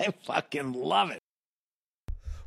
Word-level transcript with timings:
I 0.00 0.10
fucking 0.22 0.76
love 0.76 1.12
it. 1.12 1.20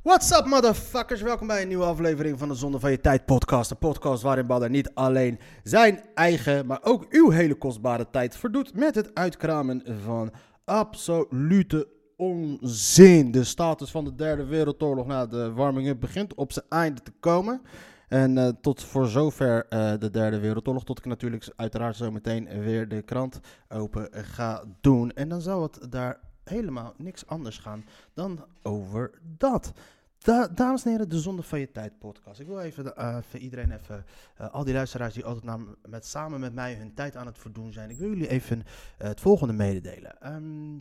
What's 0.01 0.31
up, 0.31 0.45
motherfuckers? 0.45 1.21
Welkom 1.21 1.47
bij 1.47 1.61
een 1.61 1.67
nieuwe 1.67 1.83
aflevering 1.85 2.39
van 2.39 2.47
de 2.47 2.55
Zonde 2.55 2.79
van 2.79 2.91
Je 2.91 2.99
Tijd 2.99 3.25
podcast. 3.25 3.71
Een 3.71 3.77
podcast 3.77 4.23
waarin 4.23 4.47
Badder 4.47 4.69
niet 4.69 4.93
alleen 4.93 5.39
zijn 5.63 6.03
eigen, 6.13 6.65
maar 6.65 6.79
ook 6.83 7.05
uw 7.09 7.29
hele 7.29 7.55
kostbare 7.55 8.09
tijd 8.09 8.37
verdoet 8.37 8.75
met 8.75 8.95
het 8.95 9.15
uitkramen 9.15 9.83
van 10.03 10.31
absolute 10.65 11.87
onzin. 12.17 13.31
De 13.31 13.43
status 13.43 13.91
van 13.91 14.03
de 14.03 14.15
derde 14.15 14.45
wereldoorlog 14.45 15.05
na 15.05 15.25
de 15.25 15.51
warming-up 15.51 15.99
begint 15.99 16.35
op 16.35 16.51
zijn 16.51 16.65
einde 16.69 17.01
te 17.01 17.13
komen. 17.19 17.61
En 18.07 18.37
eh, 18.37 18.47
tot 18.61 18.83
voor 18.83 19.07
zover 19.07 19.65
eh, 19.69 19.93
de 19.99 20.09
derde 20.09 20.39
wereldoorlog, 20.39 20.83
tot 20.83 20.97
ik 20.97 21.05
natuurlijk 21.05 21.49
uiteraard 21.55 21.95
zo 21.95 22.11
meteen 22.11 22.61
weer 22.63 22.87
de 22.87 23.01
krant 23.01 23.39
open 23.69 24.07
ga 24.11 24.63
doen. 24.81 25.11
En 25.11 25.29
dan 25.29 25.41
zal 25.41 25.61
het 25.61 25.91
daar 25.91 26.30
helemaal 26.51 26.93
niks 26.97 27.27
anders 27.27 27.57
gaan 27.57 27.85
dan 28.13 28.45
over 28.61 29.11
dat. 29.37 29.71
Da- 30.17 30.47
dames 30.47 30.83
en 30.85 30.91
heren, 30.91 31.09
de 31.09 31.19
Zonde 31.19 31.41
van 31.43 31.59
Je 31.59 31.71
Tijd 31.71 31.99
podcast. 31.99 32.39
Ik 32.39 32.47
wil 32.47 32.59
even 32.59 32.95
eh, 32.95 33.17
iedereen 33.39 33.71
even, 33.71 34.05
eh, 34.37 34.53
al 34.53 34.63
die 34.63 34.73
luisteraars 34.73 35.13
die 35.13 35.25
altijd 35.25 35.65
met, 35.87 36.05
samen 36.05 36.39
met 36.39 36.53
mij 36.53 36.73
hun 36.75 36.93
tijd 36.93 37.15
aan 37.15 37.25
het 37.25 37.37
verdoen 37.37 37.73
zijn. 37.73 37.89
Ik 37.89 37.97
wil 37.97 38.09
jullie 38.09 38.27
even 38.27 38.63
eh, 38.97 39.07
het 39.07 39.19
volgende 39.19 39.53
mededelen. 39.53 40.21
Ehm 40.21 40.77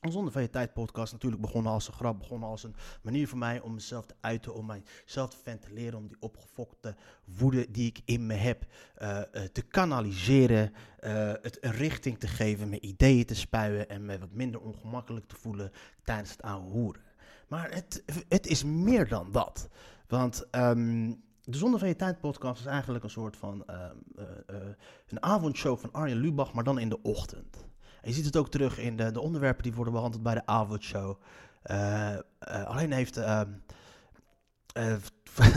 een 0.00 0.12
Zonde 0.12 0.30
van 0.30 0.42
Je 0.42 0.50
Tijd 0.50 0.72
podcast 0.72 1.12
natuurlijk 1.12 1.42
begonnen 1.42 1.72
als 1.72 1.88
een 1.88 1.94
grap, 1.94 2.18
begonnen 2.18 2.48
als 2.48 2.62
een 2.62 2.74
manier 3.02 3.28
voor 3.28 3.38
mij 3.38 3.60
om 3.60 3.74
mezelf 3.74 4.06
te 4.06 4.14
uiten, 4.20 4.54
om 4.54 4.66
mijzelf 4.66 5.30
te 5.30 5.36
ventileren, 5.42 5.98
om 5.98 6.08
die 6.08 6.16
opgefokte 6.20 6.94
woede 7.24 7.70
die 7.70 7.86
ik 7.86 8.00
in 8.04 8.26
me 8.26 8.34
heb 8.34 8.66
eh, 8.94 9.18
eh, 9.18 9.24
te 9.52 9.62
kanaliseren, 9.62 10.72
eh, 10.98 11.32
het 11.42 11.64
een 11.64 11.72
richting 11.72 12.18
te 12.18 12.26
geven, 12.26 12.68
mijn 12.68 12.86
ideeën 12.86 13.26
te 13.26 13.34
spuien 13.34 13.88
en 13.88 14.04
me 14.04 14.18
wat 14.18 14.32
minder 14.32 14.60
ongemakkelijk 14.60 15.28
te 15.28 15.36
voelen 15.36 15.72
tijdens 16.04 16.30
het 16.30 16.42
oude 16.42 16.68
hoeren. 16.68 17.02
Maar 17.48 17.70
het, 17.70 18.02
het 18.28 18.46
is 18.46 18.64
meer 18.64 19.08
dan 19.08 19.32
dat. 19.32 19.68
Want 20.06 20.50
ehm, 20.50 21.12
de 21.50 21.56
Zonde 21.56 21.78
van 21.78 21.88
Je 21.88 21.96
Tijd 21.96 22.20
podcast 22.20 22.60
is 22.60 22.66
eigenlijk 22.66 23.04
een 23.04 23.10
soort 23.10 23.36
van 23.36 23.64
ehm, 23.66 23.96
eh, 24.16 24.24
eh, 24.46 24.68
een 25.08 25.22
avondshow 25.22 25.78
van 25.78 25.92
Arjen 25.92 26.16
Lubach, 26.16 26.52
maar 26.52 26.64
dan 26.64 26.78
in 26.78 26.88
de 26.88 27.02
ochtend. 27.02 27.67
Je 28.02 28.12
ziet 28.12 28.24
het 28.24 28.36
ook 28.36 28.50
terug 28.50 28.78
in 28.78 28.96
de, 28.96 29.10
de 29.10 29.20
onderwerpen 29.20 29.62
die 29.62 29.74
worden 29.74 29.92
behandeld 29.92 30.22
bij 30.22 30.34
de 30.34 30.46
avondshow. 30.46 31.20
Eh, 31.62 32.16
alleen 32.64 32.92
heeft. 32.92 33.16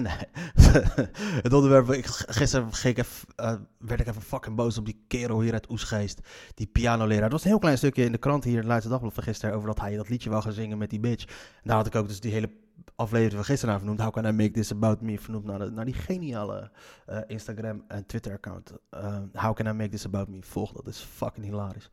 nee, 0.01 0.17
het 1.45 1.53
onderwerp. 1.53 1.91
Ik, 1.91 2.05
gisteren 2.05 2.73
ging 2.73 2.97
ik 2.97 3.05
even, 3.05 3.67
werd 3.77 3.99
ik 3.99 4.07
even 4.07 4.21
fucking 4.21 4.55
boos 4.55 4.77
op 4.77 4.85
die 4.85 5.03
kerel 5.07 5.41
hier 5.41 5.53
uit 5.53 5.69
Oesgeest. 5.69 6.19
Die 6.53 6.67
pianoleraar. 6.67 7.23
Het 7.23 7.31
was 7.31 7.43
een 7.43 7.49
heel 7.49 7.59
klein 7.59 7.77
stukje 7.77 8.05
in 8.05 8.11
de 8.11 8.17
krant 8.17 8.43
hier 8.43 8.53
in 8.53 8.59
het 8.59 8.67
Leidse 8.67 8.89
Dagblad 8.89 9.13
van 9.13 9.23
gisteren. 9.23 9.55
Over 9.55 9.67
dat 9.67 9.79
hij 9.79 9.95
dat 9.95 10.09
liedje 10.09 10.29
wou 10.29 10.41
gaan 10.41 10.51
zingen 10.51 10.77
met 10.77 10.89
die 10.89 10.99
bitch. 10.99 11.25
En 11.25 11.61
daar 11.63 11.75
had 11.75 11.87
ik 11.87 11.95
ook 11.95 12.07
dus 12.07 12.19
die 12.19 12.31
hele 12.31 12.51
aflevering 12.95 13.33
van 13.35 13.43
gisteren 13.45 13.77
vernoemd. 13.77 13.99
How 13.99 14.11
can 14.13 14.25
I 14.25 14.31
make 14.31 14.51
this 14.51 14.71
about 14.71 15.01
me? 15.01 15.19
Vernoemd 15.19 15.45
naar, 15.45 15.59
de- 15.59 15.71
naar 15.71 15.85
die 15.85 15.93
geniale 15.93 16.71
eh, 17.05 17.17
Instagram 17.27 17.83
en 17.87 18.05
Twitter 18.05 18.33
account. 18.33 18.73
Eh, 18.89 19.17
How 19.33 19.53
can 19.55 19.65
I 19.67 19.71
make 19.71 19.89
this 19.89 20.05
about 20.05 20.27
me? 20.27 20.37
Volg 20.43 20.71
dat 20.71 20.87
is 20.87 20.97
fucking 20.99 21.45
hilarisch. 21.45 21.89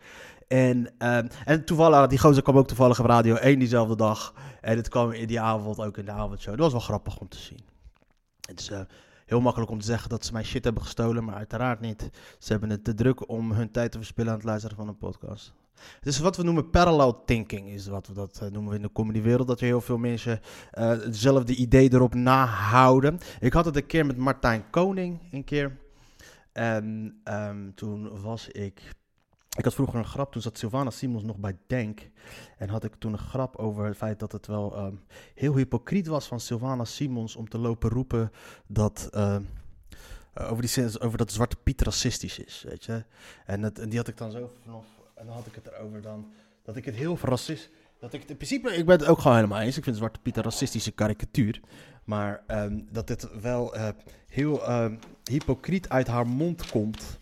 En, 0.49 0.91
ehm, 0.99 1.29
en 1.45 1.65
toevallig, 1.65 2.07
die 2.07 2.19
gozer 2.19 2.43
kwam 2.43 2.57
ook 2.59 2.67
toevallig 2.67 3.01
op 3.01 3.07
Radio 3.07 3.35
1 3.35 3.59
diezelfde 3.59 3.97
dag. 3.97 4.35
En 4.61 4.77
het 4.77 4.89
kwam 4.89 5.11
in 5.13 5.27
die 5.27 5.41
avond 5.41 5.79
ook 5.81 5.97
in 5.99 6.05
de 6.05 6.11
avondshow. 6.13 6.51
Dat 6.53 6.61
was 6.63 6.73
wel 6.73 6.81
grappig 6.81 7.19
om 7.19 7.29
te 7.29 7.39
zien. 7.39 7.61
Het 8.49 8.61
is 8.61 8.71
eh, 8.71 8.81
heel 9.27 9.41
makkelijk 9.41 9.71
om 9.71 9.79
te 9.79 9.87
zeggen 9.87 10.09
dat 10.09 10.25
ze 10.25 10.33
mijn 10.33 10.45
shit 10.45 10.65
hebben 10.65 10.83
gestolen, 10.83 11.25
maar 11.25 11.35
uiteraard 11.35 11.81
niet. 11.81 12.11
Ze 12.39 12.53
hebben 12.53 12.71
het 12.71 12.85
te 12.85 12.95
druk 12.95 13.29
om 13.29 13.53
hun 13.53 13.71
tijd 13.71 13.93
te 13.93 13.99
verspillen 13.99 14.31
aan 14.31 14.37
het 14.39 14.47
luisteren 14.47 14.77
van 14.77 14.89
een 14.89 14.99
podcast. 14.99 15.55
Het 15.99 16.07
is 16.07 16.19
wat 16.19 16.37
we 16.37 16.43
noemen 16.43 16.71
parallel 16.71 17.25
thinking, 17.25 17.69
is 17.69 17.87
wat 17.87 18.07
we 18.07 18.13
dat 18.13 18.39
eh, 18.43 18.51
noemen 18.51 18.75
in 18.75 18.83
de 18.83 18.93
comedywereld. 18.93 19.47
Dat 19.47 19.61
heel 19.61 19.81
veel 19.81 19.99
mensen 19.99 20.41
eh, 20.71 20.89
hetzelfde 20.89 21.55
idee 21.55 21.93
erop 21.93 22.15
nahouden. 22.15 23.19
Ik 23.41 23.53
had 23.53 23.65
het 23.65 23.77
een 23.77 23.87
keer 23.87 24.07
met 24.07 24.17
Martijn 24.17 24.71
Koning, 24.71 25.21
een 25.31 25.45
keer. 25.45 25.79
En 26.53 27.21
ehm, 27.25 27.71
toen 27.75 28.21
was 28.21 28.49
ik... 28.49 28.97
Ik 29.57 29.65
had 29.65 29.75
vroeger 29.75 29.99
een 29.99 30.05
grap, 30.05 30.33
toen 30.33 30.43
zat 30.43 30.59
Sylvana 30.59 30.91
Simons 30.91 31.23
nog 31.23 31.37
bij 31.37 31.57
Denk. 31.67 32.11
En 32.57 32.69
had 32.69 32.85
ik 32.85 32.95
toen 32.99 33.13
een 33.13 33.19
grap 33.19 33.57
over 33.57 33.85
het 33.85 33.97
feit 33.97 34.19
dat 34.19 34.33
het 34.33 34.47
wel 34.47 34.77
ehm, 34.77 34.95
heel 35.35 35.57
hypocriet 35.57 36.07
was 36.07 36.27
van 36.27 36.41
Sylvana 36.41 36.85
Simons 36.85 37.37
om 37.37 37.49
te 37.49 37.59
lopen 37.59 37.91
roepen 37.91 38.31
dat... 38.67 39.09
ehm, 39.13 39.43
eh, 40.39 40.51
over, 40.51 40.67
die 40.67 41.01
over 41.01 41.19
dat 41.19 41.33
Zwarte 41.33 41.57
Piet 41.63 41.83
racistisch 41.83 42.39
is, 42.39 42.65
weet 42.69 42.85
je. 42.85 43.05
En, 43.47 43.75
en 43.75 43.89
die 43.89 43.99
had 43.99 44.09
ik 44.09 44.17
dan 44.17 44.31
zo 44.31 44.51
vanaf... 44.63 44.87
En 45.19 45.27
dan 45.27 45.35
had 45.35 45.47
ik 45.47 45.55
het 45.55 45.67
erover 45.67 46.03
dan... 46.03 46.33
Dat 46.63 46.77
ik 46.77 46.85
het 46.85 46.95
heel 46.95 47.19
racist... 47.23 47.71
Dat 47.99 48.13
ik 48.13 48.21
het 48.21 48.31
in 48.31 48.37
principe... 48.37 48.77
Ik 48.77 48.87
ben 48.87 48.99
het 48.99 49.09
ook 49.09 49.19
gewoon 49.19 49.37
helemaal 49.37 49.61
eens. 49.61 49.77
Ik 49.77 49.85
vind 49.85 49.97
Zwarte 49.97 50.21
Piet 50.21 50.37
een 50.37 50.43
racistische 50.43 50.91
karikatuur. 50.91 51.61
Maar 52.05 52.43
ehm, 52.47 52.81
dat 52.91 53.07
dit 53.07 53.41
wel 53.41 53.75
eh, 53.75 53.89
heel 54.29 54.65
ehm, 54.67 54.97
hypocriet 55.25 55.89
uit 55.89 56.07
haar 56.07 56.27
mond 56.27 56.71
komt... 56.71 57.19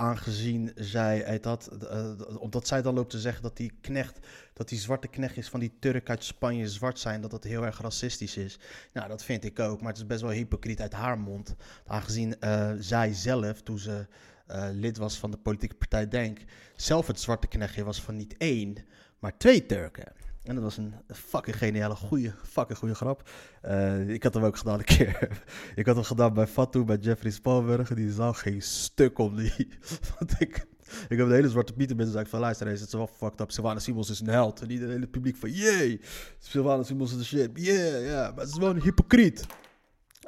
Aangezien 0.00 0.72
zij, 0.74 1.40
dat, 1.40 1.66
eh, 1.66 2.10
omdat 2.38 2.66
zij 2.66 2.82
dan 2.82 2.94
loopt 2.94 3.10
te 3.10 3.20
zeggen 3.20 3.42
dat 3.42 3.56
die 3.56 3.72
knecht, 3.80 4.18
dat 4.52 4.68
die 4.68 4.78
zwarte 4.78 5.08
knecht 5.08 5.36
is 5.36 5.48
van 5.48 5.60
die 5.60 5.72
Turk 5.78 6.10
uit 6.10 6.24
Spanje 6.24 6.68
zwart 6.68 6.98
zijn, 6.98 7.20
dat 7.20 7.30
dat 7.30 7.44
heel 7.44 7.64
erg 7.64 7.80
racistisch 7.80 8.36
is. 8.36 8.58
Nou, 8.92 9.08
dat 9.08 9.24
vind 9.24 9.44
ik 9.44 9.58
ook, 9.58 9.80
maar 9.80 9.88
het 9.88 9.96
is 9.96 10.06
best 10.06 10.20
wel 10.20 10.30
hypocriet 10.30 10.80
uit 10.80 10.92
haar 10.92 11.18
mond. 11.18 11.54
Aangezien 11.86 12.40
eh, 12.40 12.70
zij 12.78 13.12
zelf, 13.12 13.62
toen 13.62 13.78
ze 13.78 14.06
eh, 14.50 14.68
lid 14.72 14.96
was 14.96 15.18
van 15.18 15.30
de 15.30 15.36
politieke 15.36 15.74
partij 15.74 16.08
Denk, 16.08 16.38
zelf 16.76 17.06
het 17.06 17.20
zwarte 17.20 17.46
knechtje 17.46 17.84
was 17.84 18.02
van 18.02 18.16
niet 18.16 18.36
één, 18.36 18.76
maar 19.18 19.36
twee 19.36 19.66
Turken. 19.66 20.12
En 20.42 20.54
dat 20.54 20.64
was 20.64 20.76
een 20.76 20.94
fucking 21.06 21.56
geniale, 21.56 21.94
goede, 21.94 22.32
fucking 22.42 22.78
goede 22.78 22.94
grap. 22.94 23.30
Eh, 23.62 24.08
ik 24.08 24.22
had 24.22 24.34
hem 24.34 24.44
ook 24.44 24.56
gedaan 24.56 24.78
een 24.78 24.84
keer. 24.84 25.42
ik 25.74 25.86
had 25.86 25.94
hem 25.94 26.04
gedaan 26.04 26.34
bij 26.34 26.46
Fatou, 26.46 26.84
bij 26.84 26.96
Jeffrey 26.96 27.30
Spalberg. 27.30 27.94
Die 27.94 28.12
zag 28.12 28.40
geen 28.40 28.62
stuk 28.62 29.18
om 29.18 29.36
die. 29.36 29.68
Want 30.18 30.34
ik, 30.38 30.66
ik 31.08 31.18
heb 31.18 31.28
de 31.28 31.34
hele 31.34 31.48
Zwarte 31.48 31.72
Pieter 31.72 31.96
mensen 31.96 32.12
zei 32.12 32.24
ik 32.24 32.30
van 32.30 32.40
luister, 32.40 32.66
eens, 32.66 32.80
het 32.80 32.88
is 32.88 32.94
wel 32.94 33.10
fucked 33.16 33.40
up. 33.40 33.50
Sylvana 33.50 33.78
Simons 33.78 34.10
is 34.10 34.20
een 34.20 34.28
held. 34.28 34.60
En 34.60 34.70
iedereen, 34.70 34.90
het 34.90 34.98
hele 34.98 35.10
publiek 35.10 35.36
van, 35.36 35.50
yay, 35.50 36.00
Sylvana 36.38 36.82
Simons 36.82 37.10
is 37.10 37.18
de 37.18 37.24
shit. 37.24 37.50
Yeah, 37.54 38.06
ja, 38.06 38.30
maar 38.30 38.40
het 38.44 38.48
is 38.48 38.58
wel 38.58 38.70
een 38.70 38.82
hypocriet. 38.82 39.46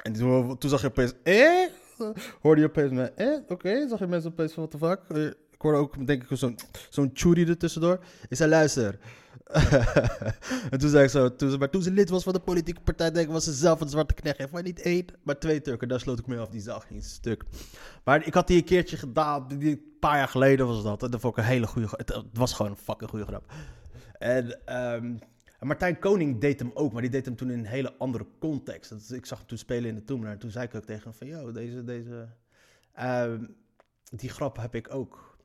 En 0.01 0.13
toen, 0.13 0.57
toen 0.57 0.69
zag 0.69 0.81
je 0.81 0.87
opeens, 0.87 1.13
eh? 1.23 1.65
Hoorde 2.41 2.61
je 2.61 2.67
opeens 2.67 2.91
me, 2.91 3.03
eh? 3.03 3.39
Oké, 3.47 3.87
zag 3.87 3.99
je 3.99 4.07
mensen 4.07 4.31
opeens 4.31 4.53
van, 4.53 4.67
what 4.67 4.79
the 4.79 4.87
fuck? 4.87 5.17
Eh, 5.17 5.25
Ik 5.25 5.61
hoorde 5.61 5.77
ook, 5.77 6.07
denk 6.07 6.23
ik, 6.23 6.37
zo'n 6.37 6.57
zo'n 6.89 7.09
churi 7.13 7.45
er 7.45 7.57
tussendoor. 7.57 7.99
Ik 8.29 8.37
zei, 8.37 8.49
luister. 8.49 8.99
en 10.71 10.79
toen 10.79 10.89
zei 10.89 11.03
ik 11.03 11.09
zo, 11.09 11.35
toen 11.35 11.49
ze, 11.51 11.57
maar 11.57 11.69
toen 11.69 11.81
ze 11.81 11.91
lid 11.91 12.09
was 12.09 12.23
van 12.23 12.33
de 12.33 12.39
politieke 12.39 12.81
partij, 12.81 13.11
denk 13.11 13.27
ik, 13.27 13.33
was 13.33 13.43
ze 13.43 13.53
zelf 13.53 13.81
een 13.81 13.89
zwarte 13.89 14.13
knecht. 14.13 14.37
En 14.37 14.49
van 14.49 14.63
niet 14.63 14.81
één, 14.81 15.05
maar 15.23 15.39
twee 15.39 15.61
Turken. 15.61 15.87
Daar 15.87 15.99
sloot 15.99 16.19
ik 16.19 16.27
mee 16.27 16.39
af, 16.39 16.49
die 16.49 16.61
zag 16.61 16.87
geen 16.87 17.03
stuk. 17.03 17.43
Maar 18.03 18.27
ik 18.27 18.33
had 18.33 18.47
die 18.47 18.57
een 18.57 18.63
keertje 18.63 18.97
gedaan, 18.97 19.45
een 19.49 19.81
paar 19.99 20.17
jaar 20.17 20.27
geleden 20.27 20.67
was 20.67 20.83
dat. 20.83 21.03
En 21.03 21.11
dat 21.11 21.19
vond 21.19 21.37
ik 21.37 21.43
een 21.43 21.49
hele 21.49 21.67
goede, 21.67 21.87
het, 21.91 22.21
was 22.33 22.53
gewoon 22.53 22.71
een 22.71 22.77
fucking 22.77 23.09
goede 23.09 23.25
grap. 23.25 23.51
En 24.19 24.59
ehm, 24.65 25.13
en 25.63 25.69
Martijn 25.69 25.99
Koning 25.99 26.39
deed 26.39 26.59
hem 26.59 26.71
ook, 26.73 26.91
maar 26.91 27.01
die 27.01 27.11
deed 27.11 27.25
hem 27.25 27.35
toen 27.35 27.51
in 27.51 27.59
een 27.59 27.65
hele 27.65 27.97
andere 27.97 28.25
context. 28.39 28.89
Dat, 28.89 29.11
ik 29.11 29.25
zag 29.25 29.37
hem 29.37 29.47
toen 29.47 29.57
spelen 29.57 29.89
in 29.89 29.95
de 29.95 30.03
Toemler 30.03 30.31
en 30.31 30.37
toen 30.37 30.49
zei 30.51 30.65
ik 30.65 30.75
ook 30.75 30.83
tegen 30.83 31.03
hem 31.03 31.13
van, 31.13 31.27
yo, 31.27 31.51
deze, 31.51 31.83
deze, 31.83 32.27
ehm, 32.93 33.45
die 34.09 34.29
grap 34.29 34.57
heb 34.57 34.75
ik 34.75 34.93
ook. 34.93 35.37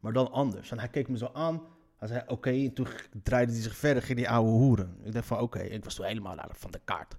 Maar 0.00 0.12
dan 0.12 0.30
anders. 0.30 0.70
En 0.70 0.78
hij 0.78 0.88
keek 0.88 1.08
me 1.08 1.16
zo 1.16 1.30
aan. 1.32 1.62
Hij 1.98 2.08
zei, 2.08 2.22
oké, 2.26 2.50
en 2.50 2.72
toen 2.72 2.86
draaide 3.22 3.52
hij 3.52 3.60
zich 3.60 3.76
verder, 3.76 4.02
ging 4.02 4.18
die 4.18 4.28
oude 4.28 4.50
hoeren. 4.50 4.96
Ik 5.02 5.12
dacht 5.12 5.26
van, 5.26 5.40
oké, 5.40 5.58
ik 5.58 5.84
was 5.84 5.94
toen 5.94 6.04
helemaal 6.04 6.36
van 6.50 6.70
de 6.70 6.80
kaart. 6.84 7.16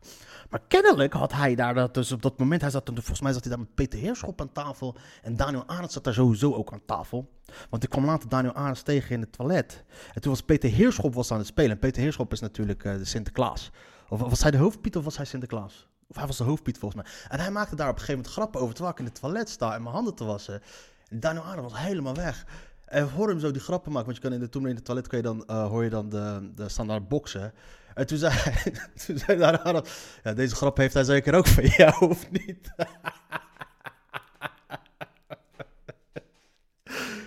Maar 0.50 0.62
kennelijk 0.68 1.14
had 1.14 1.34
hij 1.34 1.56
daar, 1.56 1.74
dat, 1.74 1.94
dus 1.94 2.12
op 2.12 2.22
dat 2.22 2.38
moment, 2.38 2.62
hij 2.62 2.70
zat, 2.70 2.90
volgens 2.94 3.22
mij 3.22 3.34
zat 3.34 3.44
hij 3.44 3.52
daar 3.52 3.62
met 3.62 3.76
Peter 3.76 4.00
Heerschop 4.00 4.42
aan 4.42 4.52
tafel. 4.52 4.96
En 5.22 5.36
Daniel 5.36 5.68
Arends 5.68 5.94
zat 5.94 6.04
daar 6.04 6.14
sowieso 6.14 6.54
ook 6.54 6.74
aan 6.74 6.86
tafel. 6.86 7.30
Want 7.70 7.84
ik 7.84 7.90
kwam 7.90 8.06
later 8.06 8.30
Daniel 8.30 8.54
Arends 8.54 8.82
tegen 8.82 9.16
in 9.16 9.22
het 9.22 9.32
toilet. 9.32 9.84
En 10.14 10.22
toen 10.22 10.32
was 10.32 10.42
Peter 10.42 10.70
Heerschop 10.70 11.14
was 11.14 11.32
aan 11.32 11.38
het 11.38 11.48
spelen. 11.48 11.72
En 11.72 11.80
Peter 11.80 12.02
Heerschop 12.02 12.32
is 12.32 12.40
natuurlijk 12.40 12.84
eh, 12.84 12.94
de 12.94 13.06
Sinterklaas. 13.06 13.72
Of 14.10 14.20
was 14.20 14.42
hij 14.42 14.52
de 14.52 14.58
hoofdpiet 14.58 14.98
of 14.98 15.04
was 15.04 15.18
hij 15.18 15.26
Sinterklaas? 15.26 15.88
Of 16.08 16.16
hij 16.16 16.28
was 16.28 16.38
de 16.38 16.44
hoofdpiet 16.44 16.78
volgens 16.78 17.04
mij. 17.04 17.12
En 17.30 17.40
hij 17.40 17.52
maakte 17.52 17.76
daar 17.76 17.90
op 17.90 17.94
een 17.94 18.00
gegeven 18.00 18.22
moment 18.22 18.34
grappen 18.34 18.62
over 18.62 18.74
terwijl 18.74 18.96
ik 18.96 19.00
in 19.00 19.06
het 19.06 19.20
toilet 19.20 19.50
sta 19.50 19.76
en 19.76 19.82
mijn 19.82 19.96
handen 19.96 20.16
te 20.16 20.24
wassen. 20.24 20.62
En 21.10 21.20
Daniel 21.20 21.44
Arends 21.44 21.72
was 21.72 21.82
helemaal 21.82 22.16
weg. 22.16 22.46
En 22.90 23.06
we 23.06 23.12
horen 23.12 23.30
hem 23.30 23.40
zo 23.40 23.52
die 23.52 23.62
grappen 23.62 23.92
maken. 23.92 24.06
Want 24.06 24.18
je 24.18 24.24
kan 24.24 24.34
in 24.34 24.40
de, 24.40 24.50
toen 24.50 24.68
in 24.68 24.76
het 24.76 24.86
toilet 24.86 25.08
kun 25.08 25.18
je 25.18 25.24
dan, 25.24 25.46
eh, 25.46 25.68
hoor 25.68 25.84
je 25.84 25.90
dan 25.90 26.10
de, 26.10 26.52
de 26.56 26.70
standaard 26.70 27.08
boksen. 27.08 27.54
En 27.94 28.08
toen 28.08 28.18
zei, 28.18 28.34
toen 29.06 29.18
zei 29.18 29.38
daar 29.38 29.60
Arnold, 29.60 29.90
ja, 30.24 30.34
deze 30.34 30.56
grap 30.56 30.78
heeft 30.78 30.94
hij 30.94 31.04
zeker 31.04 31.34
ook 31.34 31.48
van 31.48 31.66
jou, 31.66 31.94
of 32.10 32.32
niet? 32.32 32.62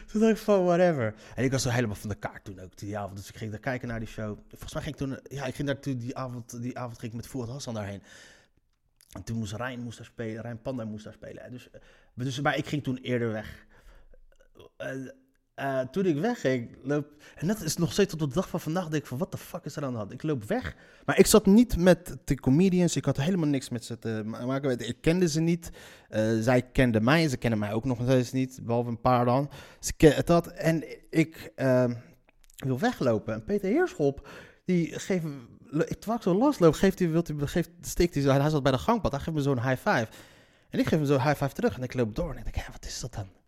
toen 0.08 0.20
dacht 0.20 0.32
ik 0.32 0.38
van, 0.38 0.64
whatever. 0.64 1.14
En 1.34 1.44
ik 1.44 1.50
was 1.50 1.62
zo 1.62 1.68
helemaal 1.68 1.96
van 1.96 2.08
de 2.08 2.14
kaart 2.14 2.44
toen 2.44 2.60
ook, 2.60 2.76
die 2.78 2.98
avond. 2.98 3.16
Dus 3.16 3.28
ik 3.28 3.36
ging 3.36 3.50
daar 3.50 3.60
kijken 3.60 3.88
naar 3.88 3.98
die 3.98 4.08
show. 4.08 4.38
Volgens 4.48 4.72
mij 4.72 4.82
ging 4.82 4.94
ik 4.94 5.00
toen, 5.00 5.18
ja, 5.22 5.44
ik 5.44 5.54
ging 5.54 5.68
daar 5.68 5.80
toen 5.80 5.98
die 5.98 6.16
avond, 6.16 6.62
die 6.62 6.78
avond 6.78 6.98
ging 6.98 7.12
ik 7.12 7.18
met 7.18 7.26
Voert 7.26 7.48
Hassan 7.48 7.74
daarheen. 7.74 8.02
En 9.12 9.24
toen 9.24 9.36
moest 9.36 9.52
Rijn 9.52 9.80
moest 9.80 9.96
daar 9.98 10.06
spelen, 10.06 10.42
Rijn 10.42 10.62
Panda 10.62 10.84
moest 10.84 11.04
daar 11.04 11.12
spelen. 11.12 11.50
Dus, 11.50 11.68
dus 12.14 12.40
maar 12.40 12.56
ik 12.56 12.66
ging 12.66 12.82
toen 12.82 12.96
eerder 12.96 13.32
weg. 13.32 13.66
Uh, 15.56 15.80
toen 15.80 16.06
ik 16.06 16.18
wegging, 16.18 16.76
loop... 16.82 17.06
En 17.34 17.46
dat 17.46 17.60
is 17.60 17.76
nog 17.76 17.92
steeds 17.92 18.10
tot 18.10 18.18
de 18.18 18.34
dag 18.34 18.48
van 18.48 18.60
vandaag, 18.60 18.88
denk 18.88 19.02
ik 19.02 19.08
van, 19.08 19.18
wat 19.18 19.32
de 19.32 19.38
fuck 19.38 19.64
is 19.64 19.76
er 19.76 19.84
aan 19.84 19.92
de 19.92 19.98
hand? 19.98 20.12
Ik 20.12 20.22
loop 20.22 20.44
weg. 20.44 20.76
Maar 21.04 21.18
ik 21.18 21.26
zat 21.26 21.46
niet 21.46 21.76
met 21.76 22.16
de 22.24 22.34
comedians, 22.34 22.96
ik 22.96 23.04
had 23.04 23.16
helemaal 23.16 23.48
niks 23.48 23.68
met 23.68 23.84
ze 23.84 23.98
te 23.98 24.22
maken. 24.24 24.88
Ik 24.88 24.96
kende 25.00 25.28
ze 25.28 25.40
niet. 25.40 25.70
Uh, 26.10 26.40
zij 26.40 26.62
kenden 26.62 27.04
mij, 27.04 27.28
ze 27.28 27.36
kennen 27.36 27.58
mij 27.58 27.72
ook 27.72 27.84
nog 27.84 27.98
steeds 28.02 28.32
niet, 28.32 28.60
behalve 28.62 28.88
een 28.88 29.00
paar 29.00 29.24
dan. 29.24 29.50
Ze 29.80 30.22
dat. 30.24 30.46
En 30.46 30.84
ik 31.10 31.52
uh, 31.56 31.90
wil 32.56 32.78
weglopen. 32.78 33.34
En 33.34 33.44
Peter 33.44 33.68
Heerschop, 33.68 34.28
die 34.64 34.98
geeft... 34.98 35.24
Terwijl 35.70 36.16
ik 36.16 36.22
zo 36.22 36.34
losloop, 36.34 36.74
geeft 36.74 36.98
hij, 36.98 37.10
wilt 37.10 37.28
hij, 37.28 37.36
geeft, 37.46 37.70
stikt 37.80 38.14
hij, 38.14 38.40
hij 38.40 38.50
zat 38.50 38.62
bij 38.62 38.72
de 38.72 38.78
gangpad, 38.78 39.10
hij 39.10 39.20
geeft 39.20 39.36
me 39.36 39.42
zo'n 39.42 39.62
high 39.62 39.88
five. 39.88 40.06
En 40.70 40.78
ik 40.78 40.86
geef 40.86 40.98
hem 40.98 41.04
zo'n 41.04 41.22
high 41.22 41.42
five 41.42 41.54
terug 41.54 41.76
en 41.76 41.82
ik 41.82 41.94
loop 41.94 42.14
door 42.14 42.30
en 42.30 42.46
ik 42.46 42.54
denk, 42.54 42.66
wat 42.66 42.84
is 42.84 43.00
dat 43.00 43.14
dan? 43.14 43.41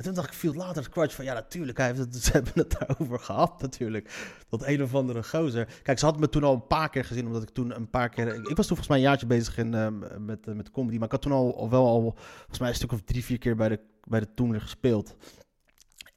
En 0.00 0.06
toen 0.06 0.14
dacht 0.14 0.28
ik, 0.28 0.34
viel 0.34 0.54
later 0.54 0.90
kwartje 0.90 1.16
van, 1.16 1.24
ja 1.24 1.34
natuurlijk, 1.34 1.78
hij 1.78 1.86
heeft 1.86 1.98
het, 1.98 2.16
ze 2.24 2.32
hebben 2.32 2.52
het 2.54 2.76
daarover 2.78 3.18
gehad 3.18 3.60
natuurlijk. 3.62 4.34
Dat 4.48 4.66
een 4.66 4.82
of 4.82 4.94
andere 4.94 5.22
gozer. 5.22 5.68
Kijk, 5.82 5.98
ze 5.98 6.04
had 6.04 6.18
me 6.18 6.28
toen 6.28 6.44
al 6.44 6.54
een 6.54 6.66
paar 6.66 6.90
keer 6.90 7.04
gezien, 7.04 7.26
omdat 7.26 7.42
ik 7.42 7.48
toen 7.48 7.76
een 7.76 7.90
paar 7.90 8.08
keer... 8.08 8.26
Ik 8.26 8.56
was 8.56 8.66
toen 8.66 8.76
volgens 8.76 8.88
mij 8.88 8.96
een 8.96 9.02
jaartje 9.02 9.26
bezig 9.26 9.58
in, 9.58 9.72
uh, 9.72 9.88
met, 10.18 10.46
uh, 10.46 10.54
met 10.54 10.70
comedy, 10.70 10.96
maar 10.96 11.04
ik 11.04 11.12
had 11.12 11.22
toen 11.22 11.32
al, 11.32 11.70
wel 11.70 11.86
al, 11.86 12.00
volgens 12.36 12.58
mij 12.58 12.68
een 12.68 12.74
stuk 12.74 12.92
of 12.92 13.02
drie, 13.04 13.24
vier 13.24 13.38
keer 13.38 13.56
bij 13.56 13.68
de, 13.68 13.80
bij 14.04 14.20
de 14.20 14.34
Toener 14.34 14.60
gespeeld. 14.60 15.16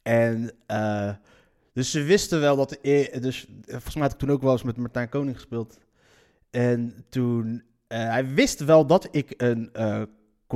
En... 0.01 0.51
Uh, 0.67 1.11
dus 1.73 1.91
ze 1.91 2.03
wisten 2.03 2.39
wel 2.39 2.55
dat. 2.55 2.77
Dus 3.21 3.47
volgens 3.65 3.93
mij 3.93 4.03
had 4.03 4.13
ik 4.13 4.19
toen 4.19 4.31
ook 4.31 4.41
wel 4.41 4.51
eens 4.51 4.63
met 4.63 4.77
Martijn 4.77 5.09
Koning 5.09 5.35
gespeeld. 5.35 5.79
En 6.49 7.05
toen. 7.09 7.63
Hij 7.87 8.33
wist 8.33 8.59
wel 8.59 8.85
dat 8.85 9.07
ik 9.11 9.33
een 9.37 9.69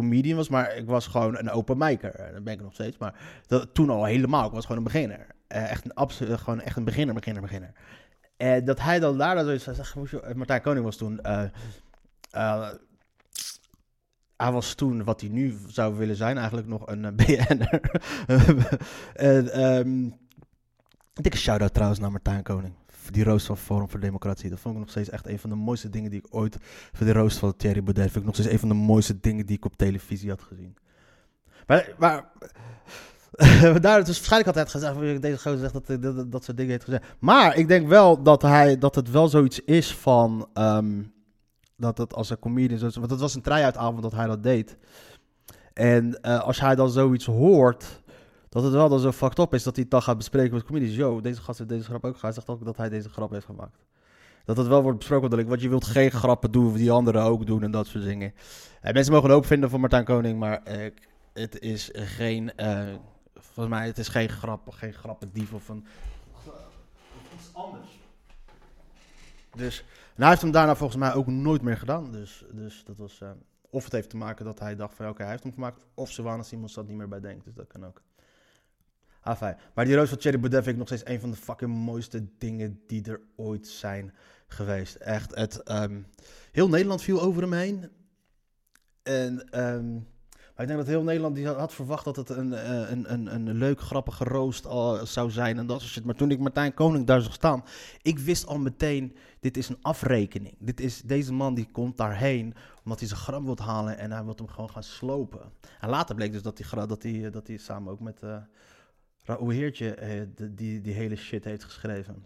comedian 0.02 0.38
was, 0.38 0.50
maar 0.50 0.76
ik 0.76 0.86
was 0.86 1.08
gewoon 1.08 1.38
een 1.38 1.50
open 1.50 1.78
micer. 1.78 2.30
Dat 2.34 2.44
ben 2.44 2.54
ik 2.54 2.62
nog 2.62 2.74
steeds. 2.74 2.98
Maar 2.98 3.14
dat, 3.48 3.74
toen 3.74 3.90
al 3.90 4.06
helemaal. 4.06 4.46
Ik 4.46 4.52
was 4.52 4.66
gewoon 4.66 4.78
een 4.78 4.84
beginner. 4.84 5.20
Uh, 5.20 5.72
echt 5.72 5.86
een 5.86 5.94
absoluut, 5.94 6.40
gewoon 6.40 6.62
echt 6.62 6.78
een 6.78 6.84
beginner, 6.84 7.16
beginner, 7.16 7.42
beginner. 7.42 7.72
En 8.38 8.66
dat 8.66 8.80
hij 8.80 9.00
dan 9.00 9.18
daar 9.18 9.44
zoiets 9.44 9.64
zei. 9.64 10.36
Martijn 10.36 10.62
Koning 10.62 10.86
was 10.86 10.98
toen. 10.98 11.20
hij 14.38 14.52
was 14.52 14.74
toen 14.74 15.04
wat 15.04 15.22
hij 15.22 15.30
nu 15.30 15.58
zou 15.68 15.96
willen 15.96 16.16
zijn, 16.16 16.38
eigenlijk 16.38 16.68
nog 16.68 16.88
een 16.88 17.16
BN'er. 17.16 18.02
en. 19.14 19.64
Um, 19.64 20.18
Dikke 21.22 21.38
shout-out 21.38 21.74
trouwens 21.74 22.00
naar 22.00 22.12
Martijn 22.12 22.44
Koning. 22.44 22.74
Die 23.12 23.24
roost 23.24 23.46
van 23.46 23.58
Forum 23.58 23.90
voor 23.90 24.00
Democratie. 24.00 24.50
Dat 24.50 24.60
vond 24.60 24.74
ik 24.74 24.80
nog 24.80 24.90
steeds 24.90 25.10
echt 25.10 25.28
een 25.28 25.40
van 25.40 25.50
de 25.50 25.56
mooiste 25.56 25.90
dingen 25.90 26.10
die 26.10 26.20
ik 26.20 26.36
ooit... 26.36 26.58
Voor 26.94 27.06
de 27.06 27.14
roost 27.14 27.38
van 27.38 27.56
Thierry 27.56 27.84
Baudet 27.84 28.04
vind 28.04 28.16
ik 28.16 28.26
nog 28.26 28.34
steeds 28.34 28.50
een 28.50 28.60
van 28.60 28.70
de 28.70 28.76
mooiste 28.76 29.20
dingen 29.20 29.46
die 29.46 29.58
ik 29.58 29.66
op 29.66 29.76
televisie 29.76 30.30
had 30.30 30.42
gezien. 30.42 30.76
Maar... 31.68 31.94
maar 31.98 32.32
daar 33.82 34.04
dus 34.04 34.18
waarschijnlijk 34.18 34.58
het 34.58 34.70
gezegd, 34.70 35.22
deze 35.22 35.38
gozer 35.38 35.60
zegt 35.60 35.74
dat, 35.74 36.02
dat, 36.02 36.32
dat, 36.32 36.44
soort 36.44 36.58
dingen 36.58 36.72
heeft 36.72 36.84
gezegd. 36.84 37.04
Maar 37.20 37.58
ik 37.58 37.68
denk 37.68 37.88
wel 37.88 38.24
dat, 38.24 38.42
hij, 38.42 38.78
dat 38.78 38.96
het 38.96 39.12
wel 39.12 39.28
zoiets 39.28 39.60
is 39.60 39.96
van... 39.96 40.50
Um, 40.54 41.16
dat 41.76 41.98
het 41.98 42.14
als 42.14 42.30
een 42.30 42.40
comedian... 42.40 42.80
Want 42.80 43.12
het 43.12 43.20
was 43.20 43.36
een 43.36 43.42
try-out 43.42 44.02
dat 44.02 44.12
hij 44.12 44.28
dat 44.28 44.44
deed. 44.44 44.78
En 45.74 46.20
uh, 46.22 46.40
als 46.40 46.60
hij 46.60 46.76
dan 46.76 46.90
zoiets 46.90 47.26
hoort 47.26 48.02
dat 48.50 48.64
het 48.64 48.74
wel 48.74 48.90
dan 48.90 49.00
zo 49.00 49.12
fucked 49.12 49.40
up 49.40 49.54
is 49.54 49.64
dat 49.64 49.74
hij 49.74 49.84
het 49.84 49.92
dan 49.92 50.02
gaat 50.02 50.18
bespreken 50.18 50.54
met 50.54 50.64
comedians. 50.64 50.96
Yo, 50.96 51.22
deze 51.22 51.42
gast 51.42 51.58
heeft 51.58 51.70
deze 51.70 51.84
grap 51.84 52.06
ook. 52.06 52.22
Hij 52.22 52.32
zegt 52.32 52.50
ook 52.50 52.66
dat 52.66 52.78
hij 52.78 52.90
deze 52.90 53.10
grap 53.10 53.32
heeft 53.32 53.46
gemaakt. 53.46 53.86
Dat 54.46 54.58
het 54.58 54.68
wel 54.68 54.82
wordt 54.82 54.98
besproken, 54.98 55.30
dat 55.30 55.40
ik, 55.40 55.48
want 55.48 55.62
je 55.62 55.70
wilt 55.70 55.86
geen 55.86 56.12
grappen 56.12 56.52
doen 56.52 56.74
die 56.74 56.92
anderen 56.92 57.24
ook 57.24 57.46
doen 57.46 57.64
en 57.64 57.72
dat 57.72 57.88
soort 57.88 58.04
dingen. 58.04 58.34
En 58.82 58.94
mensen 58.94 59.14
mogen 59.14 59.30
ook 59.30 59.46
vinden 59.46 59.70
van 59.70 59.80
Martijn 59.80 60.04
Koning, 60.04 60.40
maar 60.40 60.64
eh, 60.64 60.92
het 61.34 61.60
is 61.60 61.90
geen, 61.94 62.52
uh, 62.58 62.94
volgens 63.34 63.76
mij, 63.76 63.86
het 63.86 63.98
is 63.98 64.08
geen 64.08 64.30
grap, 64.30 64.70
geen 64.70 64.94
grappendief 64.94 65.54
of 65.54 65.70
een, 65.70 65.86
of 66.34 66.54
iets 67.34 67.50
anders. 67.54 68.00
Dus, 69.56 69.84
hij 70.16 70.30
heeft 70.30 70.42
hem 70.42 70.52
daarna 70.52 70.76
volgens 70.76 71.00
mij 71.00 71.14
ook 71.14 71.28
nooit 71.28 71.62
meer 71.62 71.78
gedaan. 71.78 72.12
Dus, 72.12 72.46
dus 72.52 72.84
dat 72.86 72.98
was, 72.98 73.22
of 73.70 73.84
het 73.84 73.94
heeft 73.94 74.10
te 74.10 74.18
maken 74.18 74.46
dat 74.46 74.60
hij 74.60 74.76
dacht 74.76 74.96
van, 74.96 75.08
oké, 75.08 75.22
hij 75.22 75.32
heeft 75.32 75.44
hem 75.44 75.54
gemaakt, 75.54 75.86
of 75.94 76.12
ze 76.12 76.22
waren 76.22 76.46
Simons 76.46 76.74
dat 76.74 76.88
niet 76.88 76.98
meer 76.98 77.08
bij 77.08 77.20
denkt. 77.20 77.46
Dus 77.46 77.56
dat 77.56 77.68
kan 77.68 77.86
ook. 77.86 78.02
Maar 79.74 79.86
die 79.86 79.96
roos 79.96 80.10
van 80.10 80.18
Thierry 80.18 80.40
Baudet 80.40 80.68
ik 80.68 80.78
nog 80.78 80.88
steeds 80.88 81.06
een 81.06 81.20
van 81.20 81.32
de 81.32 81.36
fucking 81.36 81.74
mooiste 81.74 82.28
dingen 82.38 82.82
die 82.88 83.04
er 83.04 83.22
ooit 83.36 83.68
zijn 83.68 84.14
geweest. 84.48 84.96
Echt, 84.96 85.36
het, 85.36 85.72
um, 85.72 86.08
heel 86.52 86.70
Nederland 86.70 87.02
viel 87.02 87.22
over 87.22 87.42
hem 87.42 87.54
heen. 87.54 87.90
En, 89.04 89.64
um, 89.64 90.08
maar 90.58 90.66
ik 90.66 90.72
denk 90.72 90.86
dat 90.86 90.96
heel 90.96 91.04
Nederland 91.04 91.36
die 91.36 91.48
had 91.48 91.74
verwacht 91.74 92.06
dat 92.06 92.16
het 92.16 92.30
een, 92.30 92.54
eh, 92.54 92.90
een, 92.90 93.14
een, 93.14 93.36
een 93.36 93.54
leuk, 93.54 93.82
grappige 93.82 94.24
roost 94.24 94.66
al 94.66 95.06
zou 95.06 95.32
zijn 95.32 95.58
en 95.58 95.68
dat 95.68 95.82
soort. 95.82 96.06
Maar 96.06 96.16
toen 96.16 96.32
ik 96.32 96.40
Martijn 96.40 96.74
Koning 96.74 97.06
daar 97.06 97.22
zag 97.22 97.34
staan, 97.34 97.64
ik 98.02 98.20
wist 98.20 98.46
al 98.46 98.60
meteen, 98.60 99.16
dit 99.40 99.58
is 99.58 99.70
een 99.70 99.78
afrekening. 99.82 100.56
Dit 100.60 100.80
is, 100.80 101.02
deze 101.02 101.34
man 101.34 101.54
die 101.54 101.70
komt 101.72 101.98
daarheen 101.98 102.54
omdat 102.84 103.00
hij 103.00 103.08
zijn 103.08 103.20
gram 103.20 103.46
wil 103.46 103.58
halen 103.58 103.98
en 103.98 104.12
hij 104.12 104.24
wil 104.24 104.36
hem 104.36 104.48
gewoon 104.48 104.70
gaan 104.70 104.84
slopen. 104.84 105.52
En 105.80 105.90
later 105.90 106.16
bleek 106.16 106.32
dus 106.32 106.42
dat 106.42 106.58
hij, 106.58 106.86
dat 106.86 107.04
hij, 107.04 107.30
dat 107.30 107.48
hij 107.48 107.58
samen 107.58 107.92
ook 107.92 108.00
met... 108.00 108.22
Raoul 109.28 109.50
Heertje 109.50 109.96
eh, 109.96 110.22
die, 110.52 110.82
die 110.82 110.94
hele 110.94 111.16
shit 111.16 111.44
heeft 111.44 111.64
geschreven. 111.64 112.26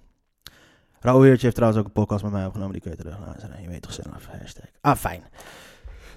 Raoul 0.99 1.21
Heertje 1.21 1.43
heeft 1.43 1.55
trouwens 1.55 1.81
ook 1.81 1.87
een 1.87 2.01
podcast 2.01 2.23
met 2.23 2.31
mij 2.31 2.45
opgenomen. 2.45 2.73
Die 2.73 2.81
kun 2.81 2.91
je 2.91 2.97
terug 2.97 3.19
luisteren. 3.19 3.61
Je 3.61 3.67
weet 3.67 3.81
toch 3.81 3.93
zelf. 3.93 4.25
Hashtag. 4.25 4.65
Ah, 4.81 4.95
fijn. 4.95 5.23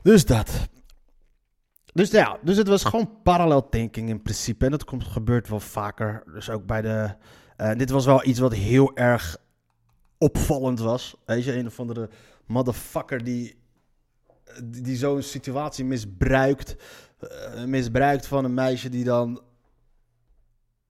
Dus 0.02 0.26
dat. 0.26 0.69
Dus 1.92 2.10
ja, 2.10 2.38
dus 2.42 2.56
het 2.56 2.69
was 2.69 2.84
gewoon 2.84 3.22
parallel 3.22 3.69
thinking 3.69 4.08
in 4.08 4.22
principe. 4.22 4.64
En 4.64 4.70
dat 4.70 4.84
komt, 4.84 5.04
gebeurt 5.04 5.48
wel 5.48 5.60
vaker. 5.60 6.22
Dus 6.32 6.50
ook 6.50 6.66
bij 6.66 6.82
de... 6.82 7.14
Uh, 7.56 7.72
dit 7.72 7.90
was 7.90 8.04
wel 8.04 8.26
iets 8.26 8.38
wat 8.38 8.54
heel 8.54 8.96
erg 8.96 9.36
opvallend 10.19 10.78
was. 10.78 11.16
Weet 11.25 11.44
je, 11.44 11.56
een 11.56 11.66
of 11.66 11.81
andere 11.81 12.08
motherfucker 12.46 13.24
die, 13.24 13.56
die, 14.64 14.96
zo'n 14.96 15.22
situatie 15.22 15.84
misbruikt. 15.84 16.76
Uh, 17.20 17.64
misbruikt 17.64 18.26
van 18.26 18.44
een 18.44 18.55
meisje 18.55 18.88
die 18.88 19.05
dan 19.05 19.43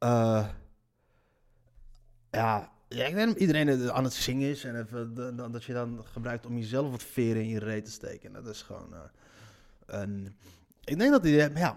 uh, 0.04 0.46
ja, 2.30 2.73
ik 2.88 3.14
denk 3.14 3.28
dat 3.28 3.37
iedereen 3.37 3.92
aan 3.92 4.04
het 4.04 4.12
zingen 4.12 4.50
is 4.50 4.64
en 4.64 4.80
even, 4.80 5.14
dat 5.52 5.64
je 5.64 5.73
dan 5.73 6.04
gebruikt 6.12 6.46
om 6.46 6.58
jezelf 6.58 6.90
wat 6.90 7.02
veren 7.02 7.42
in 7.42 7.49
je 7.49 7.58
reet 7.58 7.84
te 7.84 7.90
steken. 7.90 8.32
Dat 8.32 8.46
is 8.46 8.62
gewoon 8.62 8.88
uh, 8.92 8.99
een, 9.87 10.37
ik 10.84 10.99
denk 10.99 11.11
dat 11.11 11.23
die, 11.23 11.37
ja, 11.37 11.76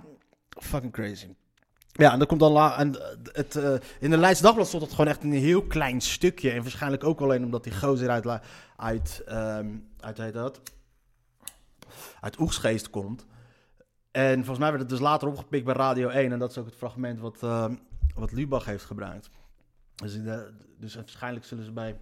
fucking 0.50 0.94
crazy. 0.94 1.36
Ja, 1.92 2.12
en 2.12 2.18
dan 2.18 2.28
komt 2.28 2.40
dan 2.40 2.52
la 2.52 2.78
en 2.78 2.98
het, 3.32 3.56
in 4.00 4.10
de 4.10 4.18
Leids 4.18 4.42
Dagblad 4.42 4.68
stond 4.68 4.84
het 4.84 4.92
gewoon 4.92 5.08
echt 5.08 5.24
een 5.24 5.32
heel 5.32 5.64
klein 5.64 6.02
stukje. 6.02 6.52
En 6.52 6.62
waarschijnlijk 6.62 7.04
ook 7.04 7.22
alleen 7.22 7.44
omdat 7.44 7.64
die 7.64 7.74
gozer 7.74 8.10
uit, 8.10 8.42
uit, 8.76 9.24
um, 9.30 9.90
uit, 10.00 10.20
uit, 10.20 10.34
dat, 10.34 10.62
uit 12.22 12.40
Oegsgeest 12.40 12.90
komt. 12.90 13.26
En 14.12 14.36
volgens 14.36 14.60
mij 14.60 14.70
werd 14.70 14.82
het 14.82 14.90
dus 14.90 15.00
later 15.00 15.28
opgepikt 15.28 15.66
bij 15.66 15.74
Radio 15.74 16.10
1. 16.10 16.32
En 16.32 16.40
dat 16.40 16.52
is 16.52 16.58
ook 16.58 16.66
het 16.66 16.76
fragment 16.76 17.20
wat, 17.20 17.42
uh, 17.44 17.66
wat 18.18 18.32
Lubach 18.32 18.66
heeft 18.66 18.86
gebruikt. 18.86 19.30
Dus, 19.96 20.20
dus 20.78 20.96
waarschijnlijk 20.96 21.46
zullen 21.46 21.66
ze 21.66 21.72
bij. 21.72 22.00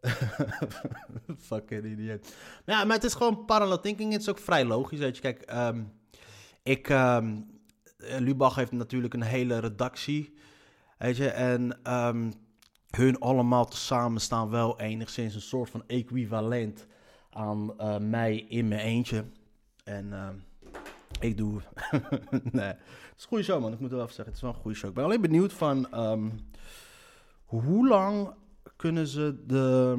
Fucking 1.38 1.84
idiot. 1.84 2.34
Ja, 2.64 2.84
maar 2.84 2.96
het 2.96 3.04
is 3.04 3.14
gewoon 3.14 3.44
parallel 3.44 3.80
thinking. 3.80 4.12
Het 4.12 4.20
is 4.20 4.28
ook 4.28 4.38
vrij 4.38 4.64
logisch. 4.64 4.98
Weet 4.98 5.16
je, 5.16 5.22
kijk, 5.22 5.52
um, 5.52 5.92
ik. 6.62 6.88
Um, 6.88 7.54
Lubach 7.98 8.54
heeft 8.54 8.72
natuurlijk 8.72 9.14
een 9.14 9.22
hele 9.22 9.58
redactie. 9.58 10.34
Weet 10.98 11.16
je, 11.16 11.28
en 11.28 11.92
um, 11.92 12.32
hun 12.90 13.18
allemaal 13.18 13.66
tezamen 13.66 14.20
staan 14.20 14.50
wel 14.50 14.80
enigszins 14.80 15.34
een 15.34 15.40
soort 15.40 15.70
van 15.70 15.84
equivalent 15.86 16.86
aan 17.30 17.74
uh, 17.78 17.98
mij 17.98 18.36
in 18.36 18.68
mijn 18.68 18.80
eentje. 18.80 19.24
En 19.84 20.12
ik 21.20 21.36
doe. 21.36 21.60
nee. 22.52 22.74
Is 23.16 23.22
een 23.22 23.28
goede 23.28 23.44
show, 23.44 23.60
man. 23.60 23.72
Ik 23.72 23.80
moet 23.80 23.90
wel 23.90 24.00
even 24.00 24.14
zeggen. 24.14 24.34
Het 24.34 24.34
is 24.34 24.40
wel 24.40 24.50
een 24.50 24.60
goede 24.60 24.76
show. 24.76 24.88
Ik 24.88 24.94
ben 24.94 25.04
alleen 25.04 25.20
benieuwd 25.20 25.52
van. 25.52 26.00
Um, 26.10 26.32
hoe 27.44 27.88
lang 27.88 28.34
kunnen 28.76 29.06
ze 29.06 29.42
de. 29.46 29.94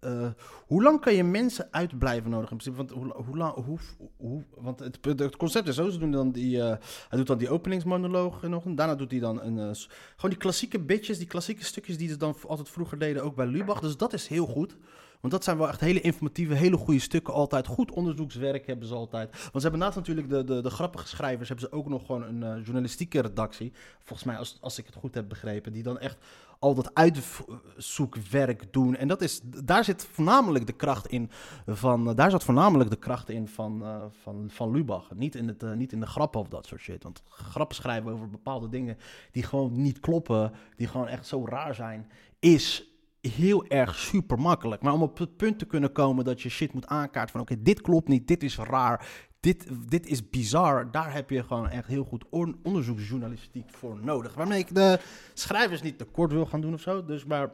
eh, 0.00 0.30
hoe 0.66 0.82
lang 0.82 1.00
kan 1.00 1.14
je 1.14 1.24
mensen 1.24 1.68
uitblijven 1.70 2.30
nodig 2.30 2.50
in 2.50 2.56
principe? 2.56 2.76
Want, 2.76 3.14
hoe, 3.26 3.36
lang, 3.36 3.54
hoe, 3.54 3.78
hoe, 4.16 4.44
want 4.56 4.78
het, 4.78 5.36
concept 5.36 5.68
is 5.68 5.74
zo, 5.74 5.90
ze 5.90 5.98
doen 5.98 6.10
dan 6.10 6.32
die, 6.32 6.56
uh, 6.56 6.64
hij 7.08 7.18
doet 7.18 7.26
dan 7.26 7.38
die 7.38 7.50
openingsmonoloog 7.50 8.42
nog. 8.42 8.64
En 8.64 8.74
daarna 8.74 8.94
doet 8.94 9.10
hij 9.10 9.20
dan 9.20 9.42
een, 9.42 9.56
uh, 9.56 9.70
gewoon 10.16 10.30
die 10.30 10.36
klassieke 10.36 10.80
bitches, 10.80 11.18
die 11.18 11.26
klassieke 11.26 11.64
stukjes 11.64 11.98
die 11.98 12.08
ze 12.08 12.16
dan 12.16 12.36
altijd 12.46 12.68
vroeger 12.68 12.98
deden, 12.98 13.22
ook 13.22 13.34
bij 13.34 13.46
Lubach. 13.46 13.80
Dus 13.80 13.96
dat 13.96 14.12
is 14.12 14.26
heel 14.26 14.46
goed. 14.46 14.76
Want 15.22 15.34
dat 15.34 15.44
zijn 15.44 15.58
wel 15.58 15.68
echt 15.68 15.80
hele 15.80 16.00
informatieve, 16.00 16.54
hele 16.54 16.76
goede 16.76 17.00
stukken 17.00 17.34
altijd. 17.34 17.66
Goed 17.66 17.90
onderzoekswerk 17.90 18.66
hebben 18.66 18.86
ze 18.86 18.94
altijd. 18.94 19.30
Want 19.30 19.52
ze 19.54 19.60
hebben 19.60 19.78
naast 19.78 19.96
natuurlijk 19.96 20.28
de, 20.28 20.44
de, 20.44 20.60
de 20.60 20.70
grappige 20.70 21.08
schrijvers... 21.08 21.48
hebben 21.48 21.68
ze 21.68 21.76
ook 21.76 21.88
nog 21.88 22.06
gewoon 22.06 22.22
een 22.22 22.58
uh, 22.58 22.64
journalistieke 22.64 23.20
redactie. 23.20 23.72
Volgens 23.98 24.28
mij, 24.28 24.36
als, 24.36 24.58
als 24.60 24.78
ik 24.78 24.86
het 24.86 24.94
goed 24.94 25.14
heb 25.14 25.28
begrepen... 25.28 25.72
die 25.72 25.82
dan 25.82 25.98
echt 25.98 26.18
al 26.58 26.74
dat 26.74 26.94
uitzoekwerk 26.94 28.72
doen. 28.72 28.96
En 28.96 29.08
dat 29.08 29.22
is, 29.22 29.40
daar 29.64 29.84
zit 29.84 30.04
voornamelijk 30.04 30.66
de 30.66 30.72
kracht 30.72 31.06
in 31.06 31.30
van... 31.66 32.14
daar 32.14 32.30
zat 32.30 32.44
voornamelijk 32.44 32.90
de 32.90 32.96
kracht 32.96 33.28
in 33.28 33.48
van, 33.48 33.82
uh, 33.82 34.02
van, 34.22 34.50
van 34.50 34.70
Lubach. 34.70 35.14
Niet 35.14 35.34
in, 35.34 35.48
het, 35.48 35.76
niet 35.76 35.92
in 35.92 36.00
de 36.00 36.06
grappen 36.06 36.40
of 36.40 36.48
dat 36.48 36.66
soort 36.66 36.80
shit. 36.80 37.02
Want 37.02 37.22
grappen 37.28 37.76
schrijven 37.76 38.12
over 38.12 38.30
bepaalde 38.30 38.68
dingen... 38.68 38.98
die 39.32 39.42
gewoon 39.42 39.82
niet 39.82 40.00
kloppen... 40.00 40.52
die 40.76 40.86
gewoon 40.86 41.08
echt 41.08 41.26
zo 41.26 41.46
raar 41.46 41.74
zijn... 41.74 42.10
is 42.38 42.91
heel 43.28 43.66
erg 43.66 43.94
super 43.94 44.38
makkelijk. 44.38 44.82
Maar 44.82 44.92
om 44.92 45.02
op 45.02 45.18
het 45.18 45.36
punt 45.36 45.58
te 45.58 45.64
kunnen 45.64 45.92
komen 45.92 46.24
dat 46.24 46.42
je 46.42 46.48
shit 46.48 46.72
moet 46.72 46.86
aankaarten 46.86 47.32
van 47.32 47.40
oké, 47.40 47.62
dit 47.62 47.80
klopt 47.80 48.08
niet, 48.08 48.28
dit 48.28 48.42
is 48.42 48.56
raar, 48.56 49.06
dit, 49.40 49.66
dit 49.88 50.06
is 50.06 50.30
bizar. 50.30 50.90
Daar 50.90 51.12
heb 51.12 51.30
je 51.30 51.44
gewoon 51.44 51.68
echt 51.68 51.86
heel 51.86 52.04
goed 52.04 52.24
on 52.30 52.58
onderzoeksjournalistiek 52.62 53.70
voor 53.70 53.98
nodig. 54.02 54.34
Waarmee 54.34 54.58
ik 54.58 54.74
de 54.74 55.00
schrijvers 55.34 55.82
niet 55.82 55.98
tekort 55.98 56.32
wil 56.32 56.46
gaan 56.46 56.60
doen 56.60 56.74
of 56.74 56.80
zo. 56.80 57.04
Dus 57.04 57.24
maar 57.24 57.52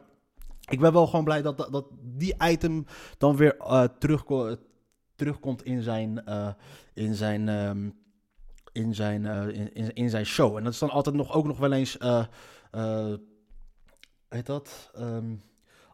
ik 0.69 0.79
ben 0.79 0.93
wel 0.93 1.07
gewoon 1.07 1.25
blij 1.25 1.41
dat, 1.41 1.57
dat, 1.57 1.85
die 2.01 2.35
item 2.43 2.85
dan 3.17 3.35
weer 3.35 3.55
uh, 3.59 3.83
terugko 3.83 4.55
terugkomt 5.15 5.63
in 5.63 5.81
zijn, 5.81 6.23
uh, 6.27 6.49
in 6.93 7.15
zijn, 7.15 7.47
um, 7.47 7.97
in, 8.71 8.95
zijn, 8.95 9.23
uh, 9.23 9.91
in, 9.93 10.09
zijn 10.09 10.25
show. 10.25 10.57
En 10.57 10.63
dat 10.63 10.73
is 10.73 10.79
dan 10.79 10.89
altijd 10.89 11.15
nog, 11.15 11.33
ook 11.33 11.45
nog 11.45 11.57
wel 11.57 11.71
eens, 11.71 11.97
heet 14.29 14.45
dat? 14.45 14.91
Um, 14.99 15.41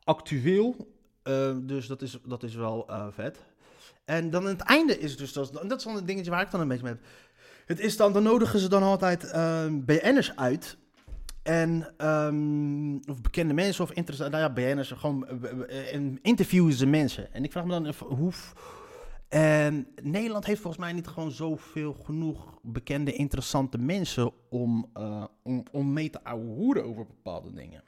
actueel. 0.05 0.93
Uh, 1.23 1.55
dus 1.61 1.87
dat 1.87 2.01
is, 2.01 2.19
dat 2.25 2.43
is 2.43 2.55
wel 2.55 2.85
uh, 2.89 3.07
vet. 3.09 3.37
En 4.05 4.29
dan 4.29 4.41
aan 4.41 4.47
het 4.47 4.61
einde 4.61 4.99
is 4.99 5.17
dus, 5.17 5.33
dat, 5.33 5.53
dat 5.53 5.77
is 5.77 5.83
dan 5.83 5.97
een 5.97 6.05
dingetje 6.05 6.31
waar 6.31 6.41
ik 6.41 6.51
dan 6.51 6.59
een 6.59 6.67
beetje 6.67 6.83
mee 6.83 6.93
heb. 6.93 7.03
Het 7.65 7.79
is 7.79 7.97
dan, 7.97 8.13
dan 8.13 8.23
nodigen 8.23 8.59
ze 8.59 8.69
dan 8.69 8.83
altijd 8.83 9.23
uh, 9.23 9.65
BN'ers 9.71 10.35
uit. 10.35 10.77
En, 11.43 11.93
um, 12.07 12.95
of 13.09 13.21
bekende 13.21 13.53
mensen 13.53 13.83
of 13.83 13.91
interessante, 13.91 14.37
nou 14.37 14.49
ja, 14.49 14.53
BN'ers, 14.53 14.91
gewoon 14.91 15.27
en 15.91 16.19
interviewen 16.21 16.73
ze 16.73 16.85
mensen. 16.85 17.33
En 17.33 17.43
ik 17.43 17.51
vraag 17.51 17.65
me 17.65 17.71
dan 17.71 17.85
even, 17.85 18.07
hoe... 18.07 18.31
En 19.27 19.87
Nederland 20.01 20.45
heeft 20.45 20.61
volgens 20.61 20.83
mij 20.83 20.93
niet 20.93 21.07
gewoon 21.07 21.31
zoveel 21.31 21.93
genoeg 21.93 22.59
bekende, 22.61 23.13
interessante 23.13 23.77
mensen 23.77 24.31
om, 24.49 24.91
om, 25.43 25.63
om 25.71 25.93
mee 25.93 26.09
te 26.09 26.23
ouwehoeren 26.23 26.83
over 26.85 27.05
bepaalde 27.05 27.53
dingen. 27.53 27.83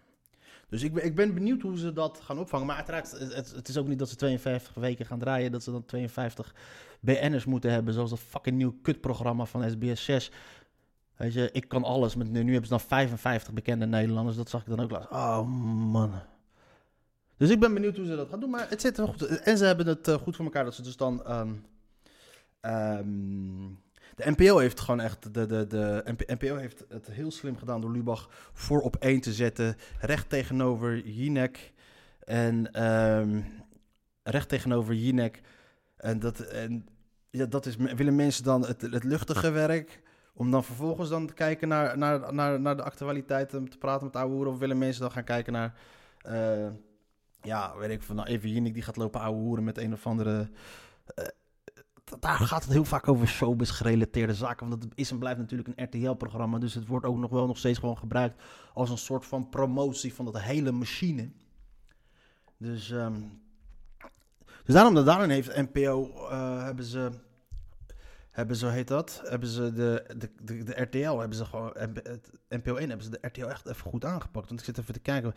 Dus 0.70 0.84
ik 0.84 0.94
ben, 0.94 1.06
ik 1.06 1.16
ben 1.16 1.34
benieuwd 1.34 1.62
hoe 1.62 1.78
ze 1.78 1.94
dat 1.94 2.20
gaan 2.24 2.40
opvangen. 2.40 2.66
Maar 2.66 2.76
uiteraard, 2.76 3.12
het, 3.12 3.52
het, 3.56 3.68
is 3.68 3.78
ook 3.78 3.88
niet 3.88 4.00
dat 4.00 4.10
ze 4.10 4.16
52 4.16 4.74
weken 4.74 5.06
gaan 5.06 5.20
draaien. 5.20 5.52
Dat 5.52 5.64
ze 5.64 5.72
dan 5.72 5.86
52 5.86 6.56
BN'ers 7.00 7.46
moeten 7.46 7.72
hebben. 7.72 7.94
Zoals 7.94 8.10
dat 8.10 8.20
fucking 8.20 8.58
nieuw 8.58 8.76
kutprogramma 8.82 9.46
van 9.46 9.70
SBS 9.70 10.04
6. 10.04 10.32
Weet 11.16 11.34
je, 11.34 11.50
ik 11.52 11.68
kan 11.68 11.84
alles. 11.84 12.16
Met, 12.16 12.30
nu 12.30 12.40
hebben 12.40 12.64
ze 12.64 12.70
dan 12.70 12.80
55 12.80 13.54
bekende 13.54 13.86
Nederlanders. 13.86 14.38
Dat 14.38 14.50
zag 14.50 14.62
ik 14.62 14.68
dan 14.68 14.80
ook 14.80 14.92
laatst. 14.92 15.12
Oh 15.12 15.48
man. 15.92 16.12
Dus 17.38 17.50
ik 17.50 17.60
ben 17.60 17.74
benieuwd 17.74 17.98
hoe 17.98 18.06
ze 18.06 18.16
dat 18.16 18.30
gaan 18.30 18.40
doen. 18.40 18.50
Maar 18.50 18.70
het 18.70 18.82
zit 18.82 18.98
er 18.98 19.06
wel 19.06 19.14
goed. 19.14 19.40
En 19.40 19.58
ze 19.58 19.66
hebben 19.66 19.88
het 19.88 20.08
uh, 20.08 20.16
goed 20.16 20.36
voor 20.36 20.46
elkaar. 20.46 20.64
Dat 20.64 20.76
ze 20.76 20.82
dus 20.82 20.98
dan... 20.98 21.32
Um, 22.66 23.86
de 24.18 24.32
NPO 24.32 24.58
heeft 24.58 24.80
gewoon 24.80 25.00
echt. 25.00 25.34
De, 25.34 25.46
de, 25.46 25.68
de 25.68 26.16
NPO 26.26 26.56
heeft 26.56 26.86
het 26.90 27.08
heel 27.08 27.32
slim 27.32 27.58
gedaan 27.58 27.82
door 27.82 27.92
Lubach 27.92 28.30
voor 28.54 28.82
op 28.82 28.96
één 28.96 29.22
te 29.22 29.34
zetten. 29.34 29.76
Recht 30.00 30.30
tegenover 30.30 31.08
Jinek. 31.08 31.74
En 32.20 32.84
um, 32.88 33.46
recht 34.24 34.50
tegenover 34.50 34.96
Jinek. 34.96 35.42
En 35.98 36.20
dat, 36.20 36.40
en, 36.40 36.88
ja, 37.30 37.46
dat 37.46 37.66
is. 37.66 37.76
Willen 37.76 38.16
mensen 38.16 38.44
dan 38.44 38.66
het, 38.66 38.82
het 38.82 39.04
luchtige 39.04 39.52
werk? 39.52 40.02
Om 40.34 40.52
dan 40.52 40.64
vervolgens 40.64 41.10
dan 41.10 41.28
te 41.28 41.34
kijken 41.34 41.68
naar, 41.68 41.98
naar, 41.98 42.34
naar, 42.34 42.60
naar 42.60 42.76
de 42.76 42.84
actualiteit 42.84 43.54
en 43.54 43.70
te 43.70 43.78
praten 43.78 44.06
met 44.06 44.16
oude 44.16 44.34
hoeren? 44.34 44.54
Of 44.54 44.60
willen 44.60 44.78
mensen 44.78 45.02
dan 45.02 45.12
gaan 45.12 45.24
kijken 45.24 45.54
naar. 45.54 45.74
Uh, 46.28 46.68
ja, 47.42 47.78
weet 47.78 47.90
ik 47.90 48.02
van. 48.02 48.16
Nou, 48.16 48.28
even 48.28 48.50
Jinek 48.50 48.74
die 48.74 48.84
gaat 48.84 48.98
lopen 48.98 49.22
ouwe 49.22 49.40
hoeren 49.40 49.64
met 49.64 49.78
een 49.78 49.94
of 49.94 50.06
andere. 50.06 50.50
Uh, 51.20 51.26
daar 52.20 52.38
gaat 52.38 52.64
het 52.64 52.74
heel 52.74 52.86
vaak 52.86 53.08
over 53.08 53.28
showbiz 53.28 53.72
gerelateerde 53.72 54.34
zaken. 54.34 54.70
Want 54.70 54.84
het 54.84 54.92
is 54.96 55.12
en 55.12 55.20
blijft 55.20 55.40
natuurlijk 55.40 55.70
een 55.76 55.84
RTL-programma. 55.84 56.58
Dus 56.58 56.74
het 56.74 56.88
wordt 56.88 57.06
ook 57.06 57.18
nog 57.18 57.32
wel 57.32 57.48
nog 57.48 57.58
steeds 57.58 57.80
gewoon 57.80 57.98
gebruikt 57.98 58.44
als 58.74 58.90
een 58.90 58.98
soort 58.98 59.26
van 59.26 59.50
promotie 59.50 60.14
van 60.14 60.26
dat 60.26 60.40
hele 60.40 60.72
machine. 60.72 61.32
Dus, 62.58 62.90
um, 62.90 63.42
dus 64.64 64.74
daarom, 64.76 65.06
daarin 65.06 65.30
heeft 65.30 65.56
NPO, 65.56 66.12
uh, 66.32 66.64
hebben 66.64 66.86
ze, 66.86 67.10
hebben 68.32 68.56
ze, 68.56 68.68
heet 68.68 68.88
dat, 68.88 69.22
hebben 69.24 69.50
ze 69.50 69.74
de, 69.74 70.06
de, 70.18 70.64
de, 70.64 70.82
RTL, 70.82 71.18
hebben 71.18 71.38
ze 71.38 71.46
gewoon, 71.46 71.74
NPO 72.50 72.76
1 72.76 72.88
hebben 72.90 73.06
ze 73.06 73.10
de 73.10 73.28
RTL 73.28 73.46
echt 73.46 73.68
even 73.68 73.90
goed 73.90 74.06
aangepakt. 74.06 74.48
Want 74.48 74.60
ik 74.60 74.66
zit 74.66 74.78
even 74.78 74.94
te 74.94 75.00
kijken. 75.00 75.34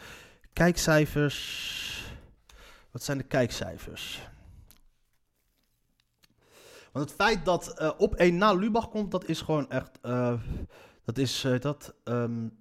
Kijkcijfers, 0.52 2.12
wat 2.90 3.02
zijn 3.02 3.18
de 3.18 3.24
kijkcijfers? 3.24 4.28
Want 6.92 7.08
het 7.08 7.14
feit 7.14 7.44
dat 7.44 7.74
uh, 7.80 7.90
op 7.98 8.14
één 8.14 8.36
na 8.36 8.52
Lubach 8.52 8.88
komt, 8.88 9.10
dat 9.10 9.28
is 9.28 9.40
gewoon 9.40 9.70
echt. 9.70 9.98
Uh, 10.02 10.34
dat 11.04 11.18
is 11.18 11.44
uh, 11.44 11.58
dat. 11.58 11.94
Um, 12.04 12.58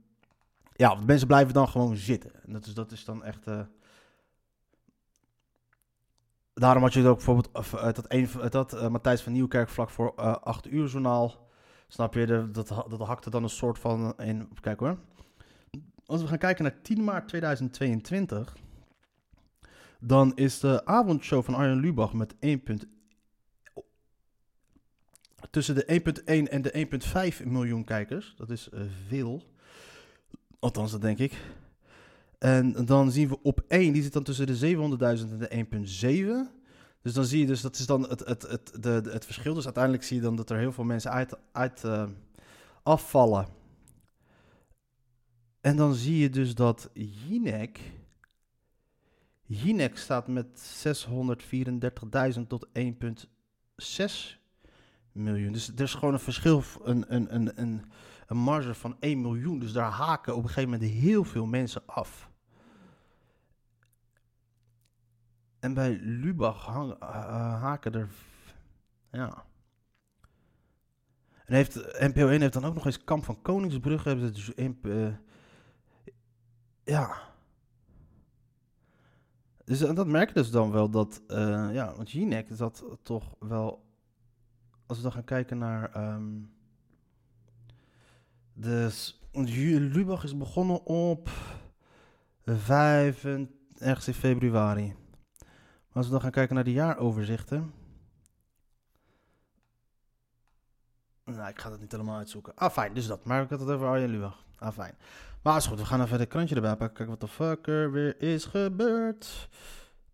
ja, 0.75 0.89
want 0.89 1.07
mensen 1.07 1.27
blijven 1.27 1.53
dan 1.53 1.67
gewoon 1.67 1.95
zitten. 1.95 2.31
En 2.45 2.53
dat 2.53 2.65
is, 2.65 2.73
dat 2.73 2.91
is 2.91 3.05
dan 3.05 3.23
echt. 3.23 3.45
daarom 6.53 6.83
had 6.83 6.93
je 6.93 7.07
ook 7.07 7.15
bijvoorbeeld 7.15 7.53
dat, 7.93 8.05
een, 8.07 8.29
dat 8.49 8.89
Matthijs 8.89 9.21
van 9.21 9.31
Nieuwkerk 9.31 9.69
vlak 9.69 9.89
voor 9.89 10.15
8 10.15 10.71
uur 10.71 10.87
journaal. 10.87 11.47
Snap 11.87 12.13
je? 12.13 12.49
Dat, 12.51 12.67
dat 12.67 12.99
hakte 12.99 13.29
dan 13.29 13.43
een 13.43 13.49
soort 13.49 13.79
van. 13.79 14.13
In, 14.17 14.49
kijk 14.61 14.79
hoor. 14.79 14.97
Als 16.05 16.21
we 16.21 16.27
gaan 16.27 16.37
kijken 16.37 16.63
naar 16.63 16.81
10 16.81 17.03
maart 17.03 17.27
2022. 17.27 18.55
Dan 19.99 20.35
is 20.35 20.59
de 20.59 20.85
avondshow 20.85 21.43
van 21.43 21.55
Arjen 21.55 21.79
Lubach 21.79 22.13
met 22.13 22.35
1,1 22.35 22.98
tussen 25.49 25.75
de 25.75 26.01
1,1 26.15 26.23
en 26.25 26.61
de 26.61 26.87
1,5 27.41 27.47
miljoen 27.47 27.83
kijkers. 27.83 28.33
Dat 28.37 28.49
is 28.49 28.69
uh, 28.73 28.81
veel. 29.07 29.43
Althans, 30.59 30.91
dat 30.91 31.01
denk 31.01 31.17
ik. 31.17 31.33
En 32.39 32.85
dan 32.85 33.11
zien 33.11 33.29
we 33.29 33.41
op 33.41 33.61
1, 33.67 33.93
die 33.93 34.03
zit 34.03 34.13
dan 34.13 34.23
tussen 34.23 34.47
de 34.47 34.75
700.000 35.19 35.49
en 35.49 35.67
de 35.69 36.47
1,7. 36.49 36.57
Dus 37.01 37.13
dan 37.13 37.25
zie 37.25 37.39
je 37.39 37.45
dus, 37.45 37.61
dat 37.61 37.75
is 37.79 37.85
dan 37.85 38.09
het, 38.09 38.19
het, 38.19 38.41
het, 38.41 38.83
de, 38.83 38.89
het 38.89 39.25
verschil. 39.25 39.53
Dus 39.53 39.65
uiteindelijk 39.65 40.03
zie 40.03 40.15
je 40.15 40.21
dan 40.21 40.35
dat 40.35 40.49
er 40.49 40.57
heel 40.57 40.71
veel 40.71 40.83
mensen 40.83 41.11
uit, 41.11 41.37
uit 41.51 41.83
uh, 41.85 42.05
afvallen. 42.83 43.47
En 45.61 45.75
dan 45.75 45.93
zie 45.93 46.17
je 46.17 46.29
dus 46.29 46.55
dat 46.55 46.89
Jinek... 46.93 47.79
Jinek 49.45 49.97
staat 49.97 50.27
met 50.27 50.85
634.000 52.35 52.41
tot 52.47 52.67
1,6 52.79 54.38
miljoen. 55.19 55.51
Dus 55.51 55.67
er 55.67 55.81
is 55.81 55.93
gewoon 55.93 56.13
een 56.13 56.19
verschil, 56.19 56.63
een, 56.83 57.15
een, 57.15 57.35
een, 57.35 57.61
een, 57.61 57.91
een 58.27 58.37
marge 58.37 58.73
van 58.73 58.95
1 58.99 59.21
miljoen. 59.21 59.59
Dus 59.59 59.71
daar 59.71 59.91
haken 59.91 60.35
op 60.35 60.43
een 60.43 60.49
gegeven 60.49 60.69
moment 60.69 60.89
heel 60.91 61.23
veel 61.23 61.45
mensen 61.45 61.81
af. 61.85 62.29
En 65.59 65.73
bij 65.73 65.99
Lubach 66.01 66.65
hang, 66.65 66.91
uh, 67.03 67.61
haken 67.61 67.93
er. 67.93 68.09
Ja. 69.11 69.43
En 71.45 71.55
heeft, 71.55 71.75
NPO 71.99 72.27
1 72.27 72.41
heeft 72.41 72.53
dan 72.53 72.65
ook 72.65 72.73
nog 72.73 72.85
eens 72.85 73.03
Kamp 73.03 73.23
van 73.23 73.41
Koningsbrug. 73.41 74.03
Hebben 74.03 74.27
ze 74.27 74.33
dus 74.33 74.71
uh, 74.81 75.13
ja. 76.83 77.27
Dus 79.65 79.81
en 79.81 79.95
dat 79.95 80.07
merk 80.07 80.27
je 80.27 80.33
dus 80.33 80.51
dan 80.51 80.71
wel 80.71 80.89
dat. 80.89 81.21
Uh, 81.27 81.73
ja, 81.73 81.93
want 81.95 82.11
Jinek 82.11 82.57
dat 82.57 82.85
toch 83.01 83.35
wel 83.39 83.88
als 84.89 84.97
we 84.97 85.03
dan 85.03 85.13
gaan 85.13 85.23
kijken 85.23 85.57
naar. 85.57 86.13
Um, 86.15 86.53
de, 88.53 88.91
Lubach 89.79 90.23
is 90.23 90.37
begonnen 90.37 90.85
op 90.85 91.29
5, 92.45 93.25
ergens 93.77 94.07
in 94.07 94.13
februari. 94.13 94.95
Als 95.91 96.05
we 96.05 96.11
dan 96.11 96.21
gaan 96.21 96.31
kijken 96.31 96.55
naar 96.55 96.63
de 96.63 96.71
jaaroverzichten. 96.71 97.73
Nou, 101.23 101.49
ik 101.49 101.59
ga 101.59 101.69
dat 101.69 101.79
niet 101.79 101.91
helemaal 101.91 102.17
uitzoeken. 102.17 102.55
Ah, 102.55 102.71
fijn, 102.71 102.93
dus 102.93 103.07
dat. 103.07 103.25
Maar 103.25 103.43
ik 103.43 103.49
had 103.49 103.59
het 103.59 103.69
over 103.69 103.87
Arjen 103.87 104.09
Lubach. 104.09 104.45
Ah, 104.57 104.73
fijn. 104.73 104.97
Maar 105.41 105.57
is 105.57 105.65
goed, 105.65 105.79
we 105.79 105.85
gaan 105.85 106.01
even 106.01 106.17
de 106.17 106.25
krantje 106.25 106.55
erbij 106.55 106.75
pakken. 106.75 106.95
Kijken 106.95 107.17
wat 107.19 107.29
de 107.29 107.35
fuck 107.35 107.67
er 107.67 107.91
weer 107.91 108.21
is 108.21 108.45
gebeurd. 108.45 109.49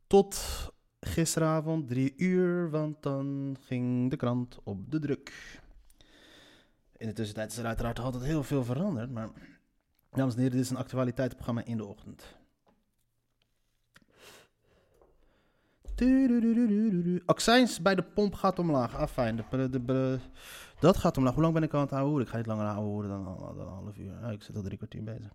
tot 0.08 0.74
gisteravond 1.06 1.88
drie 1.88 2.14
uur, 2.18 2.70
want 2.70 3.04
dan 3.04 3.58
ging 3.60 4.10
de 4.10 4.16
krant 4.16 4.60
op 4.64 4.92
de 4.92 5.00
druk. 5.00 5.60
In 6.98 7.08
de 7.08 7.14
tussentijd 7.14 7.52
is 7.52 7.58
er 7.58 7.66
uiteraard 7.66 8.00
altijd 8.00 8.24
heel 8.24 8.44
veel 8.44 8.64
veranderd, 8.64 9.12
maar 9.12 9.30
dames 10.12 10.34
en 10.34 10.40
heren, 10.40 10.56
dit 10.56 10.66
is 10.66 10.70
een 10.70 10.78
actualiteitsprogramma 10.78 11.66
in 11.66 11.78
de 11.78 11.86
ochtend. 11.86 12.36
Accijns 17.26 17.82
bij 17.82 17.96
de 17.96 18.04
pomp 18.04 18.34
gaat 18.34 18.60
omlaag. 18.60 18.96
Ah, 18.96 19.08
fijn. 19.08 19.46
De, 19.50 20.20
dat 20.80 20.98
gaat 20.98 21.18
omlaag. 21.18 21.34
Hoe 21.34 21.42
lang 21.42 21.54
ben 21.54 21.64
ik 21.64 21.74
aan 21.74 21.82
het 21.82 21.90
houden? 21.90 22.22
Ik 22.22 22.28
ga 22.28 22.38
niet 22.38 22.46
langer 22.46 22.66
houden 22.66 23.10
dan, 23.10 23.24
dan 23.24 23.60
een 23.60 23.68
half 23.68 23.98
uur. 23.98 24.06
Ja, 24.22 24.30
ik 24.30 24.42
zit 24.42 24.56
al 24.56 24.62
drie 24.62 24.78
kwartier 24.78 25.04
bezig. 25.04 25.34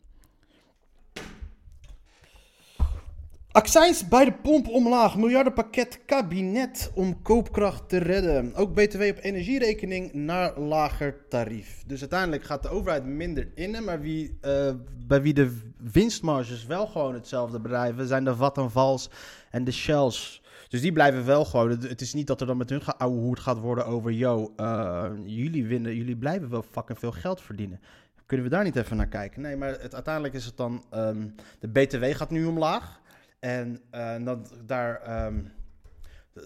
Accijns 3.61 4.09
bij 4.09 4.25
de 4.25 4.33
pomp 4.33 4.69
omlaag. 4.69 5.17
Miljardenpakket 5.17 6.01
kabinet 6.07 6.91
om 6.95 7.23
koopkracht 7.23 7.89
te 7.89 7.99
redden. 7.99 8.55
Ook 8.55 8.75
BTW 8.75 9.01
op 9.03 9.19
energierekening 9.21 10.13
naar 10.13 10.59
lager 10.59 11.17
tarief. 11.29 11.83
Dus 11.87 12.01
uiteindelijk 12.01 12.45
gaat 12.45 12.63
de 12.63 12.69
overheid 12.69 13.05
minder 13.05 13.49
innen. 13.55 13.85
Maar 13.85 14.01
wie, 14.01 14.39
eh, 14.41 14.71
bij 15.07 15.23
wie 15.23 15.35
de 15.35 15.59
winstmarges 15.93 16.67
wel 16.67 16.87
gewoon 16.87 17.15
hetzelfde 17.15 17.61
bedrijven 17.61 18.07
zijn 18.07 18.25
de 18.25 18.35
Vattenfalls 18.37 19.11
en 19.51 19.65
de 19.65 19.73
Shells. 19.73 20.43
Dus 20.69 20.81
die 20.81 20.93
blijven 20.93 21.25
wel 21.27 21.45
gewoon. 21.45 21.71
Het- 21.71 22.01
is 22.01 22.15
niet 22.15 22.27
dat 22.27 22.41
er 22.41 22.47
dan 22.47 22.57
met 22.57 22.71
hun 22.71 22.83
geouwehoerd 22.83 23.41
gaat 23.41 23.59
worden 23.59 23.87
over... 23.87 24.13
Yo, 24.13 24.53
eh, 24.57 25.11
jullie 25.25 25.67
winnen, 25.67 25.97
jullie 25.97 26.17
blijven 26.17 26.51
wel 26.51 26.65
fucking 26.71 26.99
veel 26.99 27.13
geld 27.13 27.41
verdienen. 27.41 27.81
Kunnen 28.27 28.47
we 28.47 28.53
daar 28.53 28.65
niet 28.65 28.77
even 28.77 28.97
naar 28.97 29.09
kijken? 29.09 29.43
Nee, 29.43 29.57
maar 29.57 29.81
het, 29.81 29.95
uiteindelijk 29.95 30.35
is 30.35 30.45
het 30.45 30.57
dan... 30.57 30.85
ehm, 30.91 31.27
de 31.59 31.69
BTW 31.69 32.05
gaat 32.05 32.31
nu 32.31 32.45
omlaag. 32.45 32.99
En 33.41 33.81
eh, 33.91 34.25
dat, 34.25 34.55
daar... 34.67 35.01
ehm, 35.01 35.43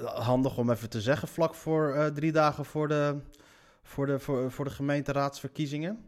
handig 0.03 0.59
om 0.59 0.71
even 0.71 0.91
te 0.91 1.01
zeggen, 1.01 1.29
vlak 1.29 1.55
voor 1.55 1.95
eh, 1.95 2.07
drie 2.07 2.33
dagen 2.33 2.65
voor 2.65 2.89
de, 2.89 3.17
voor, 3.83 4.07
de, 4.07 4.19
voor, 4.19 4.51
voor 4.51 4.65
de 4.65 4.71
gemeenteraadsverkiezingen. 4.71 6.05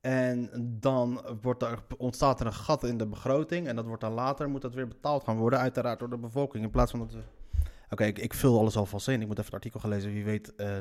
En 0.00 0.50
dan 0.80 1.20
wordt 1.42 1.62
er, 1.62 1.78
ontstaat 1.96 2.40
er 2.40 2.46
een 2.46 2.52
gat 2.52 2.84
in 2.84 2.98
de 2.98 3.06
begroting. 3.06 3.66
En 3.66 3.76
dat 3.76 3.86
wordt 3.86 4.00
dan 4.00 4.12
later, 4.12 4.50
moet 4.50 4.62
dat 4.62 4.74
weer 4.74 4.88
betaald 4.88 5.24
gaan 5.24 5.36
worden. 5.36 5.58
Uiteraard 5.58 5.98
door 5.98 6.10
de 6.10 6.18
bevolking. 6.18 6.64
In 6.64 6.70
plaats 6.70 6.90
van 6.90 7.00
dat 7.00 7.12
we... 7.12 7.20
Oké, 7.90 8.04
ik, 8.04 8.18
ik 8.18 8.34
vul 8.34 8.58
alles 8.58 8.76
alvast 8.76 9.08
in. 9.08 9.20
Ik 9.20 9.26
moet 9.26 9.38
even 9.38 9.44
het 9.44 9.54
artikel 9.54 9.80
gaan 9.80 9.90
lezen. 9.90 10.12
Wie 10.12 10.24
weet, 10.24 10.54
eh, 10.54 10.78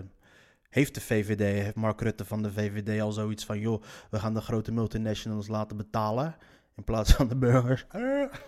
heeft 0.70 0.94
de 0.94 1.02
VVD, 1.02 1.40
heeft 1.40 1.76
Mark 1.76 2.02
Rutte 2.02 2.26
van 2.26 2.42
de 2.42 2.52
VVD 2.52 3.02
al 3.02 3.12
zoiets 3.12 3.46
van... 3.46 3.60
joh, 3.60 3.82
we 4.10 4.20
gaan 4.20 4.34
de 4.34 4.42
grote 4.42 4.72
multinationals 4.72 5.48
laten 5.48 5.78
betalen... 5.78 6.36
In 6.80 6.86
plaats 6.86 7.14
van 7.14 7.28
de 7.28 7.36
burgers. 7.36 7.86
Ah, 7.90 8.02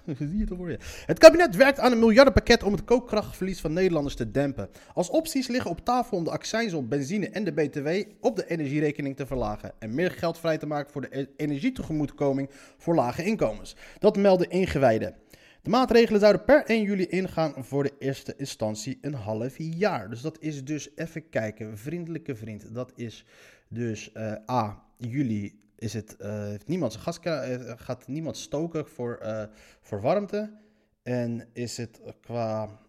zie 0.18 0.38
je 0.38 0.40
het 0.40 0.54
voor 0.58 0.70
je. 0.70 0.78
Het 1.06 1.20
kabinet 1.20 1.56
werkt 1.56 1.80
aan 1.80 1.92
een 1.92 2.00
miljardenpakket 2.00 2.64
om 2.64 2.72
het 2.72 2.84
koopkrachtverlies 2.84 3.62
van 3.62 3.74
Nederlanders 3.74 4.16
te 4.16 4.32
dempen. 4.32 4.70
Als 4.94 5.10
opties 5.10 5.48
liggen 5.48 5.72
op 5.72 5.86
tafel 5.86 6.18
om 6.18 6.24
de 6.24 6.32
accijns 6.32 6.74
op 6.74 6.90
benzine 6.90 7.30
en 7.30 7.44
de 7.44 7.52
BTW 7.52 7.88
op 8.20 8.36
de 8.36 8.48
energierekening 8.48 9.16
te 9.16 9.26
verlagen. 9.26 9.74
En 9.80 9.96
meer 9.96 10.12
geld 10.12 10.38
vrij 10.38 10.58
te 10.58 10.66
maken 10.66 10.92
voor 10.92 11.02
de 11.02 11.20
e- 11.20 11.28
energietegemoetkoming 11.38 12.50
voor 12.78 12.96
lage 12.96 13.24
inkomens. 13.24 13.76
Dat 14.00 14.18
melden 14.18 14.50
ingewijden. 14.50 15.16
De 15.62 15.70
maatregelen 15.70 16.20
zouden 16.20 16.44
per 16.44 16.66
1 16.66 16.84
juli 16.84 17.06
ingaan 17.06 17.54
voor 17.58 17.84
de 17.84 17.94
eerste 18.00 18.34
instantie 18.38 18.98
een 19.02 19.14
half 19.14 19.56
jaar. 19.58 20.10
Dus 20.10 20.22
dat 20.22 20.38
is 20.40 20.66
dus, 20.66 20.90
even 20.96 21.30
kijken, 21.30 21.78
vriendelijke 21.78 22.36
vriend. 22.36 22.74
Dat 22.74 22.92
is 22.96 23.26
dus 23.68 24.12
eh, 24.12 24.34
A, 24.50 24.84
juli 24.98 25.60
is 25.82 25.94
het, 25.94 26.16
eh, 26.16 26.32
heeft 26.32 26.68
niemand 26.68 26.92
zijn 26.92 27.04
eh, 27.26 27.74
gaat 27.76 28.08
niemand 28.08 28.38
stoken 28.38 28.88
voor, 28.88 29.16
eh, 29.16 29.44
voor 29.82 30.02
warmte. 30.02 30.60
En 31.02 31.50
is 31.54 31.78
het 31.78 32.02
qua, 32.22 32.80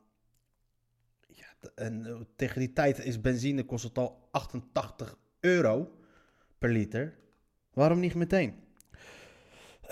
ja, 1.27 1.47
en 1.75 2.27
tegen 2.37 2.59
die 2.59 2.73
tijd 2.73 3.05
is 3.05 3.21
benzine 3.21 3.65
kost 3.65 3.85
het 3.85 3.99
al 3.99 4.29
88 4.31 5.19
euro 5.41 5.99
per 6.59 6.71
liter. 6.71 7.19
Waarom 7.73 8.01
niet 8.01 8.15
meteen? 8.15 8.55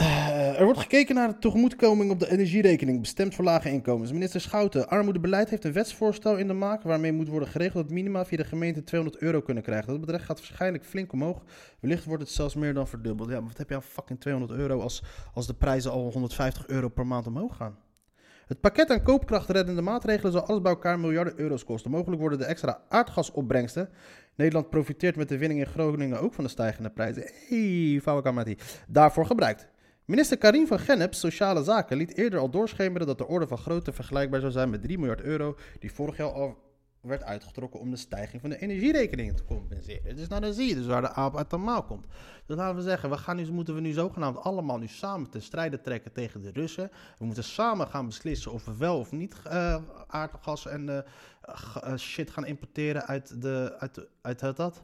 Eh, 0.00 0.58
er 0.58 0.64
wordt 0.64 0.80
gekeken 0.80 1.14
naar 1.14 1.28
de 1.28 1.38
tegemoetkoming 1.38 2.10
op 2.10 2.20
de 2.20 2.30
energierekening, 2.30 3.00
bestemd 3.00 3.34
voor 3.34 3.44
lage 3.44 3.70
inkomens. 3.70 4.12
Minister 4.12 4.40
Schouten, 4.40 4.88
armoedebeleid 4.88 5.50
heeft 5.50 5.64
een 5.64 5.72
wetsvoorstel 5.72 6.36
in 6.36 6.46
de 6.46 6.52
maak 6.52 6.82
waarmee 6.82 7.12
moet 7.12 7.28
worden 7.28 7.48
geregeld 7.48 7.82
dat 7.82 7.92
minima 7.92 8.24
via 8.24 8.36
de 8.36 8.44
gemeente 8.44 8.84
200 8.84 9.22
euro 9.22 9.40
kunnen 9.40 9.62
krijgen. 9.62 9.88
Dat 9.88 10.00
bedrag 10.00 10.24
gaat 10.24 10.38
waarschijnlijk 10.38 10.84
flink 10.84 11.12
omhoog. 11.12 11.42
Wellicht 11.80 12.04
wordt 12.04 12.22
het 12.22 12.32
zelfs 12.32 12.54
meer 12.54 12.74
dan 12.74 12.88
verdubbeld. 12.88 13.28
Ja, 13.28 13.38
maar 13.38 13.48
wat 13.48 13.58
heb 13.58 13.68
je 13.68 13.74
aan 13.74 13.82
fucking 13.82 14.20
200 14.20 14.58
euro 14.58 14.80
als, 14.80 15.02
als 15.34 15.46
de 15.46 15.54
prijzen 15.54 15.90
al 15.90 16.12
150 16.12 16.66
euro 16.66 16.88
per 16.88 17.06
maand 17.06 17.26
omhoog 17.26 17.56
gaan? 17.56 17.78
Het 18.46 18.60
pakket 18.60 18.90
aan 18.90 19.02
koopkrachtreddende 19.02 19.82
maatregelen 19.82 20.32
zal 20.32 20.46
alles 20.46 20.62
bij 20.62 20.72
elkaar 20.72 21.00
miljarden 21.00 21.40
euro's 21.40 21.64
kosten. 21.64 21.90
Mogelijk 21.90 22.20
worden 22.20 22.38
de 22.38 22.44
extra 22.44 22.80
aardgasopbrengsten. 22.88 23.88
Nederland 24.36 24.70
profiteert 24.70 25.16
met 25.16 25.28
de 25.28 25.38
winning 25.38 25.60
in 25.60 25.66
Groningen 25.66 26.20
ook 26.20 26.34
van 26.34 26.44
de 26.44 26.50
stijgende 26.50 26.90
prijzen. 26.90 27.30
Hey, 27.48 28.00
Fawakamatie. 28.02 28.58
Daarvoor 28.88 29.26
gebruikt. 29.26 29.69
Minister 30.10 30.38
Karim 30.38 30.66
van 30.66 30.78
Gennep, 30.78 31.14
Sociale 31.14 31.62
Zaken, 31.62 31.96
liet 31.96 32.16
eerder 32.16 32.38
al 32.38 32.50
doorschemeren 32.50 33.06
dat 33.06 33.18
de 33.18 33.26
orde 33.26 33.46
van 33.46 33.58
grootte 33.58 33.92
vergelijkbaar 33.92 34.40
zou 34.40 34.52
zijn 34.52 34.70
met 34.70 34.82
3 34.82 34.98
miljard 34.98 35.20
euro 35.20 35.56
die 35.78 35.92
vorig 35.92 36.16
jaar 36.16 36.32
al 36.32 36.56
werd 37.00 37.22
uitgetrokken 37.22 37.80
om 37.80 37.90
de 37.90 37.96
stijging 37.96 38.40
van 38.40 38.50
de 38.50 38.58
energierekening 38.58 39.36
te 39.36 39.44
compenseren. 39.44 40.16
Dus 40.16 40.28
nou 40.28 40.40
dan 40.40 40.52
zie 40.52 40.68
je 40.68 40.74
dus 40.74 40.86
waar 40.86 41.00
de 41.00 41.12
aap 41.12 41.36
uit 41.36 41.50
de 41.50 41.56
mouw 41.56 41.82
komt. 41.82 42.06
Dus 42.46 42.56
laten 42.56 42.76
we 42.76 42.82
zeggen, 42.82 43.10
we 43.10 43.16
gaan 43.16 43.36
nu, 43.36 43.52
moeten 43.52 43.74
we 43.74 43.80
nu 43.80 43.92
zogenaamd 43.92 44.38
allemaal 44.38 44.78
nu 44.78 44.86
samen 44.86 45.30
ten 45.30 45.42
strijde 45.42 45.80
trekken 45.80 46.12
tegen 46.12 46.42
de 46.42 46.50
Russen. 46.50 46.90
We 47.18 47.24
moeten 47.24 47.44
samen 47.44 47.86
gaan 47.86 48.06
beslissen 48.06 48.52
of 48.52 48.64
we 48.64 48.76
wel 48.76 48.98
of 48.98 49.12
niet 49.12 49.34
eh, 49.44 49.76
aardgas 50.06 50.66
en 50.66 50.88
eh, 50.88 50.98
eh, 51.82 51.96
shit 51.96 52.30
gaan 52.30 52.46
importeren 52.46 53.06
uit, 53.06 53.42
de, 53.42 53.74
uit, 53.78 54.06
uit 54.20 54.40
het 54.40 54.56
dat. 54.56 54.82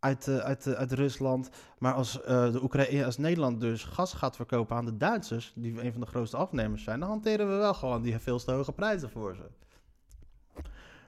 Uit, 0.00 0.28
eh, 0.28 0.38
uit, 0.38 0.66
eh, 0.66 0.72
uit 0.72 0.92
Rusland. 0.92 1.50
Maar 1.78 1.92
als, 1.92 2.22
eh, 2.22 2.52
de 2.52 2.62
Oekraïne, 2.62 3.04
als 3.04 3.18
Nederland 3.18 3.60
dus 3.60 3.84
gas 3.84 4.12
gaat 4.12 4.36
verkopen 4.36 4.76
aan 4.76 4.84
de 4.84 4.96
Duitsers, 4.96 5.52
die 5.54 5.82
een 5.82 5.92
van 5.92 6.00
de 6.00 6.06
grootste 6.06 6.36
afnemers 6.36 6.82
zijn, 6.82 7.00
dan 7.00 7.08
hanteren 7.08 7.48
we 7.48 7.56
wel 7.56 7.74
gewoon 7.74 8.02
die 8.02 8.18
veel 8.18 8.38
te 8.38 8.52
hoge 8.52 8.72
prijzen 8.72 9.10
voor 9.10 9.34
ze. 9.34 9.42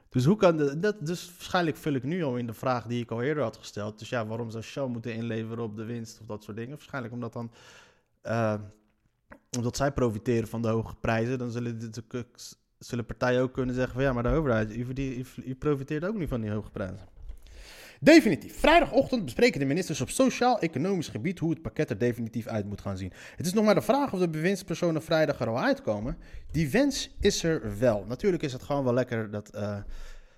Dus 0.09 0.25
hoe 0.25 0.37
kan 0.37 0.57
de, 0.57 0.79
dat, 0.79 1.07
dus 1.07 1.27
waarschijnlijk 1.27 1.77
vul 1.77 1.93
ik 1.93 2.03
nu 2.03 2.23
al 2.23 2.37
in 2.37 2.47
de 2.47 2.53
vraag 2.55 2.87
die 2.87 3.03
ik 3.03 3.11
al 3.11 3.23
eerder 3.23 3.43
had 3.43 3.57
gesteld. 3.57 3.99
Dus 3.99 4.09
ja, 4.09 4.27
waarom 4.27 4.51
zou 4.51 4.63
Shell 4.63 4.87
moeten 4.87 5.15
inleveren 5.15 5.65
op 5.65 5.77
de 5.77 5.85
winst 5.85 6.21
of 6.21 6.27
dat 6.27 6.45
soort 6.45 6.57
dingen? 6.57 6.77
Waarschijnlijk 6.77 7.15
omdat 7.15 7.33
dan, 7.33 7.51
omdat 9.57 9.77
zij 9.77 9.93
profiteren 9.93 10.49
van 10.49 10.63
de 10.63 10.69
hoge 10.69 10.95
prijzen, 10.95 11.39
dan 11.39 11.51
zullen, 11.51 11.93
ook- 12.15 12.25
zullen 12.79 13.07
partijen 13.07 13.43
ook 13.43 13.53
kunnen 13.53 13.75
zeggen 13.75 13.95
van 13.95 14.03
ja, 14.03 14.13
maar 14.13 14.23
de 14.23 14.29
overheid, 14.29 14.77
u 15.45 15.55
profiteert 15.59 16.05
ook 16.05 16.15
niet 16.17 16.29
van 16.29 16.41
die 16.41 16.51
hoge 16.51 16.71
prijzen. 16.71 17.10
Definitief. 18.03 18.59
Vrijdagochtend 18.59 19.25
bespreken 19.25 19.61
de 19.61 19.67
ministers 19.67 20.01
op 20.01 20.11
sociaal-economisch 20.11 21.09
gebied 21.09 21.39
hoe 21.39 21.51
het 21.51 21.63
pakket 21.63 21.91
er 21.91 21.99
definitief 21.99 22.47
uit 22.47 22.67
moet 22.67 22.81
gaan 22.81 22.97
zien. 22.97 23.13
Het 23.37 23.47
is 23.47 23.53
nog 23.53 23.65
maar 23.65 23.75
de 23.75 23.83
vraag 23.83 24.13
of 24.13 24.19
de 24.19 24.29
bewindspersonen 24.29 25.03
vrijdag 25.03 25.41
er 25.41 25.49
al 25.49 25.61
uitkomen. 25.61 26.17
Die 26.51 26.71
wens 26.71 27.17
is 27.21 27.43
er 27.43 27.79
wel. 27.79 28.05
Natuurlijk 28.09 28.43
is 28.43 28.53
het 28.53 28.63
gewoon 28.63 28.85
wel 28.85 28.95
lekker 28.95 29.31
dat 29.31 29.49
eh, 29.49 29.77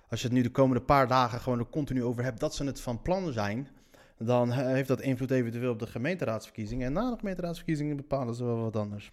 als 0.09 0.21
je 0.21 0.27
het 0.27 0.35
nu 0.35 0.41
de 0.41 0.49
komende 0.49 0.83
paar 0.83 1.07
dagen 1.07 1.39
gewoon 1.39 1.59
er 1.59 1.69
continu 1.69 2.03
over 2.03 2.23
hebt 2.23 2.39
dat 2.39 2.55
ze 2.55 2.63
het 2.63 2.81
van 2.81 3.01
plan 3.01 3.33
zijn. 3.33 3.67
Dan 4.17 4.51
heeft 4.51 4.87
dat 4.87 5.01
invloed 5.01 5.31
eventueel 5.31 5.71
op 5.71 5.79
de 5.79 5.87
gemeenteraadsverkiezingen. 5.87 6.87
En 6.87 6.93
na 6.93 7.09
de 7.09 7.17
gemeenteraadsverkiezingen 7.17 7.95
bepalen 7.95 8.35
ze 8.35 8.43
wel 8.43 8.61
wat 8.61 8.75
anders. 8.75 9.11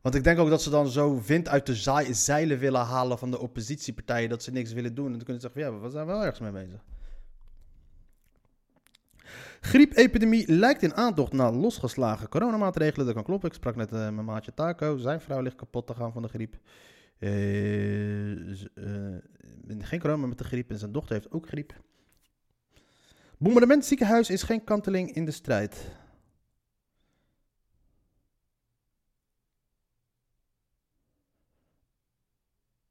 Want 0.00 0.14
ik 0.14 0.24
denk 0.24 0.38
ook 0.38 0.48
dat 0.48 0.62
ze 0.62 0.70
dan 0.70 0.88
zo 0.88 1.22
wind 1.26 1.48
uit 1.48 1.66
de 1.66 1.74
zaai- 1.74 2.14
zeilen 2.14 2.58
willen 2.58 2.80
halen 2.80 3.18
van 3.18 3.30
de 3.30 3.38
oppositiepartijen. 3.38 4.28
Dat 4.28 4.42
ze 4.42 4.50
niks 4.50 4.72
willen 4.72 4.94
doen. 4.94 5.06
En 5.06 5.12
dan 5.12 5.22
kunnen 5.24 5.42
ze 5.42 5.50
zeggen: 5.52 5.72
ja, 5.72 5.80
we 5.80 5.90
zijn 5.90 6.06
wel 6.06 6.20
ergens 6.20 6.40
mee 6.40 6.64
bezig. 6.64 6.84
Griepepidemie 9.60 10.52
lijkt 10.52 10.82
in 10.82 10.94
aantocht 10.94 11.32
na 11.32 11.52
losgeslagen 11.52 12.28
coronamaatregelen. 12.28 13.06
Dat 13.06 13.14
kan 13.14 13.24
kloppen. 13.24 13.48
Ik 13.48 13.54
sprak 13.54 13.76
net 13.76 13.92
eh, 13.92 13.98
met 13.98 14.14
mijn 14.14 14.26
maatje 14.26 14.54
Taco. 14.54 14.96
Zijn 14.96 15.20
vrouw 15.20 15.40
ligt 15.40 15.56
kapot 15.56 15.86
te 15.86 15.94
gaan 15.94 16.12
van 16.12 16.22
de 16.22 16.28
griep. 16.28 16.56
Eh, 17.18 18.50
eh, 18.50 19.18
geen 19.78 20.00
corona, 20.00 20.26
met 20.26 20.38
de 20.38 20.44
griep. 20.44 20.70
En 20.70 20.78
zijn 20.78 20.92
dochter 20.92 21.14
heeft 21.14 21.32
ook 21.32 21.48
griep. 21.48 21.74
Bombardement 23.38 23.84
ziekenhuis 23.84 24.30
is 24.30 24.42
geen 24.42 24.64
kanteling 24.64 25.12
in 25.14 25.24
de 25.24 25.30
strijd. 25.30 25.98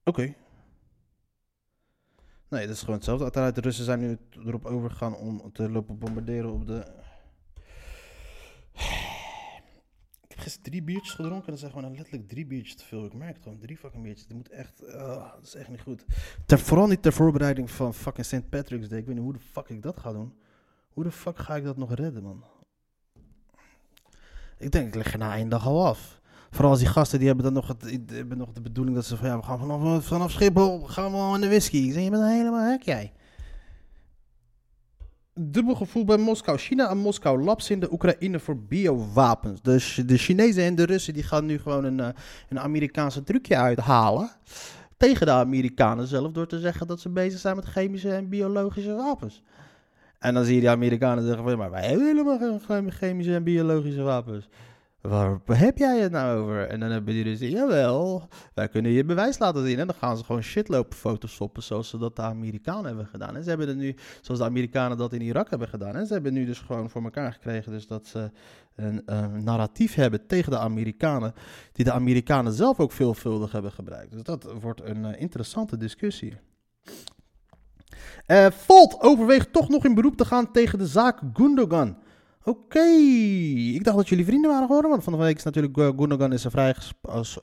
Oké. 0.09 0.35
Nee, 2.47 2.65
dat 2.65 2.75
is 2.75 2.79
gewoon 2.79 2.95
hetzelfde. 2.95 3.23
Uiteraard, 3.23 3.55
de 3.55 3.61
Russen 3.61 3.85
zijn 3.85 3.99
nu 3.99 4.17
erop 4.45 4.65
overgegaan 4.65 5.15
om 5.15 5.51
te 5.51 5.69
lopen 5.69 5.97
bombarderen 5.97 6.51
op 6.51 6.65
de... 6.65 6.85
Ik 10.21 10.35
heb 10.35 10.39
gisteren 10.39 10.69
drie 10.69 10.83
biertjes 10.83 11.13
gedronken 11.13 11.45
en 11.45 11.51
dat 11.51 11.59
zijn 11.59 11.71
gewoon 11.71 11.95
letterlijk 11.95 12.27
drie 12.27 12.45
biertjes 12.45 12.75
te 12.75 12.85
veel. 12.85 13.05
Ik 13.05 13.13
merk 13.13 13.33
het 13.33 13.43
gewoon, 13.43 13.59
drie 13.59 13.77
fucking 13.77 14.03
biertjes. 14.03 14.27
Dat 14.27 14.37
moet 14.37 14.49
echt... 14.49 14.93
ah, 14.93 15.33
dat 15.33 15.43
is 15.43 15.55
echt 15.55 15.69
niet 15.69 15.81
goed. 15.81 16.05
Ter, 16.45 16.59
vooral 16.59 16.87
niet 16.87 17.01
ter 17.01 17.13
voorbereiding 17.13 17.71
van 17.71 17.93
fucking 17.93 18.25
St. 18.25 18.49
Patrick's 18.49 18.87
Day. 18.87 18.99
Ik 18.99 19.05
weet 19.05 19.15
niet 19.15 19.23
hoe 19.23 19.33
de 19.33 19.39
fuck 19.39 19.69
ik 19.69 19.81
dat 19.81 19.99
ga 19.99 20.11
doen. 20.11 20.33
Hoe 20.89 21.03
de 21.03 21.11
fuck 21.11 21.37
ga 21.37 21.55
ik 21.55 21.63
dat 21.63 21.77
nog 21.77 21.93
redden, 21.93 22.23
man? 22.23 22.43
Ik 24.57 24.71
denk, 24.71 24.87
ik 24.87 24.95
leg 24.95 25.13
er 25.13 25.19
na 25.19 25.35
één 25.35 25.49
dag 25.49 25.65
al 25.65 25.85
af. 25.85 26.18
Vooral 26.49 26.69
als 26.71 26.79
die 26.79 26.87
gasten, 26.89 27.17
die 27.19 27.27
hebben 27.27 27.45
dan 27.45 27.53
nog, 27.53 27.67
het, 27.67 28.37
nog 28.37 28.51
de 28.51 28.61
bedoeling 28.61 28.95
dat 28.95 29.05
ze 29.05 29.17
van... 29.17 29.27
Ja, 29.27 29.37
we 29.37 29.43
gaan 29.43 29.59
vanaf, 29.59 30.05
vanaf 30.05 30.31
Schiphol, 30.31 30.81
gaan 30.81 31.11
we 31.11 31.17
al 31.17 31.35
in 31.35 31.41
de 31.41 31.47
whisky. 31.47 31.77
Ik 31.77 31.93
zeg, 31.93 32.03
je 32.03 32.09
bent 32.09 32.23
helemaal 32.23 32.69
hek 32.69 32.81
jij. 32.83 33.11
Dubbel 35.33 35.75
gevoel 35.75 36.05
bij 36.05 36.17
Moskou. 36.17 36.57
China 36.57 36.89
en 36.89 36.97
Moskou 36.97 37.43
labs 37.43 37.69
in 37.69 37.79
de 37.79 37.91
Oekraïne 37.91 38.39
voor 38.39 38.57
biowapens. 38.57 39.59
Ch- 39.63 40.05
de 40.05 40.17
Chinezen 40.17 40.63
en 40.63 40.75
de 40.75 40.83
Russen 40.85 41.13
die 41.13 41.23
gaan 41.23 41.45
nu 41.45 41.59
gewoon 41.59 41.83
een, 41.83 41.99
eh, 41.99 42.07
een 42.49 42.59
Amerikaanse 42.59 43.23
trucje 43.23 43.55
uithalen. 43.55 44.29
Tegen 44.97 45.25
de 45.25 45.31
Amerikanen 45.31 46.07
zelf 46.07 46.31
door 46.31 46.47
te 46.47 46.59
zeggen 46.59 46.87
dat 46.87 46.99
ze 46.99 47.09
bezig 47.09 47.39
zijn 47.39 47.55
met 47.55 47.65
chemische 47.65 48.13
en 48.13 48.29
biologische 48.29 48.93
wapens. 48.93 49.43
En 50.19 50.33
dan 50.33 50.43
zie 50.45 50.53
je 50.53 50.59
die 50.59 50.69
Amerikanen 50.69 51.25
zeggen 51.25 51.43
van, 51.43 51.57
maar 51.57 51.71
wij 51.71 51.87
hebben 51.87 52.05
helemaal 52.05 52.37
geen 52.37 52.59
chem- 52.59 52.91
chemische 52.91 53.35
en 53.35 53.43
biologische 53.43 54.01
wapens. 54.01 54.49
Waar 55.01 55.39
heb 55.45 55.77
jij 55.77 55.99
het 55.99 56.11
nou 56.11 56.39
over? 56.39 56.67
En 56.67 56.79
dan 56.79 56.89
hebben 56.91 57.13
die 57.13 57.23
dus, 57.23 57.39
jawel, 57.39 58.27
wij 58.53 58.67
kunnen 58.67 58.91
je 58.91 59.05
bewijs 59.05 59.39
laten 59.39 59.65
zien. 59.65 59.79
En 59.79 59.87
dan 59.87 59.95
gaan 59.95 60.17
ze 60.17 60.23
gewoon 60.23 60.43
shitlopen 60.43 60.97
photoshoppen 60.97 61.63
zoals 61.63 61.89
ze 61.89 61.97
dat 61.97 62.15
de 62.15 62.21
Amerikanen 62.21 62.85
hebben 62.85 63.05
gedaan. 63.05 63.35
En 63.35 63.43
ze 63.43 63.49
hebben 63.49 63.67
het 63.67 63.77
nu, 63.77 63.95
zoals 64.21 64.39
de 64.39 64.45
Amerikanen 64.45 64.97
dat 64.97 65.13
in 65.13 65.21
Irak 65.21 65.49
hebben 65.49 65.67
gedaan. 65.67 65.95
En 65.95 66.07
ze 66.07 66.13
hebben 66.13 66.33
nu 66.33 66.45
dus 66.45 66.59
gewoon 66.59 66.89
voor 66.89 67.03
elkaar 67.03 67.33
gekregen 67.33 67.71
dus 67.71 67.87
dat 67.87 68.07
ze 68.07 68.31
een 68.75 69.05
eh, 69.05 69.27
narratief 69.27 69.95
hebben 69.95 70.27
tegen 70.27 70.51
de 70.51 70.59
Amerikanen. 70.59 71.33
Die 71.71 71.85
de 71.85 71.91
Amerikanen 71.91 72.53
zelf 72.53 72.79
ook 72.79 72.91
veelvuldig 72.91 73.51
hebben 73.51 73.71
gebruikt. 73.71 74.11
Dus 74.11 74.23
dat 74.23 74.53
wordt 74.61 74.81
een 74.83 75.05
eh, 75.05 75.21
interessante 75.21 75.77
discussie. 75.77 76.37
Eh, 78.25 78.51
Volt 78.51 79.01
overweegt 79.01 79.53
toch 79.53 79.69
nog 79.69 79.85
in 79.85 79.93
beroep 79.93 80.17
te 80.17 80.25
gaan 80.25 80.51
tegen 80.51 80.77
de 80.77 80.87
zaak 80.87 81.19
Gundogan. 81.33 81.97
Oké, 82.43 82.85
ik 83.73 83.83
dacht 83.83 83.97
dat 83.97 84.09
jullie 84.09 84.25
vrienden 84.25 84.49
waren 84.49 84.65
geworden, 84.65 84.91
want 84.91 85.03
van 85.03 85.13
de 85.13 85.19
week 85.19 85.37
is 85.37 85.43
natuurlijk 85.43 85.77
uh, 85.77 86.31
is 86.31 86.45
vrijgesproken, 86.49 87.19
als, 87.19 87.39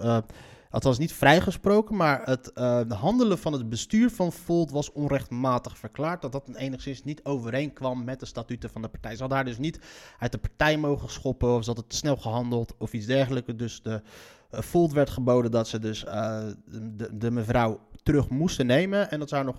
althans 0.70 0.98
niet 0.98 1.12
vrijgesproken, 1.12 1.96
maar 1.96 2.22
het 2.24 2.52
eh, 2.52 2.90
handelen 2.90 3.38
van 3.38 3.52
het 3.52 3.68
bestuur 3.68 4.10
van 4.10 4.32
Volt 4.32 4.70
was 4.70 4.92
onrechtmatig 4.92 5.78
verklaard, 5.78 6.22
dat 6.22 6.32
dat 6.32 6.48
enigszins 6.54 7.04
niet 7.04 7.24
overeenkwam 7.24 8.04
met 8.04 8.20
de 8.20 8.26
statuten 8.26 8.70
van 8.70 8.82
de 8.82 8.88
partij. 8.88 9.12
Ze 9.12 9.20
hadden 9.20 9.36
haar 9.36 9.46
dus 9.46 9.58
niet 9.58 9.80
uit 10.18 10.32
de 10.32 10.38
partij 10.38 10.76
mogen 10.76 11.10
schoppen, 11.10 11.54
of 11.54 11.60
ze 11.60 11.66
hadden 11.66 11.86
te 11.86 11.96
snel 11.96 12.16
gehandeld, 12.16 12.74
of 12.78 12.92
iets 12.92 13.06
dergelijks. 13.06 13.52
Dus 13.56 13.82
de 13.82 14.02
Volt 14.50 14.92
werd 14.92 15.10
geboden 15.10 15.50
dat 15.50 15.68
ze 15.68 15.78
dus 15.78 16.00
de, 16.00 17.08
de 17.12 17.30
mevrouw 17.30 17.80
terug 18.02 18.28
moesten 18.28 18.66
nemen 18.66 19.10
en 19.10 19.18
dat 19.18 19.30
haar 19.30 19.44
nog... 19.44 19.58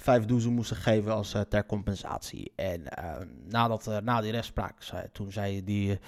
vijf 0.00 0.24
doezel 0.24 0.50
moesten 0.50 0.76
geven 0.76 1.14
als 1.14 1.34
eh, 1.34 1.40
ter 1.40 1.66
compensatie. 1.66 2.52
En 2.56 2.88
eh, 2.88 3.26
nadat, 3.48 3.86
eh, 3.86 3.96
na 3.98 4.20
die 4.20 4.30
rechtspraak, 4.30 4.82
toen 5.12 5.32
zei 5.32 5.64
die 5.64 5.98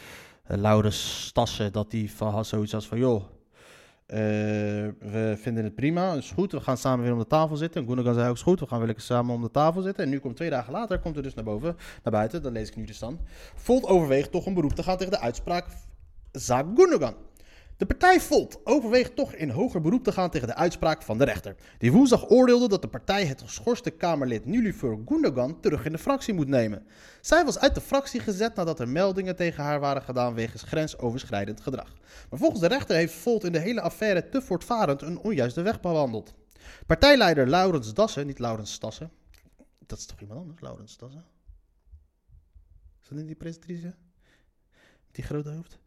Laurens 0.46 1.26
Stassen 1.26 1.72
dat 1.72 1.90
die 1.90 2.12
van, 2.12 2.33
had 2.33 2.46
zoiets 2.46 2.74
als 2.74 2.87
van... 2.87 2.98
joh, 2.98 3.24
we 4.07 5.37
vinden 5.40 5.64
het 5.64 5.74
prima, 5.74 6.12
is 6.12 6.31
goed, 6.31 6.53
we 6.53 6.61
gaan 6.61 6.76
samen 6.76 7.05
weer 7.05 7.12
om 7.12 7.18
de 7.18 7.26
tafel 7.26 7.57
zitten. 7.57 7.87
En 7.87 8.05
zei 8.14 8.29
ook, 8.29 8.35
is 8.35 8.42
goed, 8.42 8.61
we 8.61 8.66
gaan 8.66 8.81
weer 8.81 8.94
samen 8.96 9.35
om 9.35 9.42
de 9.42 9.50
tafel 9.50 9.83
zitten. 9.83 10.05
En 10.05 10.11
nu 10.11 10.18
komt 10.18 10.37
twee 10.37 10.50
dagen 10.50 10.72
later, 10.72 10.98
komt 10.98 11.16
er 11.16 11.22
dus 11.22 11.35
naar 11.35 11.44
boven, 11.44 11.76
naar 12.03 12.12
buiten, 12.12 12.42
dan 12.42 12.53
lees 12.53 12.68
ik 12.68 12.76
nu 12.76 12.85
de 12.85 12.92
stand. 12.92 13.20
Volt 13.55 13.85
overweegt 13.85 14.31
toch 14.31 14.46
een 14.46 14.55
beroep 14.55 14.74
te 14.74 14.83
gaan 14.83 14.96
tegen 14.96 15.12
de 15.12 15.20
uitspraak 15.20 15.66
zaak 16.33 16.66
Gundogan. 16.74 17.14
De 17.81 17.87
partij 17.87 18.21
Volt 18.21 18.61
overweegt 18.64 19.16
toch 19.16 19.35
in 19.35 19.51
hoger 19.51 19.81
beroep 19.81 20.05
te 20.05 20.12
gaan 20.12 20.31
tegen 20.31 20.47
de 20.47 20.55
uitspraak 20.55 21.03
van 21.03 21.19
de 21.19 21.25
rechter. 21.25 21.57
Die 21.79 21.93
woensdag 21.93 22.31
oordeelde 22.31 22.69
dat 22.69 22.83
de 22.83 22.88
partij 22.88 23.25
het 23.25 23.43
geschorste 23.43 23.90
Kamerlid 23.90 24.45
Nilüfer 24.45 24.99
Gundogan 25.07 25.61
terug 25.61 25.85
in 25.85 25.93
de 25.93 25.99
fractie 25.99 26.35
moet 26.35 26.49
nemen. 26.49 26.87
Zij 27.21 27.45
was 27.45 27.59
uit 27.59 27.75
de 27.75 27.81
fractie 27.81 28.21
gezet 28.21 28.55
nadat 28.55 28.81
er 28.81 28.88
meldingen 28.88 29.37
tegen 29.37 29.64
haar 29.64 29.81
waren 29.81 30.03
gedaan 30.03 30.35
wegens 30.35 30.62
grensoverschrijdend 30.62 31.61
gedrag. 31.61 31.95
Maar 32.31 32.38
volgens 32.38 32.61
de 32.61 32.66
rechter 32.66 32.97
heeft 32.97 33.14
Volt 33.14 33.45
in 33.45 33.53
de 33.53 33.59
hele 33.59 33.81
affaire 33.81 34.29
te 34.29 34.43
voortvarend 34.43 35.03
een 35.03 35.19
onjuiste 35.19 35.62
weg 35.62 35.81
bewandeld. 35.81 36.35
Partijleider 36.87 37.49
Laurens 37.49 37.95
Dassen, 37.95 38.27
niet 38.27 38.38
Laurens 38.38 38.73
Stassen. 38.73 39.11
Dat 39.87 39.99
is 39.99 40.07
toch 40.07 40.21
iemand 40.21 40.40
anders, 40.40 40.61
Laurens 40.61 40.97
Dassen? 40.97 41.25
Is 43.03 43.09
dat 43.09 43.19
niet 43.19 43.27
die 43.27 43.37
presentatrice? 43.37 43.95
Die 45.12 45.25
grote 45.25 45.51
hoofd? 45.51 45.79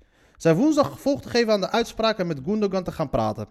Zij 0.43 0.56
woensdag 0.56 0.91
gevolg 0.91 1.21
te 1.21 1.29
geven 1.29 1.53
aan 1.53 1.62
de 1.62 1.71
uitspraak 1.71 2.19
en 2.19 2.27
met 2.27 2.39
Gundogan 2.45 2.84
te 2.84 2.91
gaan 2.91 3.10
praten. 3.10 3.47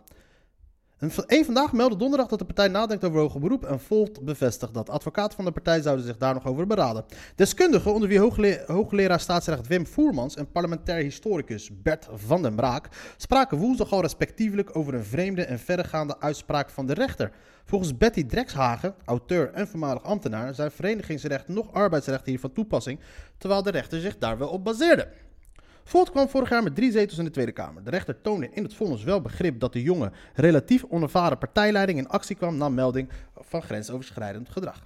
En 0.98 1.10
één 1.26 1.44
vandaag 1.44 1.72
meldde 1.72 1.96
donderdag 1.96 2.28
dat 2.28 2.38
de 2.38 2.44
partij 2.44 2.68
nadenkt 2.68 3.04
over 3.04 3.20
hoger 3.20 3.40
beroep 3.40 3.64
en 3.64 3.80
Volt 3.80 4.24
bevestigt 4.24 4.74
dat. 4.74 4.90
Advocaten 4.90 5.36
van 5.36 5.44
de 5.44 5.52
partij 5.52 5.80
zouden 5.80 6.04
zich 6.04 6.16
daar 6.16 6.34
nog 6.34 6.46
over 6.46 6.66
beraden. 6.66 7.04
Deskundigen, 7.36 7.92
onder 7.94 8.08
wie 8.08 8.18
hoogle 8.18 8.64
hoogleraar 8.66 9.20
staatsrecht 9.20 9.66
Wim 9.66 9.86
Voermans 9.86 10.36
en 10.36 10.50
parlementair 10.50 11.02
historicus 11.02 11.82
Bert 11.82 12.08
van 12.14 12.42
den 12.42 12.54
Braak, 12.54 12.88
spraken 13.16 13.58
woensdag 13.58 13.92
al 13.92 14.00
respectievelijk 14.00 14.76
over 14.76 14.94
een 14.94 15.04
vreemde 15.04 15.44
en 15.44 15.58
verregaande 15.58 16.20
uitspraak 16.20 16.70
van 16.70 16.86
de 16.86 16.94
rechter. 16.94 17.32
Volgens 17.64 17.96
Betty 17.96 18.26
Drekshagen, 18.26 18.94
auteur 19.04 19.52
en 19.52 19.68
voormalig 19.68 20.02
ambtenaar, 20.02 20.54
zijn 20.54 20.70
verenigingsrecht 20.70 21.48
nog 21.48 21.72
arbeidsrecht 21.72 22.26
hier 22.26 22.40
van 22.40 22.52
toepassing, 22.52 23.00
terwijl 23.38 23.62
de 23.62 23.70
rechter 23.70 24.00
zich 24.00 24.18
daar 24.18 24.38
wel 24.38 24.48
op 24.48 24.64
baseerde. 24.64 25.08
Volt 25.84 26.10
kwam 26.10 26.28
vorig 26.28 26.48
jaar 26.48 26.62
met 26.62 26.74
drie 26.74 26.92
zetels 26.92 27.18
in 27.18 27.24
de 27.24 27.30
Tweede 27.30 27.52
Kamer. 27.52 27.84
De 27.84 27.90
rechter 27.90 28.20
toonde 28.20 28.48
in 28.52 28.62
het 28.62 28.74
vonnis 28.74 29.02
wel 29.02 29.20
begrip 29.20 29.60
dat 29.60 29.72
de 29.72 29.82
jonge, 29.82 30.12
relatief 30.34 30.84
onervaren 30.88 31.38
partijleiding 31.38 31.98
in 31.98 32.08
actie 32.08 32.36
kwam 32.36 32.56
na 32.56 32.68
melding 32.68 33.08
van 33.34 33.62
grensoverschrijdend 33.62 34.48
gedrag. 34.48 34.82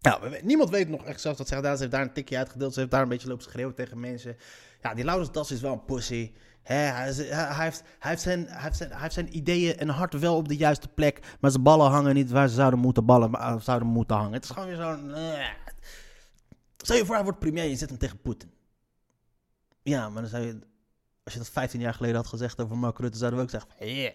Nou, 0.00 0.36
niemand 0.42 0.70
weet 0.70 0.88
nog 0.88 1.04
echt 1.04 1.20
zelfs 1.20 1.38
dat 1.38 1.48
zegt. 1.48 1.62
Ze 1.62 1.68
heeft 1.68 1.90
daar 1.90 2.02
een 2.02 2.12
tikje 2.12 2.36
uitgedeeld. 2.36 2.72
Ze 2.72 2.78
heeft 2.78 2.90
daar 2.92 3.02
een 3.02 3.08
beetje 3.08 3.28
lopen 3.28 3.44
schreeuwen 3.44 3.74
tegen 3.74 4.00
mensen. 4.00 4.36
Ja, 4.82 4.94
die 4.94 5.04
Laurens 5.04 5.32
Das 5.32 5.50
is 5.50 5.60
wel 5.60 5.72
een 5.72 5.84
pussy. 5.84 6.32
Hij, 6.62 7.12
heeft, 7.98 8.20
zijn, 9.12 9.36
ideeën 9.36 9.76
en 9.76 9.88
hart 9.88 10.18
wel 10.18 10.36
op 10.36 10.48
de 10.48 10.56
juiste 10.56 10.88
plek. 10.88 11.36
Maar 11.40 11.50
zijn 11.50 11.62
ballen 11.62 11.90
hangen 11.90 12.14
niet 12.14 12.30
waar 12.30 12.48
ze 12.48 12.54
zouden 12.54 12.78
moeten, 12.78 13.04
ballen, 13.04 13.62
zouden 13.62 13.88
moeten 13.88 14.16
hangen. 14.16 14.32
Het 14.32 14.44
is 14.44 14.50
gewoon 14.50 14.68
weer 14.68 14.76
zo'n... 14.76 15.08
Uh, 15.08 15.48
stel 16.76 16.96
je 16.96 17.04
voor, 17.04 17.14
hij 17.14 17.24
wordt 17.24 17.38
premier 17.38 17.64
je 17.64 17.76
zet 17.76 17.88
hem 17.88 17.98
tegen 17.98 18.20
Poetin. 18.20 18.55
Ja, 19.88 20.08
maar 20.08 20.22
dan 20.22 20.30
zou 20.30 20.44
je, 20.44 20.58
als 21.24 21.32
je 21.32 21.38
dat 21.38 21.48
15 21.48 21.80
jaar 21.80 21.94
geleden 21.94 22.16
had 22.16 22.26
gezegd 22.26 22.60
over 22.60 22.76
Mark 22.76 22.98
Rutte, 22.98 23.18
zouden 23.18 23.38
we 23.38 23.44
ook 23.44 23.50
zeggen: 23.50 23.94
yeah. 23.94 24.14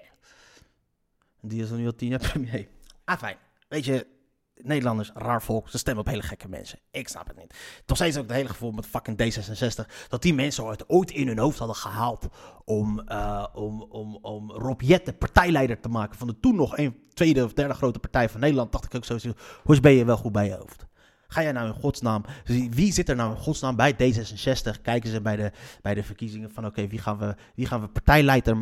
Die 1.41 1.63
is 1.63 1.69
nu 1.69 1.85
al 1.85 1.95
10 1.95 2.09
jaar 2.09 2.19
premier. 2.31 2.67
Ah, 3.05 3.17
fijn. 3.17 3.37
Weet 3.67 3.85
je, 3.85 4.07
Nederlanders, 4.55 5.11
raar 5.13 5.41
volk, 5.41 5.69
ze 5.69 5.77
stemmen 5.77 6.03
op 6.03 6.09
hele 6.09 6.21
gekke 6.21 6.47
mensen. 6.47 6.79
Ik 6.91 7.07
snap 7.07 7.27
het 7.27 7.37
niet. 7.37 7.53
Toch 7.85 7.97
steeds 7.97 8.17
ook 8.17 8.23
het 8.23 8.31
hele 8.31 8.49
gevoel 8.49 8.71
met 8.71 8.85
fucking 8.85 9.17
D66, 9.17 10.07
dat 10.07 10.21
die 10.21 10.33
mensen 10.33 10.65
het 10.65 10.89
ooit 10.89 11.11
in 11.11 11.27
hun 11.27 11.37
hoofd 11.37 11.57
hadden 11.57 11.75
gehaald 11.75 12.27
om, 12.65 13.01
uh, 13.07 13.45
om, 13.53 13.81
om, 13.81 14.15
om 14.21 14.51
Rob 14.51 14.81
Jette 14.81 15.13
partijleider 15.13 15.79
te 15.79 15.89
maken 15.89 16.17
van 16.17 16.27
de 16.27 16.39
toen 16.39 16.55
nog 16.55 16.77
een 16.77 17.07
tweede 17.13 17.43
of 17.43 17.53
derde 17.53 17.73
grote 17.73 17.99
partij 17.99 18.29
van 18.29 18.39
Nederland. 18.39 18.71
Dacht 18.71 18.85
ik 18.85 18.95
ook 18.95 19.05
zo, 19.05 19.33
hoe 19.63 19.79
ben 19.79 19.91
je 19.91 20.05
wel 20.05 20.17
goed 20.17 20.31
bij 20.31 20.45
je 20.45 20.55
hoofd? 20.55 20.89
Ga 21.31 21.41
jij 21.41 21.51
nou 21.51 21.67
in 21.67 21.73
godsnaam... 21.73 22.25
Wie 22.69 22.93
zit 22.93 23.09
er 23.09 23.15
nou 23.15 23.31
in 23.31 23.37
godsnaam 23.37 23.75
bij 23.75 23.93
D66? 23.93 24.81
Kijken 24.81 25.09
ze 25.09 25.21
bij 25.21 25.35
de, 25.35 25.51
bij 25.81 25.93
de 25.93 26.03
verkiezingen 26.03 26.51
van... 26.51 26.65
Oké, 26.65 26.87
wie 26.87 26.99
gaan 26.99 27.17
we, 27.17 27.35
wie 27.55 27.65
gaan 27.65 27.81
we 27.81 27.87
partijleider, 27.87 28.57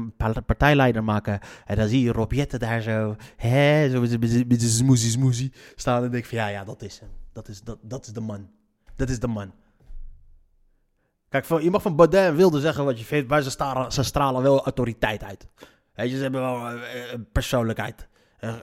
partijleider 0.46 1.04
maken? 1.04 1.40
En 1.66 1.76
dan 1.76 1.88
zie 1.88 2.04
je 2.04 2.12
Rob 2.12 2.32
Jette 2.32 2.58
daar 2.58 2.82
zo... 2.82 3.16
Hè, 3.36 3.90
zo 3.90 4.00
met 4.00 4.62
zijn 4.62 4.72
smoezie 4.72 5.12
smoezie 5.12 5.54
staan. 5.76 6.04
En 6.04 6.12
denk 6.12 6.26
van... 6.26 6.38
Ja, 6.38 6.48
ja, 6.48 6.64
dat 6.64 6.82
is 6.82 7.00
hem. 7.00 7.10
Dat 7.34 7.48
is, 7.48 7.62
dat, 7.62 7.78
dat 7.82 8.06
is 8.06 8.14
de 8.14 8.22
man. 8.22 8.50
Dat 8.96 9.10
is 9.10 9.20
de 9.20 9.28
man. 9.28 9.54
Kijk, 11.30 11.46
je 11.46 11.70
mag 11.70 11.82
van 11.82 11.96
Baudet 11.96 12.26
en 12.26 12.36
Wilde 12.36 12.60
zeggen 12.60 12.86
wat 12.86 13.00
je 13.00 13.06
vindt... 13.06 13.30
Maar 13.30 13.42
ze 13.42 13.50
stralen, 13.50 13.92
ze 13.92 14.04
stralen 14.04 14.42
wel 14.42 14.64
autoriteit 14.64 15.24
uit. 15.24 15.48
Weet 15.94 16.10
je, 16.10 16.16
ze 16.16 16.22
hebben 16.22 16.42
wel 16.42 16.74
uh, 16.74 16.84
persoonlijkheid. 17.32 18.08
Uh, 18.40 18.56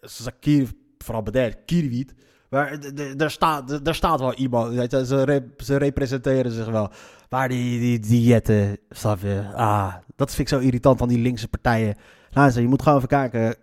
Zakir, 0.00 0.72
vooral 0.98 1.22
Baudet, 1.22 1.58
Kierwiet... 1.64 2.14
Er 2.50 3.30
staat, 3.30 3.86
er 3.86 3.94
staat 3.94 4.20
wel 4.20 4.34
iemand. 4.34 4.90
Ze, 4.90 5.46
ze 5.56 5.76
representeren 5.76 6.52
zich 6.52 6.66
wel. 6.66 6.90
Maar 7.28 7.48
die, 7.48 7.80
die, 7.80 7.98
die 7.98 8.22
jetten, 8.22 8.78
snap 8.90 9.20
je? 9.20 9.50
Ah, 9.54 9.94
dat 10.16 10.34
vind 10.34 10.50
ik 10.50 10.58
zo 10.58 10.64
irritant 10.64 11.02
aan 11.02 11.08
die 11.08 11.18
linkse 11.18 11.48
partijen. 11.48 11.96
Nou, 12.30 12.60
je 12.60 12.68
moet 12.68 12.82
gewoon 12.82 12.96
even 12.96 13.08
kijken. 13.08 13.56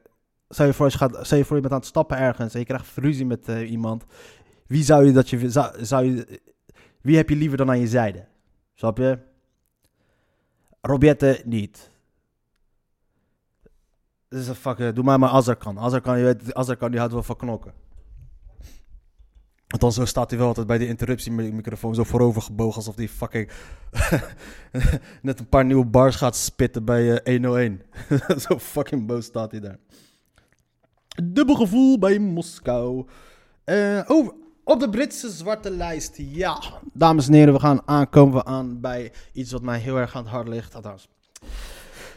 Stel 0.49 0.65
je 0.65 0.73
voor, 0.73 0.85
je, 0.85 0.97
gaat, 0.97 1.17
stel 1.21 1.37
je, 1.37 1.45
voor 1.45 1.55
je 1.55 1.61
bent 1.61 1.73
aan 1.73 1.79
het 1.79 1.87
stappen 1.87 2.17
ergens 2.17 2.53
en 2.53 2.59
je 2.59 2.65
krijgt 2.65 2.95
ruzie 2.95 3.25
met 3.25 3.49
uh, 3.49 3.71
iemand. 3.71 4.03
Wie 4.67 4.83
zou 4.83 5.05
je 5.05 5.11
dat 5.11 5.29
je 5.29 5.49
zou, 5.51 5.85
zou 5.85 6.05
je. 6.05 6.41
Wie 7.01 7.15
heb 7.15 7.29
je 7.29 7.35
liever 7.35 7.57
dan 7.57 7.69
aan 7.69 7.79
je 7.79 7.87
zijde? 7.87 8.25
Snap 8.73 8.97
je? 8.97 9.19
Robjette 10.81 11.41
niet. 11.45 11.91
Dus 14.27 14.47
doe 14.77 15.03
maar 15.03 15.19
maar 15.19 15.29
Azarkan. 15.29 15.79
Azarkan, 15.79 16.17
je 16.17 16.23
weet, 16.23 16.53
Azarkan 16.53 16.89
die 16.89 16.99
houdt 16.99 17.13
wel 17.13 17.23
van 17.23 17.35
knokken. 17.35 17.73
Dan 19.67 19.91
zo 19.91 20.06
staat 20.06 20.30
hij 20.30 20.39
wel 20.39 20.47
altijd 20.47 20.67
bij 20.67 20.78
de 20.78 20.88
interruptiemicrofoon 20.88 21.95
zo 21.95 22.04
voorover 22.04 22.41
gebogen 22.41 22.75
alsof 22.75 22.95
hij 22.95 23.08
fucking 23.08 23.49
net 25.21 25.39
een 25.39 25.49
paar 25.49 25.65
nieuwe 25.65 25.86
bars 25.86 26.15
gaat 26.15 26.36
spitten 26.36 26.86
bij 26.86 27.04
uh, 27.04 27.17
101. 27.23 27.82
zo 28.47 28.60
fucking 28.60 29.06
boos 29.06 29.25
staat 29.25 29.51
hij 29.51 29.60
daar. 29.60 29.78
Dubbel 31.23 31.56
gevoel 31.56 31.99
bij 31.99 32.19
Moskou. 32.19 33.06
Over, 34.08 34.34
op 34.63 34.80
de 34.80 34.89
Britse 34.89 35.30
zwarte 35.30 35.69
lijst. 35.69 36.13
Ja, 36.17 36.62
dames 36.93 37.28
en 37.28 37.34
heren, 37.34 37.54
we 37.54 37.60
gaan 37.60 37.82
aankomen 37.86 38.45
aan 38.45 38.82
bij 38.82 39.12
iets 39.34 39.51
wat 39.51 39.62
mij 39.62 39.80
heel 39.80 39.97
erg 39.97 40.15
aan 40.15 40.23
het 40.23 40.32
hart 40.32 40.47
ligt. 40.47 40.75
Althans, 40.75 41.10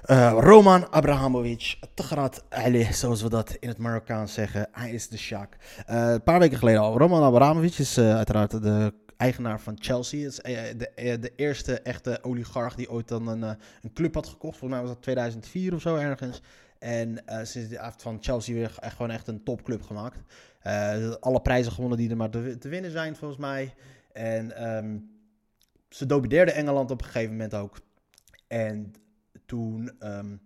Eh, 0.09 0.37
Roman 0.41 0.93
Abrahamovic, 0.93 1.79
Tegrat 1.95 2.45
Ali, 2.49 2.93
zoals 2.93 3.23
we 3.23 3.29
dat 3.29 3.57
in 3.61 3.69
het 3.69 3.79
Marokkaans 3.79 4.33
zeggen. 4.33 4.69
Hij 4.73 4.91
is 4.91 5.09
de 5.09 5.17
Sjaak. 5.17 5.57
Eh, 5.87 6.11
een 6.11 6.23
paar 6.23 6.39
weken 6.39 6.59
geleden 6.59 6.81
al. 6.81 6.99
Roman 6.99 7.23
Abrahamovic 7.23 7.79
is 7.79 7.97
eh, 7.97 8.17
uiteraard 8.17 8.63
de 8.63 8.93
eigenaar 9.17 9.61
van 9.61 9.77
Chelsea. 9.79 10.27
Is 10.27 10.37
de, 10.37 11.19
de 11.21 11.33
eerste 11.37 11.81
echte 11.81 12.19
oligarch 12.23 12.75
die 12.75 12.91
ooit 12.91 13.09
dan 13.09 13.27
een, 13.27 13.43
een 13.43 13.93
club 13.95 14.15
had 14.15 14.27
gekocht. 14.27 14.59
Volgens 14.59 14.71
mij 14.71 14.81
was 14.81 14.91
dat 14.91 15.03
2004 15.03 15.75
of 15.75 15.81
zo 15.81 15.97
ergens. 15.97 16.43
En 16.79 17.23
sinds 17.43 17.69
die 17.69 17.81
heeft 17.81 18.03
van 18.03 18.19
Chelsea 18.21 18.55
weer 18.55 18.77
echt, 18.81 18.97
gewoon 18.97 19.11
echt 19.11 19.29
een 19.29 19.43
topclub 19.43 19.83
gemaakt. 19.83 20.19
Alle 21.21 21.41
prijzen 21.43 21.73
gewonnen 21.73 21.99
die 21.99 22.11
er 22.11 22.17
maar 22.17 22.31
te, 22.31 22.69
winnen 22.69 22.91
zijn, 22.91 23.17
volgens 23.17 23.41
mij. 23.41 23.75
En 24.13 24.57
ehm, 24.57 24.99
ze 25.89 26.07
domineerden 26.07 26.55
Engeland 26.55 26.91
op 26.91 27.01
een 27.01 27.07
gegeven 27.07 27.33
moment 27.33 27.55
ook. 27.55 27.81
En 28.47 28.93
toen. 29.49 29.91
ehm 29.99 30.37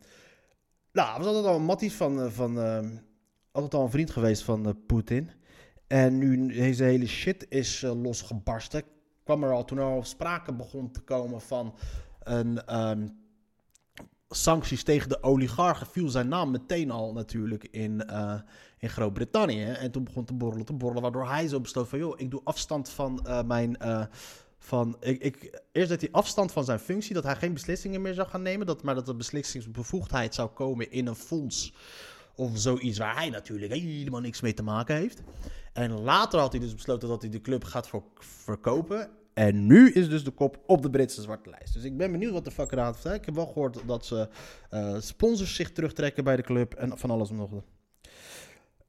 nou, 0.92 1.18
was 1.18 1.26
altijd 1.26 1.44
al 1.44 1.56
een 1.56 1.64
matties 1.64 1.94
van. 1.94 2.20
eh, 2.20 2.30
van 2.30 2.58
ehm, 2.58 2.90
altijd 3.52 3.74
al 3.74 3.82
een 3.82 3.90
vriend 3.90 4.10
geweest 4.10 4.42
van 4.42 4.66
eh, 4.66 4.72
Poetin. 4.86 5.30
En 5.86 6.18
nu 6.18 6.46
deze 6.46 6.84
hele 6.84 7.06
shit 7.06 7.46
is 7.48 7.82
eh, 7.82 8.02
losgebarsten. 8.02 8.82
kwam 9.24 9.44
er 9.44 9.52
al 9.52 9.64
toen 9.64 9.78
er 9.78 9.84
al 9.84 10.02
sprake 10.02 10.52
begon 10.52 10.90
te 10.90 11.00
komen 11.00 11.40
van. 11.40 11.74
een. 12.22 12.66
ehm, 12.66 13.08
sancties 14.28 14.82
tegen 14.82 15.08
de 15.08 15.22
oligarchen. 15.22 15.86
viel 15.86 16.08
zijn 16.08 16.28
naam 16.28 16.50
meteen 16.50 16.90
al 16.90 17.12
natuurlijk 17.12 17.64
in. 17.64 18.06
in 18.78 18.88
Groot-Brittannië. 18.88 19.64
En 19.64 19.90
toen 19.90 20.04
begon 20.04 20.24
te 20.24 20.34
borrelen, 20.34 20.66
te 20.66 20.72
borrelen. 20.72 21.02
Waardoor 21.02 21.28
hij 21.28 21.48
zo 21.48 21.60
besloot 21.60 21.88
van, 21.88 21.98
joh, 21.98 22.20
ik 22.20 22.30
doe 22.30 22.40
afstand 22.44 22.88
van 22.88 23.26
mijn... 23.46 23.76
van, 24.64 24.96
ik, 25.00 25.22
ik, 25.22 25.62
eerst 25.72 25.88
deed 25.88 26.00
hij 26.00 26.10
afstand 26.12 26.52
van 26.52 26.64
zijn 26.64 26.78
functie, 26.78 27.14
dat 27.14 27.24
hij 27.24 27.36
geen 27.36 27.52
beslissingen 27.52 28.02
meer 28.02 28.14
zou 28.14 28.28
gaan 28.28 28.42
nemen. 28.42 28.66
Dat, 28.66 28.82
maar 28.82 28.94
dat 28.94 29.06
de 29.06 29.14
beslissingsbevoegdheid 29.14 30.34
zou 30.34 30.48
komen 30.48 30.90
in 30.90 31.06
een 31.06 31.14
fonds 31.14 31.74
of 32.34 32.50
zoiets 32.54 32.98
waar 32.98 33.16
hij 33.16 33.30
natuurlijk 33.30 33.72
helemaal 33.72 34.20
niks 34.20 34.40
mee 34.40 34.54
te 34.54 34.62
maken 34.62 34.96
heeft. 34.96 35.22
En 35.72 36.00
later 36.00 36.40
had 36.40 36.52
hij 36.52 36.60
dus 36.60 36.74
besloten 36.74 37.08
dat 37.08 37.22
hij 37.22 37.30
de 37.30 37.40
club 37.40 37.64
gaat 37.64 37.90
verkopen. 38.18 39.10
En 39.34 39.66
nu 39.66 39.92
is 39.92 40.08
dus 40.08 40.24
de 40.24 40.30
kop 40.30 40.58
op 40.66 40.82
de 40.82 40.90
Britse 40.90 41.22
zwarte 41.22 41.50
lijst. 41.50 41.74
Dus 41.74 41.84
ik 41.84 41.96
ben 41.96 42.12
benieuwd 42.12 42.32
wat 42.32 42.44
de 42.44 42.50
fuck 42.50 42.72
eraan 42.72 42.94
vertelt. 42.94 43.14
Ik 43.14 43.24
heb 43.24 43.34
wel 43.34 43.46
gehoord 43.46 43.78
dat 43.86 44.06
ze 44.06 44.28
eh, 44.70 44.96
sponsors 44.98 45.54
zich 45.54 45.72
terugtrekken 45.72 46.24
bij 46.24 46.36
de 46.36 46.42
club 46.42 46.74
en 46.74 46.98
van 46.98 47.10
alles 47.10 47.30
en 47.30 47.36
nog 47.36 47.50
wat. 47.50 47.64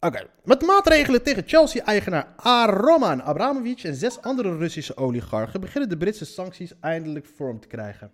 Oké, 0.04 0.28
met 0.44 0.62
maatregelen 0.62 1.24
tegen 1.24 1.44
Chelsea-eigenaar 1.46 2.70
Roman 2.70 3.24
Abramovic 3.24 3.84
en 3.84 3.96
zes 3.96 4.22
andere 4.22 4.58
Russische 4.58 4.98
oligarchen 4.98 5.62
beginnen 5.62 5.90
de 5.90 5.98
Britse 5.98 6.26
sancties 6.26 6.74
eindelijk 6.80 7.26
vorm 7.36 7.60
te 7.60 7.68
krijgen. 7.68 8.12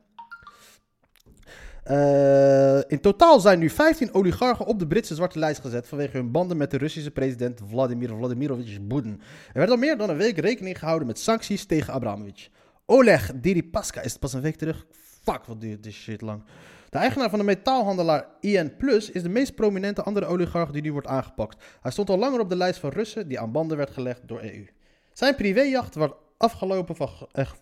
Eh, 1.83 2.79
in 2.87 2.99
totaal 3.01 3.39
zijn 3.39 3.59
nu 3.59 3.69
15 3.69 4.13
oligarchen 4.13 4.65
op 4.65 4.79
de 4.79 4.87
Britse 4.87 5.15
zwarte 5.15 5.39
lijst 5.39 5.61
gezet 5.61 5.87
vanwege 5.87 6.17
hun 6.17 6.31
banden 6.31 6.57
met 6.57 6.71
de 6.71 6.77
Russische 6.77 7.11
president 7.11 7.61
Vladimir 7.69 8.09
Vladimirovich 8.09 8.87
Poetin. 8.87 9.21
Er 9.47 9.59
werd 9.59 9.69
al 9.69 9.77
meer 9.77 9.97
dan 9.97 10.09
een 10.09 10.17
week 10.17 10.37
rekening 10.37 10.79
gehouden 10.79 11.07
met 11.07 11.19
sancties 11.19 11.65
tegen 11.65 11.93
Abramovic. 11.93 12.49
Oleg 12.85 13.31
Deripaska 13.35 14.01
is 14.01 14.17
pas 14.17 14.33
een 14.33 14.41
week 14.41 14.55
terug. 14.55 14.85
Fuck, 15.23 15.45
wat 15.45 15.61
duurt 15.61 15.83
dit 15.83 15.93
shit 15.93 16.21
lang. 16.21 16.43
De 16.89 16.97
eigenaar 16.97 17.29
van 17.29 17.39
de 17.39 17.45
metaalhandelaar 17.45 18.27
IN 18.39 18.75
Plus 18.77 19.11
is 19.11 19.23
de 19.23 19.29
meest 19.29 19.55
prominente 19.55 20.03
andere 20.03 20.25
oligarch 20.25 20.71
die 20.71 20.81
nu 20.81 20.91
wordt 20.91 21.07
aangepakt. 21.07 21.63
Hij 21.81 21.91
stond 21.91 22.09
al 22.09 22.17
langer 22.17 22.39
op 22.39 22.49
de 22.49 22.55
lijst 22.55 22.79
van 22.79 22.89
Russen 22.89 23.27
die 23.27 23.39
aan 23.39 23.51
banden 23.51 23.77
werd 23.77 23.89
gelegd 23.89 24.27
door 24.27 24.41
EU. 24.41 24.67
Zijn 25.13 25.35
privéjacht 25.35 25.95
werd 25.95 26.13
afgelopen 26.37 26.95
van 26.95 27.09
echt 27.31 27.61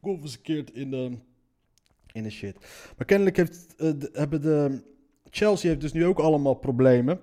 confiskeerd 0.00 0.70
in 0.70 0.90
de, 0.90 1.18
in 2.12 2.22
de 2.22 2.30
shit. 2.30 2.56
Maar 2.96 3.06
kennelijk 3.06 3.36
heeft, 3.36 3.74
eh, 3.76 3.92
hebben 4.12 4.42
de 4.42 4.82
Chelsea 5.30 5.68
heeft 5.68 5.80
dus 5.80 5.92
nu 5.92 6.06
ook 6.06 6.18
allemaal 6.18 6.54
problemen. 6.54 7.20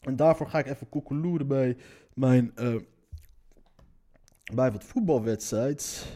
En 0.00 0.16
daarvoor 0.16 0.48
ga 0.48 0.58
ik 0.58 0.66
even 0.66 0.88
koekeloeren 0.88 1.46
bij 1.46 1.76
mijn 2.14 2.52
eh, 2.54 2.74
bij 4.54 4.72
wat 4.72 4.84
voetbalwedstrijd. 4.84 6.06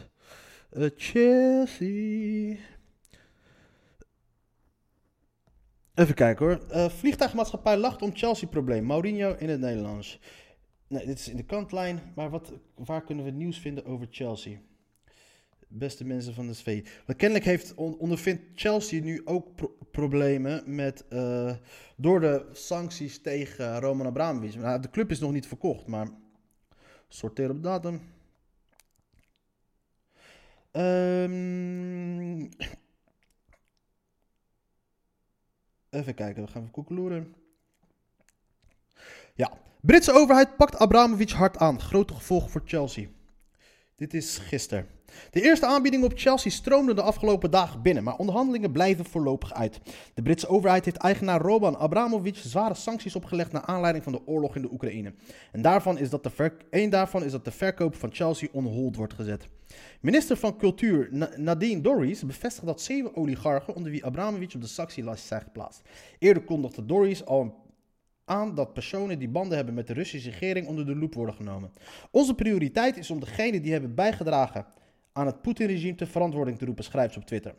Eh, 0.69 0.89
Chelsea. 0.95 2.57
Even 5.97 6.15
kijken 6.15 6.45
hoor. 6.45 6.59
Eh, 6.69 6.89
vliegtuigmaatschappij 6.89 7.77
lacht 7.77 8.01
om 8.01 8.15
Chelsea-probleem. 8.15 8.83
Mourinho 8.83 9.35
in 9.37 9.49
het 9.49 9.59
Nederlands. 9.59 10.19
Nee, 10.87 11.05
dit 11.05 11.19
is 11.19 11.27
in 11.29 11.35
de 11.37 11.43
kantlijn. 11.45 11.99
Maar 12.15 12.29
wat, 12.29 12.53
waar 12.75 13.03
kunnen 13.03 13.25
we 13.25 13.31
nieuws 13.31 13.59
vinden 13.59 13.85
over 13.85 14.07
Chelsea? 14.09 14.57
Beste 15.67 16.05
mensen 16.05 16.33
van 16.33 16.47
de 16.47 16.53
SV. 16.53 16.87
Maar 17.07 17.15
kennelijk 17.15 17.45
heeft, 17.45 17.73
on- 17.75 17.97
ondervindt 17.97 18.41
Chelsea 18.55 19.01
nu 19.03 19.21
ook 19.25 19.55
pro- 19.55 19.77
problemen 19.91 20.75
met, 20.75 21.07
eh, 21.09 21.53
door 21.95 22.19
de 22.19 22.45
sancties 22.51 23.21
tegen 23.21 23.79
Roman 23.79 24.05
Abramovich. 24.07 24.55
Nou, 24.55 24.79
de 24.81 24.89
club 24.89 25.11
is 25.11 25.19
nog 25.19 25.31
niet 25.31 25.47
verkocht, 25.47 25.87
maar 25.87 26.07
sorteer 27.07 27.49
op 27.49 27.63
datum. 27.63 28.01
Ehm, 30.71 31.06
even 35.97 36.13
kijken, 36.13 36.45
we 36.45 36.51
gaan 36.51 36.61
even 36.61 36.73
koekeloeren. 36.73 37.35
Ja, 39.33 39.57
Britse 39.81 40.11
overheid 40.11 40.55
pakt 40.57 40.77
Abramovic 40.77 41.29
hard 41.29 41.57
aan. 41.57 41.81
Grote 41.81 42.13
gevolgen 42.13 42.49
voor 42.49 42.61
Chelsea. 42.65 43.07
Dit 43.95 44.13
is 44.13 44.37
gisteren. 44.37 44.87
De 45.31 45.41
eerste 45.41 45.65
aanbiedingen 45.65 46.05
op 46.11 46.17
Chelsea 46.17 46.51
stroomden 46.51 46.95
de 46.95 47.01
afgelopen 47.01 47.51
dagen 47.51 47.81
binnen, 47.81 48.03
maar 48.03 48.15
onderhandelingen 48.15 48.71
blijven 48.71 49.05
voorlopig 49.05 49.53
uit. 49.53 49.79
De 50.13 50.21
Britse 50.21 50.47
overheid 50.47 50.85
heeft 50.85 50.97
eigenaar 50.97 51.41
Roman 51.41 51.77
Abramovic 51.77 52.35
zware 52.35 52.73
sancties 52.73 53.15
opgelegd 53.15 53.51
naar 53.51 53.61
aanleiding 53.65 54.03
van 54.03 54.13
de 54.13 54.27
oorlog 54.27 54.55
in 54.55 54.61
de 54.61 54.71
Oekraïne. 54.71 55.13
En 55.51 55.61
daarvan 55.61 55.97
is 55.97 56.09
dat 56.09 56.23
de, 56.23 56.29
ver- 56.29 56.89
daarvan 56.89 57.23
is 57.23 57.31
dat 57.31 57.45
de 57.45 57.51
verkoop 57.51 57.95
van 57.95 58.09
Chelsea 58.13 58.47
on 58.51 58.65
hold 58.65 58.95
wordt 58.95 59.13
gezet. 59.13 59.47
Minister 60.01 60.37
van 60.37 60.57
Cultuur 60.57 61.07
Na- 61.11 61.31
Nadine 61.35 61.81
Dorries 61.81 62.25
bevestigt 62.25 62.65
dat 62.65 62.81
zeven 62.81 63.15
oligarchen 63.15 63.75
onder 63.75 63.91
wie 63.91 64.05
Abramovic 64.05 64.53
op 64.55 64.61
de 64.61 64.67
sanctielijst 64.67 65.25
zijn 65.25 65.41
geplaatst. 65.41 65.81
Eerder 66.19 66.43
kondigde 66.43 66.85
Dorries 66.85 67.25
al 67.25 67.65
aan 68.25 68.55
dat 68.55 68.73
personen 68.73 69.19
die 69.19 69.29
banden 69.29 69.55
hebben 69.57 69.73
met 69.73 69.87
de 69.87 69.93
Russische 69.93 70.29
regering 70.29 70.67
onder 70.67 70.85
de 70.85 70.95
loep 70.95 71.13
worden 71.13 71.35
genomen. 71.35 71.71
Onze 72.11 72.35
prioriteit 72.35 72.97
is 72.97 73.11
om 73.11 73.19
degenen 73.19 73.61
die 73.61 73.71
hebben 73.71 73.95
bijgedragen 73.95 74.65
aan 75.17 75.25
het 75.25 75.41
Poetin-regime 75.41 75.95
ter 75.95 76.07
verantwoording 76.07 76.57
te 76.57 76.65
roepen, 76.65 76.83
schrijft 76.83 77.13
ze 77.13 77.19
op 77.19 77.25
Twitter. 77.25 77.55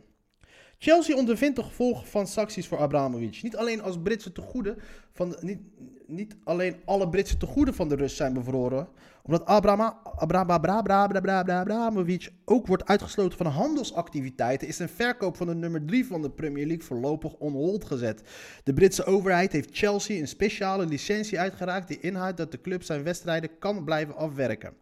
Chelsea 0.77 1.15
ondervindt 1.15 1.55
de 1.55 1.63
gevolgen 1.63 2.07
van 2.07 2.27
sancties 2.27 2.67
voor 2.67 2.77
Abramovic. 2.77 3.39
Niet 3.43 3.57
alleen 3.57 3.81
als 3.81 3.99
Britse 4.03 4.31
tegoeden 4.31 4.77
van 5.13 5.35
niet, 5.39 5.59
niet 6.07 6.35
alleen 6.43 6.75
alle 6.85 7.09
Britse 7.09 7.37
tegoeden 7.37 7.73
van 7.73 7.89
de 7.89 7.95
Rus 7.95 8.15
zijn 8.15 8.33
bevroren, 8.33 8.87
omdat 9.23 9.45
Abramovic 9.45 12.31
ook 12.45 12.67
wordt 12.67 12.85
uitgesloten 12.85 13.37
van 13.37 13.47
handelsactiviteiten, 13.47 14.67
is 14.67 14.79
een 14.79 14.89
verkoop 14.89 15.37
van 15.37 15.47
de 15.47 15.55
nummer 15.55 15.85
3 15.85 16.05
van 16.05 16.21
de 16.21 16.29
Premier 16.29 16.65
League 16.65 16.85
voorlopig 16.85 17.33
on 17.33 17.53
hold 17.53 17.85
gezet. 17.85 18.21
De 18.63 18.73
Britse 18.73 19.05
overheid 19.05 19.51
heeft 19.51 19.77
Chelsea 19.77 20.19
een 20.19 20.27
speciale 20.27 20.85
licentie 20.85 21.39
uitgeraakt 21.39 21.87
die 21.87 21.99
inhoudt 21.99 22.37
dat 22.37 22.51
de 22.51 22.61
club 22.61 22.83
zijn 22.83 23.03
wedstrijden 23.03 23.49
kan 23.59 23.83
blijven 23.83 24.15
afwerken. 24.15 24.73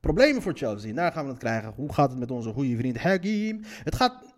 Problemen 0.00 0.42
voor 0.42 0.56
Chelsea, 0.56 0.94
daar 0.94 1.12
gaan 1.12 1.24
we 1.24 1.30
het 1.30 1.38
krijgen. 1.38 1.72
Hoe 1.76 1.92
gaat 1.92 2.10
het 2.10 2.18
met 2.18 2.30
onze 2.30 2.52
goede 2.52 2.76
vriend 2.76 2.98
Hakim? 2.98 3.60
Het 3.64 3.94
gaat, 3.94 4.34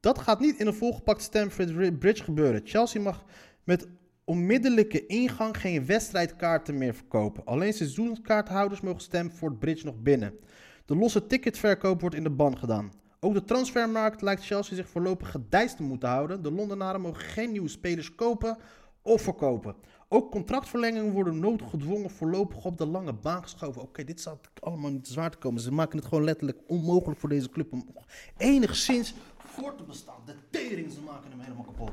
dat 0.00 0.18
gaat 0.18 0.40
niet 0.40 0.58
in 0.58 0.66
een 0.66 0.74
volgepakt 0.74 1.22
Stamford 1.22 1.98
Bridge 1.98 2.24
gebeuren. 2.24 2.60
Chelsea 2.64 3.00
mag 3.00 3.24
met 3.64 3.88
onmiddellijke 4.24 5.06
ingang 5.06 5.60
geen 5.60 5.86
wedstrijdkaarten 5.86 6.78
meer 6.78 6.94
verkopen. 6.94 7.44
Alleen 7.44 7.72
seizoenskaarthouders 7.72 8.80
mogen 8.80 9.00
Stamford 9.00 9.58
Bridge 9.58 9.84
nog 9.84 9.96
binnen. 10.02 10.34
De 10.84 10.96
losse 10.96 11.26
ticketverkoop 11.26 12.00
wordt 12.00 12.16
in 12.16 12.22
de 12.22 12.30
ban 12.30 12.58
gedaan. 12.58 12.92
Ook 13.20 13.34
de 13.34 13.44
transfermarkt 13.44 14.22
lijkt 14.22 14.44
Chelsea 14.44 14.76
zich 14.76 14.88
voorlopig 14.88 15.30
gedijst 15.30 15.76
te 15.76 15.82
moeten 15.82 16.08
houden. 16.08 16.42
De 16.42 16.52
Londenaren 16.52 17.00
mogen 17.00 17.20
geen 17.20 17.52
nieuwe 17.52 17.68
spelers 17.68 18.14
kopen 18.14 18.56
of 19.02 19.22
verkopen. 19.22 19.76
Ook 20.14 20.30
contractverlengingen 20.30 21.12
worden 21.12 21.38
noodgedwongen 21.38 22.10
voorlopig 22.10 22.64
op 22.64 22.78
de 22.78 22.86
lange 22.86 23.12
baan 23.12 23.42
geschoven. 23.42 23.82
Oké, 23.82 24.04
dit 24.04 24.20
staat 24.20 24.50
allemaal 24.60 24.90
niet 24.90 25.08
zwaar 25.08 25.30
te 25.30 25.38
komen. 25.38 25.60
Ze 25.60 25.72
maken 25.72 25.98
het 25.98 26.06
gewoon 26.06 26.24
letterlijk 26.24 26.58
onmogelijk 26.66 27.20
voor 27.20 27.28
deze 27.28 27.48
club 27.48 27.72
om 27.72 27.86
enigszins 28.36 29.14
voor 29.38 29.74
te 29.74 29.82
bestaan. 29.82 30.20
De 30.24 30.34
tering, 30.50 30.92
ze 30.92 31.00
maken 31.00 31.30
hem 31.30 31.40
helemaal 31.40 31.64
kapot. 31.64 31.90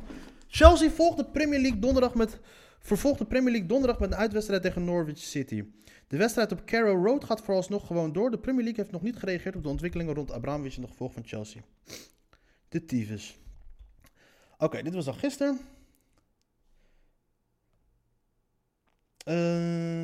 Chelsea 0.47 0.89
volgt 0.89 1.17
de 1.17 1.25
Premier 1.25 1.59
League 1.59 1.79
donderdag 1.79 2.15
met, 2.15 2.39
vervolgt 2.79 3.19
de 3.19 3.25
Premier 3.25 3.51
League 3.51 3.67
donderdag 3.67 3.99
met 3.99 4.11
een 4.11 4.17
uitwedstrijd 4.17 4.61
tegen 4.61 4.83
Norwich 4.83 5.17
City. 5.17 5.63
De 6.07 6.17
wedstrijd 6.17 6.51
op 6.51 6.65
Carrow 6.65 7.05
Road 7.05 7.23
gaat 7.23 7.41
vooralsnog 7.41 7.87
gewoon 7.87 8.13
door. 8.13 8.31
De 8.31 8.39
Premier 8.39 8.63
League 8.63 8.81
heeft 8.81 8.93
nog 8.93 9.01
niet 9.01 9.17
gereageerd 9.17 9.55
op 9.55 9.63
de 9.63 9.69
ontwikkelingen 9.69 10.13
rond 10.13 10.31
Abramovich 10.31 10.75
en 10.75 10.81
de 10.81 10.87
gevolgen 10.87 11.15
van 11.15 11.25
Chelsea. 11.27 11.61
De 12.69 12.85
tyfus. 12.85 13.37
Oké, 14.57 14.81
dit 14.81 14.93
was 14.93 15.07
al 15.07 15.13
gisteren. 15.13 15.59
Eh, 19.25 20.03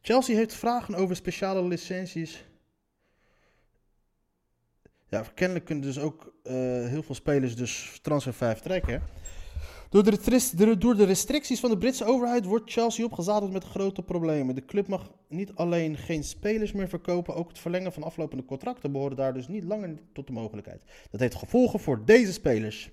Chelsea 0.00 0.36
heeft 0.36 0.54
vragen 0.54 0.94
over 0.94 1.16
speciale 1.16 1.68
licenties 1.68 2.44
Ja, 5.08 5.22
kennelijk 5.34 5.64
kunnen 5.64 5.84
dus 5.84 5.98
ook 5.98 6.34
eh, 6.42 6.52
heel 6.86 7.02
veel 7.02 7.14
spelers 7.14 7.56
dus 7.56 7.98
transfervrij 8.02 8.52
vertrekken. 8.52 9.02
Door 9.90 10.02
de, 10.04 10.10
retris- 10.10 10.50
de- 10.50 10.78
door 10.78 10.96
de 10.96 11.04
restricties 11.04 11.60
van 11.60 11.70
de 11.70 11.78
Britse 11.78 12.04
overheid 12.04 12.44
wordt 12.44 12.72
Chelsea 12.72 13.04
opgezadeld 13.04 13.52
met 13.52 13.64
grote 13.64 14.02
problemen. 14.02 14.54
De 14.54 14.64
club 14.64 14.86
mag 14.86 15.10
niet 15.28 15.54
alleen 15.54 15.96
geen 15.96 16.24
spelers 16.24 16.72
meer 16.72 16.88
verkopen, 16.88 17.34
ook 17.34 17.48
het 17.48 17.58
verlengen 17.58 17.92
van 17.92 18.02
aflopende 18.02 18.44
contracten 18.44 18.92
behoren 18.92 19.16
daar 19.16 19.34
dus 19.34 19.48
niet 19.48 19.64
langer 19.64 19.94
tot 20.12 20.26
de 20.26 20.32
mogelijkheid. 20.32 20.82
Dat 21.10 21.20
heeft 21.20 21.34
gevolgen 21.34 21.80
voor 21.80 22.04
deze 22.04 22.32
spelers. 22.32 22.90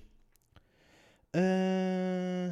Eh, 1.30 2.46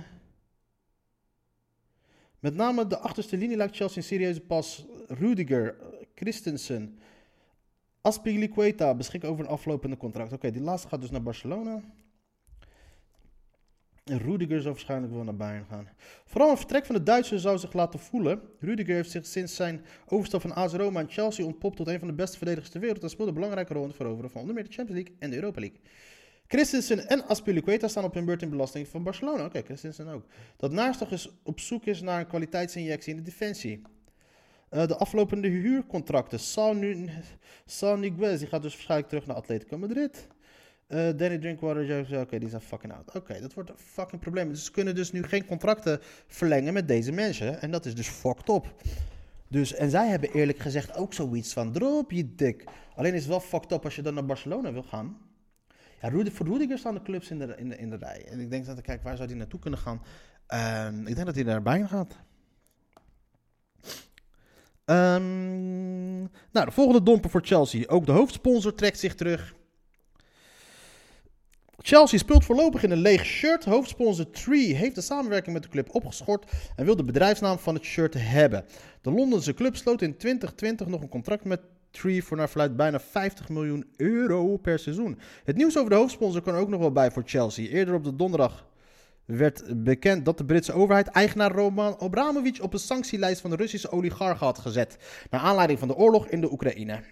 met 2.41 2.55
name 2.55 2.87
de 2.87 2.99
achterste 2.99 3.37
linie 3.37 3.57
lijkt 3.57 3.77
Chelsea 3.77 3.97
een 3.97 4.03
serieuze 4.03 4.41
pas. 4.41 4.87
Rudiger, 5.07 5.79
eh, 5.79 6.07
Christensen, 6.15 6.99
Aspilicueta 8.01 8.95
beschikken 8.95 9.31
over 9.31 9.45
een 9.45 9.51
aflopende 9.51 9.97
contract. 9.97 10.33
Oké, 10.33 10.51
die 10.51 10.63
laatste 10.63 10.89
gaat 10.89 11.01
dus 11.01 11.11
naar 11.11 11.23
Barcelona. 11.23 11.83
En 14.05 14.19
Rudiger 14.19 14.61
zou 14.61 14.73
waarschijnlijk 14.73 15.13
wel 15.13 15.25
naar 15.25 15.37
Bayern 15.37 15.67
gaan. 15.71 15.89
Vooral 16.25 16.51
een 16.51 16.57
vertrek 16.57 16.87
van 16.87 16.95
de 16.95 17.03
Duitsers 17.03 17.43
zou 17.43 17.59
zich 17.59 17.73
laten 17.73 17.99
voelen. 17.99 18.41
Rudiger 18.61 18.95
heeft 18.95 19.11
zich 19.11 19.27
sinds 19.27 19.55
zijn 19.55 19.85
overstap 20.07 20.41
van 20.41 20.55
AS 20.55 20.73
Roma 20.73 21.01
en 21.01 21.11
Chelsea 21.11 21.45
ontpopt 21.45 21.77
tot 21.77 21.87
een 21.87 21.99
van 21.99 22.09
de 22.09 22.15
beste 22.15 22.37
verdedigers 22.37 22.71
ter 22.71 22.81
wereld 22.81 23.03
en 23.03 23.11
speelde 23.11 23.31
een 23.31 23.37
belangrijke 23.37 23.73
rol 23.73 23.83
in 23.83 23.89
het 23.89 23.97
veroveren 23.97 24.31
van 24.31 24.41
onder 24.41 24.55
meer 24.55 24.65
de 24.65 24.73
Champions 24.73 25.01
League 25.01 25.17
en 25.21 25.31
de 25.31 25.37
Europa 25.37 25.61
League. 25.61 25.79
Christensen 26.49 27.09
en 27.09 27.27
Aspilicueta 27.27 27.89
staan 27.89 28.05
op 28.05 28.15
hun 28.15 28.25
beurt 28.25 28.43
in 28.43 28.51
belasting 28.51 28.89
van 28.89 29.03
Barcelona. 29.03 29.45
Oké, 29.45 29.63
Christensen 29.63 30.09
ook. 30.09 30.25
Dat 30.57 30.73
Naarstig 30.73 31.11
is 31.11 31.31
op 31.43 31.61
zoek 31.61 31.85
is 31.85 32.01
naar 32.01 32.21
een 32.21 32.27
kwaliteitsinjectie 32.27 33.11
in 33.11 33.17
de 33.17 33.25
defensie. 33.25 33.83
Eh, 34.69 34.87
de 34.87 34.97
aflopende 34.97 35.49
huurcontracten. 35.49 36.39
Sal 36.39 37.97
Niguez, 37.97 38.39
die 38.39 38.49
gaat 38.49 38.63
dus 38.63 38.73
waarschijnlijk 38.73 39.09
terug 39.09 39.27
naar 39.27 39.37
Atletico 39.37 39.79
Madrid. 39.79 40.27
Eh, 40.87 41.09
Danny 41.17 41.39
Drinkwater, 41.39 42.21
oké, 42.21 42.39
die 42.39 42.49
zijn 42.49 42.63
fucking 42.63 42.93
out. 42.93 43.15
Oké, 43.15 43.41
dat 43.41 43.55
wordt 43.55 43.71
een 43.71 43.79
fucking 43.79 44.21
probleem. 44.21 44.49
Dus 44.49 44.65
ze 44.65 44.71
kunnen 44.71 44.95
dus 44.95 45.13
nu 45.13 45.23
geen 45.23 45.47
contracten 45.47 46.01
verlengen 46.27 46.73
met 46.73 46.89
deze 46.89 47.13
mensen. 47.13 47.61
En 47.61 47.71
dat 47.71 47.87
is 47.87 47.95
dus 47.95 48.09
fucked 48.09 48.49
up. 48.49 48.75
Dus, 49.49 49.75
en 49.75 49.91
zij 49.91 50.09
hebben 50.09 50.33
eerlijk 50.33 50.59
gezegd 50.59 50.97
ook 50.97 51.13
zoiets 51.13 51.53
van, 51.53 51.73
drop 51.73 52.11
je 52.11 52.35
dik. 52.35 52.65
Alleen 52.95 53.15
is 53.15 53.21
het 53.21 53.29
wel 53.29 53.41
fucked 53.41 53.73
up 53.73 53.85
als 53.85 53.97
je 53.97 54.03
dan 54.03 54.15
naar 54.15 54.27
Barcelona 54.27 54.73
wil 54.73 54.83
gaan. 54.83 55.28
Ja, 56.01 56.09
Rudy, 56.09 56.31
voor 56.31 56.47
Rudiger 56.47 56.79
staan 56.79 56.95
de 56.95 57.03
clubs 57.03 57.31
in 57.31 57.39
de, 57.39 57.55
in, 57.57 57.69
de, 57.69 57.77
in 57.77 57.91
de 57.91 57.97
rij. 57.97 58.27
En 58.31 58.41
ik 58.41 58.51
denk 58.51 58.67
dat 58.67 58.81
kijk, 58.81 59.03
waar 59.03 59.17
zou 59.17 59.29
die 59.29 59.37
naartoe 59.37 59.61
kunnen 59.61 59.79
gaan? 59.79 60.03
Ehm, 60.47 61.07
ik 61.07 61.15
denk 61.15 61.27
dat 61.27 61.35
hij 61.35 61.45
naar 61.45 61.63
Bayern 61.63 61.89
gaat. 61.89 62.17
Ehm, 64.85 66.19
nou, 66.53 66.67
de 66.67 66.71
volgende 66.71 67.03
domper 67.03 67.31
voor 67.31 67.45
Chelsea. 67.45 67.87
Ook 67.87 68.07
de 68.07 68.13
hoofdsponsor 68.13 68.75
trekt 68.75 68.99
zich 68.99 69.15
terug. 69.15 69.57
Chelsea 71.83 72.19
speelt 72.19 72.45
voorlopig 72.45 72.83
in 72.83 72.91
een 72.91 72.99
leeg 72.99 73.25
shirt. 73.25 73.65
Hoofdsponsor 73.65 74.31
Tree 74.31 74.75
heeft 74.75 74.95
de 74.95 75.01
samenwerking 75.01 75.55
met 75.55 75.63
de 75.63 75.69
club 75.69 75.95
opgeschort 75.95 76.53
en 76.77 76.85
wil 76.85 76.97
de 76.97 77.05
bedrijfsnaam 77.05 77.59
van 77.59 77.75
het 77.75 77.85
shirt 77.85 78.15
hebben. 78.15 78.65
De 79.03 79.11
Londense 79.11 79.55
club 79.55 79.77
sloot 79.77 80.03
in 80.03 80.17
2020 80.17 80.87
nog 80.87 81.03
een 81.03 81.09
contract 81.09 81.45
met 81.45 81.61
Tree 81.91 82.25
voor 82.25 82.37
naar 82.37 82.49
verluidt 82.49 82.77
bijna 82.77 83.01
50 83.01 83.49
miljoen 83.49 83.87
euro 83.97 84.57
per 84.57 84.79
seizoen. 84.79 85.19
Het 85.45 85.57
nieuws 85.57 85.79
over 85.79 85.91
de 85.91 85.97
hoofdsponsor 85.97 86.43
kan 86.43 86.55
ook 86.55 86.69
nog 86.69 86.81
wel 86.81 86.93
bij 86.93 87.11
voor 87.11 87.23
Chelsea. 87.27 87.69
Eerder 87.69 87.95
op 87.95 88.05
de 88.05 88.17
donderdag 88.17 88.67
werd 89.25 89.85
bekend 89.85 90.25
dat 90.25 90.39
de 90.39 90.45
Britse 90.45 90.73
overheid 90.73 91.09
eigenaar 91.09 91.53
Roman 91.53 92.01
Abramovich 92.01 92.61
op 92.61 92.73
een 92.73 92.79
sanctielijst 92.79 93.41
van 93.41 93.51
de 93.51 93.57
Russische 93.57 93.91
oligarchen 93.91 94.47
had 94.47 94.59
gezet. 94.59 94.97
Naar 95.31 95.41
aanleiding 95.41 95.79
van 95.79 95.89
de 95.89 95.97
oorlog 95.97 96.29
in 96.29 96.41
de 96.41 96.53
Oekraïne. 96.53 97.03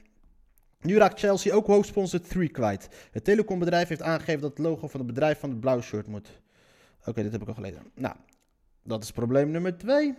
Nu 0.81 0.97
raakt 0.97 1.19
Chelsea 1.19 1.55
ook 1.55 1.67
hoofdsponsor 1.67 2.21
3 2.21 2.49
kwijt. 2.49 2.89
Het 3.11 3.25
telecombedrijf 3.25 3.89
heeft 3.89 4.03
aangegeven 4.03 4.41
dat 4.41 4.51
het 4.51 4.67
logo 4.67 4.89
van 4.89 5.01
het 5.01 5.09
bedrijf 5.09 5.39
van 5.39 5.51
het 5.51 5.61
blauwe 5.61 5.83
shirt 5.83 6.07
moet. 6.07 6.41
Oké, 7.05 7.23
dit 7.23 7.33
heb 7.33 7.43
ik 7.43 7.49
al 7.49 7.55
gelezen. 7.55 7.83
Nou, 7.95 8.15
dat 8.83 9.03
is 9.03 9.11
probleem 9.11 9.51
nummer 9.51 9.79
2. 9.79 10.15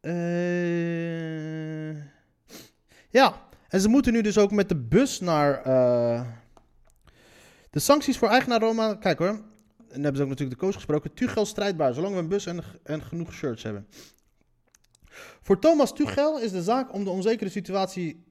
Eh 0.00 2.17
ja, 3.10 3.46
en 3.68 3.80
ze 3.80 3.88
moeten 3.88 4.12
nu 4.12 4.20
dus 4.20 4.38
ook 4.38 4.50
met 4.50 4.68
de 4.68 4.76
bus 4.76 5.20
naar. 5.20 5.62
eh, 5.62 6.26
De 7.70 7.78
sancties 7.78 8.18
voor 8.18 8.28
eigenaar 8.28 8.60
Roma. 8.60 8.94
Kijk 8.94 9.18
hoor. 9.18 9.40
En 9.88 10.02
hebben 10.02 10.16
ze 10.16 10.22
ook 10.22 10.28
natuurlijk 10.28 10.58
de 10.58 10.64
coach 10.66 10.74
gesproken. 10.74 11.14
Tuchel 11.14 11.46
strijdbaar, 11.46 11.94
zolang 11.94 12.14
we 12.14 12.20
een 12.20 12.28
bus 12.28 12.46
en, 12.46 12.62
en 12.82 13.02
genoeg 13.02 13.32
shirts 13.32 13.62
hebben. 13.62 13.86
Voor 15.42 15.58
Thomas 15.58 15.94
Tuchel 15.94 16.40
is 16.40 16.50
de 16.50 16.62
zaak 16.62 16.92
om 16.94 17.04
de 17.04 17.10
onzekere 17.10 17.50
situatie. 17.50 18.26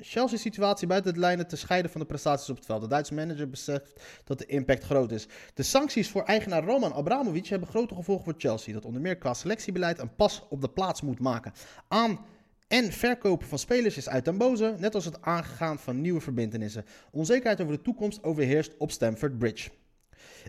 Chelsea-situatie 0.00 0.86
buiten 0.86 1.10
het 1.10 1.20
lijnen 1.20 1.46
te 1.46 1.56
scheiden 1.56 1.90
van 1.90 2.00
de 2.00 2.06
prestaties 2.06 2.50
op 2.50 2.56
het 2.56 2.66
veld. 2.66 2.80
De 2.80 2.88
Duitse 2.88 3.14
manager 3.14 3.50
beseft 3.50 4.00
dat 4.24 4.38
de 4.38 4.46
impact 4.46 4.84
groot 4.84 5.10
is. 5.12 5.26
De 5.54 5.62
sancties 5.62 6.10
voor 6.10 6.22
eigenaar 6.22 6.64
Roman 6.64 6.94
Abramovich 6.94 7.48
hebben 7.48 7.68
grote 7.68 7.94
gevolgen 7.94 8.24
voor 8.24 8.34
Chelsea. 8.36 8.74
Dat 8.74 8.84
onder 8.84 9.00
meer 9.00 9.18
qua 9.18 9.34
selectiebeleid 9.34 9.98
een 9.98 10.14
pas 10.14 10.42
op 10.48 10.60
de 10.60 10.68
plaats 10.68 11.02
moet 11.02 11.20
maken. 11.20 11.52
Aan 11.88 12.18
en 12.66 12.92
verkopen 12.92 13.46
van 13.46 13.58
spelers 13.58 13.96
is 13.96 14.08
uit 14.08 14.24
den 14.24 14.38
boze, 14.38 14.74
net 14.78 14.94
als 14.94 15.04
het 15.04 15.22
aangaan 15.22 15.78
van 15.78 16.00
nieuwe 16.00 16.20
verbindenissen. 16.20 16.84
Onzekerheid 17.10 17.60
over 17.60 17.76
de 17.76 17.82
toekomst 17.82 18.22
overheerst 18.22 18.76
op 18.76 18.90
Stamford 18.90 19.38
Bridge. 19.38 19.70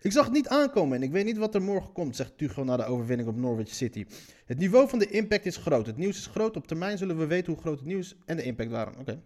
Ik 0.01 0.11
zag 0.11 0.23
het 0.23 0.33
niet 0.33 0.47
aankomen 0.47 0.97
en 0.97 1.03
ik 1.03 1.11
weet 1.11 1.25
niet 1.25 1.37
wat 1.37 1.55
er 1.55 1.61
morgen 1.61 1.91
komt, 1.91 2.15
zegt 2.15 2.37
Tuchel 2.37 2.63
na 2.63 2.77
de 2.77 2.85
overwinning 2.85 3.29
op 3.29 3.35
Norwich 3.35 3.69
City. 3.69 4.05
Het 4.45 4.57
niveau 4.57 4.89
van 4.89 4.99
de 4.99 5.09
impact 5.09 5.45
is 5.45 5.57
groot. 5.57 5.85
Het 5.85 5.97
nieuws 5.97 6.17
is 6.17 6.25
groot. 6.25 6.55
Op 6.55 6.67
termijn 6.67 6.97
zullen 6.97 7.17
we 7.17 7.25
weten 7.25 7.53
hoe 7.53 7.61
groot 7.61 7.79
het 7.79 7.87
nieuws 7.87 8.15
en 8.25 8.35
de 8.35 8.43
impact 8.43 8.69
waren. 8.69 8.99
Oké. 8.99 9.21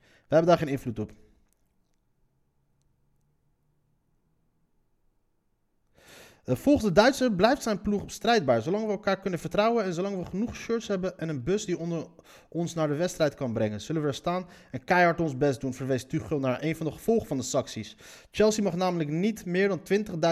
We 0.00 0.36
hebben 0.36 0.48
daar 0.48 0.58
geen 0.58 0.68
invloed 0.68 0.98
op. 0.98 1.12
Volgens 6.56 6.84
de 6.84 6.92
Duitser 6.92 7.32
blijft 7.32 7.62
zijn 7.62 7.82
ploeg 7.82 8.02
strijdbaar. 8.06 8.62
Zolang 8.62 8.84
we 8.84 8.90
elkaar 8.90 9.20
kunnen 9.20 9.38
vertrouwen 9.38 9.84
en 9.84 9.94
zolang 9.94 10.16
we 10.16 10.24
genoeg 10.24 10.56
shirts 10.56 10.88
hebben 10.88 11.18
en 11.18 11.28
een 11.28 11.42
bus 11.42 11.64
die 11.64 11.78
onder 11.78 12.06
ons 12.48 12.74
naar 12.74 12.88
de 12.88 12.94
wedstrijd 12.94 13.34
kan 13.34 13.52
brengen, 13.52 13.80
zullen 13.80 14.02
we 14.02 14.08
er 14.08 14.14
staan 14.14 14.46
en 14.70 14.84
keihard 14.84 15.20
ons 15.20 15.36
best 15.36 15.60
doen, 15.60 15.74
verwees 15.74 16.04
Tuchel 16.04 16.38
naar 16.38 16.62
een 16.62 16.76
van 16.76 16.86
de 16.86 16.92
gevolgen 16.92 17.26
van 17.26 17.36
de 17.36 17.42
sancties. 17.42 17.96
Chelsea 18.30 18.62
mag 18.62 18.76
namelijk 18.76 19.10
niet 19.10 19.44
meer 19.44 19.68
dan 19.68 19.80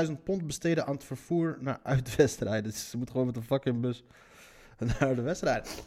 20.000 0.07 0.13
pond 0.25 0.47
besteden 0.47 0.87
aan 0.87 0.95
het 0.95 1.05
vervoer 1.05 1.57
naar 1.61 1.81
uitwedstrijden. 1.83 2.71
Dus 2.71 2.89
ze 2.91 2.97
moeten 2.97 3.15
gewoon 3.15 3.31
met 3.31 3.37
een 3.37 3.49
fucking 3.49 3.81
bus 3.81 4.05
naar 4.99 5.15
de 5.15 5.23
wedstrijd. 5.23 5.83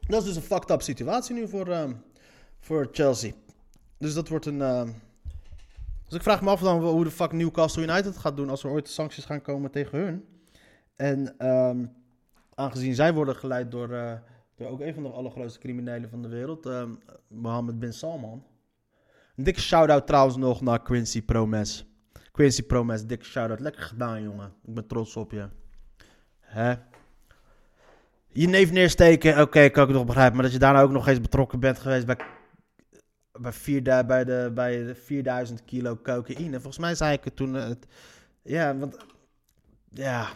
Dat 0.00 0.20
is 0.20 0.26
dus 0.26 0.36
een 0.36 0.42
fucked 0.42 0.70
up 0.70 0.82
situatie 0.82 1.34
nu 1.34 1.48
voor, 1.48 1.68
ehm, 1.68 1.92
voor 2.60 2.88
Chelsea. 2.92 3.32
Dus 3.98 4.14
dat 4.14 4.28
wordt 4.28 4.46
een... 4.46 4.62
ehm, 4.62 4.88
dus 6.06 6.16
ik 6.16 6.22
vraag 6.22 6.42
me 6.42 6.50
af 6.50 6.60
dan 6.60 6.82
hoe 6.82 7.04
de 7.04 7.10
fuck 7.10 7.32
Newcastle 7.32 7.82
United 7.82 8.16
gaat 8.16 8.36
doen 8.36 8.50
als 8.50 8.64
er 8.64 8.70
ooit 8.70 8.88
sancties 8.88 9.24
gaan 9.24 9.42
komen 9.42 9.70
tegen 9.70 9.98
hun. 9.98 10.24
En 10.96 11.38
ehm, 11.38 11.86
aangezien 12.54 12.94
zij 12.94 13.14
worden 13.14 13.36
geleid 13.36 13.70
door, 13.70 13.92
eh, 13.92 14.12
door 14.56 14.68
ook 14.68 14.80
een 14.80 14.94
van 14.94 15.02
de 15.02 15.08
allergrootste 15.08 15.58
criminelen 15.58 16.10
van 16.10 16.22
de 16.22 16.28
wereld, 16.28 16.66
ehm, 16.66 16.90
Mohammed 17.28 17.78
bin 17.78 17.92
Salman. 17.92 18.44
Een 19.36 19.44
dikke 19.44 19.60
shout-out 19.60 20.06
trouwens 20.06 20.36
nog 20.36 20.60
naar 20.60 20.82
Quincy 20.82 21.22
Promes. 21.22 21.86
Quincy 22.32 22.62
Promes, 22.62 23.06
dikke 23.06 23.24
shout-out. 23.24 23.60
Lekker 23.60 23.82
gedaan, 23.82 24.22
jongen. 24.22 24.52
Ik 24.64 24.74
ben 24.74 24.86
trots 24.86 25.16
op 25.16 25.30
je. 25.30 25.48
Hè? 26.40 26.74
Je 28.28 28.48
neef 28.48 28.72
neersteken, 28.72 29.40
oké, 29.40 29.68
kan 29.68 29.88
ik 29.88 29.94
nog 29.94 30.04
begrijpen. 30.04 30.34
Maar 30.34 30.44
dat 30.44 30.52
je 30.52 30.58
daarna 30.58 30.80
ook 30.80 30.90
nog 30.90 31.08
eens 31.08 31.20
betrokken 31.20 31.60
bent 31.60 31.78
geweest 31.78 32.06
bij 32.06 32.16
bij, 33.40 33.52
vier, 33.52 33.82
bij, 33.82 34.24
de, 34.24 34.50
bij 34.54 34.84
de 34.84 34.94
4000 34.94 35.64
kilo 35.64 35.96
cocaïne. 36.02 36.52
Volgens 36.54 36.78
mij 36.78 36.94
zei 36.94 37.12
ik 37.12 37.24
het 37.24 37.36
toen. 37.36 37.56
eh, 37.56 37.68
Het, 37.68 37.86
ja, 38.42 38.76
want. 38.76 38.96
Ja. 39.88 40.28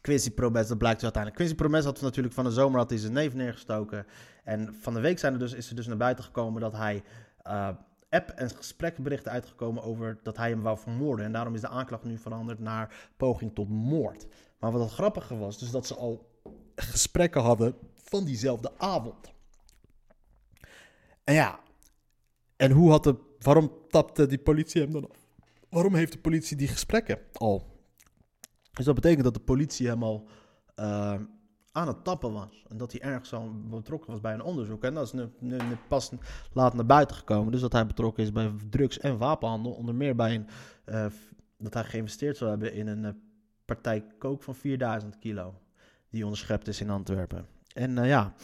Quincy 0.00 0.30
Promes, 0.30 0.68
dat 0.68 0.78
blijkt 0.78 1.02
uiteindelijk. 1.02 1.42
Quincy 1.42 1.62
Promes 1.62 1.84
had 1.84 2.00
natuurlijk 2.00 2.34
van 2.34 2.44
de 2.44 2.50
zomer 2.50 2.78
had 2.78 2.90
hij 2.90 2.98
zijn 2.98 3.12
neef 3.12 3.34
neergestoken. 3.34 4.06
En 4.44 4.74
van 4.80 4.94
de 4.94 5.00
week 5.00 5.18
zijn 5.18 5.32
er 5.32 5.38
dus, 5.38 5.52
is 5.52 5.68
er 5.68 5.76
dus 5.76 5.86
naar 5.86 5.96
buiten 5.96 6.24
gekomen 6.24 6.60
dat 6.60 6.72
hij. 6.72 7.02
eh, 7.42 7.68
app- 8.10 8.30
en 8.30 8.50
gespreksberichten 8.50 9.32
uitgekomen 9.32 9.82
over 9.82 10.18
dat 10.22 10.36
hij 10.36 10.50
hem 10.50 10.62
wou 10.62 10.78
vermoorden. 10.78 11.24
En 11.24 11.32
daarom 11.32 11.54
is 11.54 11.60
de 11.60 11.68
aanklacht 11.68 12.04
nu 12.04 12.18
veranderd 12.18 12.58
naar 12.58 13.08
poging 13.16 13.54
tot 13.54 13.68
moord. 13.68 14.26
Maar 14.58 14.72
wat 14.72 14.80
het 14.80 14.90
grappige 14.92 15.36
was, 15.36 15.58
dus 15.58 15.70
dat 15.70 15.86
ze 15.86 15.94
al 15.94 16.30
gesprekken 16.76 17.40
hadden 17.42 17.74
van 17.94 18.24
diezelfde 18.24 18.70
avond. 18.78 19.32
En 21.24 21.34
ja, 21.34 21.58
en 22.56 22.70
hoe 22.70 22.90
had 22.90 23.04
de, 23.04 23.16
waarom 23.38 23.72
tapte 23.88 24.26
die 24.26 24.38
politie 24.38 24.82
hem 24.82 24.92
dan 24.92 25.10
af? 25.10 25.26
Waarom 25.68 25.94
heeft 25.94 26.12
de 26.12 26.18
politie 26.18 26.56
die 26.56 26.68
gesprekken 26.68 27.18
al? 27.32 27.74
Dus 28.72 28.84
dat 28.84 28.94
betekent 28.94 29.24
dat 29.24 29.34
de 29.34 29.40
politie 29.40 29.86
hem 29.86 30.02
al 30.02 30.28
eh, 30.74 31.20
aan 31.72 31.88
het 31.88 32.04
tappen 32.04 32.32
was. 32.32 32.64
En 32.68 32.76
dat 32.76 32.92
hij 32.92 33.00
ergens 33.00 33.32
al 33.32 33.50
betrokken 33.70 34.10
was 34.10 34.20
bij 34.20 34.34
een 34.34 34.42
onderzoek. 34.42 34.84
En 34.84 34.94
dat 34.94 35.06
is 35.06 35.12
nu, 35.38 35.54
pas 35.88 36.10
laat 36.52 36.74
naar 36.74 36.86
buiten 36.86 37.16
gekomen. 37.16 37.52
Dus 37.52 37.60
dat 37.60 37.72
hij 37.72 37.86
betrokken 37.86 38.22
is 38.22 38.32
bij 38.32 38.52
drugs- 38.70 38.98
en 38.98 39.18
wapenhandel. 39.18 39.72
Onder 39.72 39.94
meer 39.94 40.14
bij 40.14 40.34
een, 40.34 40.46
eh, 40.84 41.06
dat 41.58 41.74
hij 41.74 41.84
geïnvesteerd 41.84 42.36
zou 42.36 42.50
hebben 42.50 42.72
in 42.72 42.86
een 42.86 43.04
eh, 43.04 43.10
partij 43.64 44.06
kook 44.18 44.42
van 44.42 44.54
4000 44.54 45.18
kilo. 45.18 45.54
Die 46.10 46.24
onderschept 46.24 46.68
is 46.68 46.80
in 46.80 46.90
Antwerpen. 46.90 47.46
En 47.72 48.04
ja, 48.04 48.34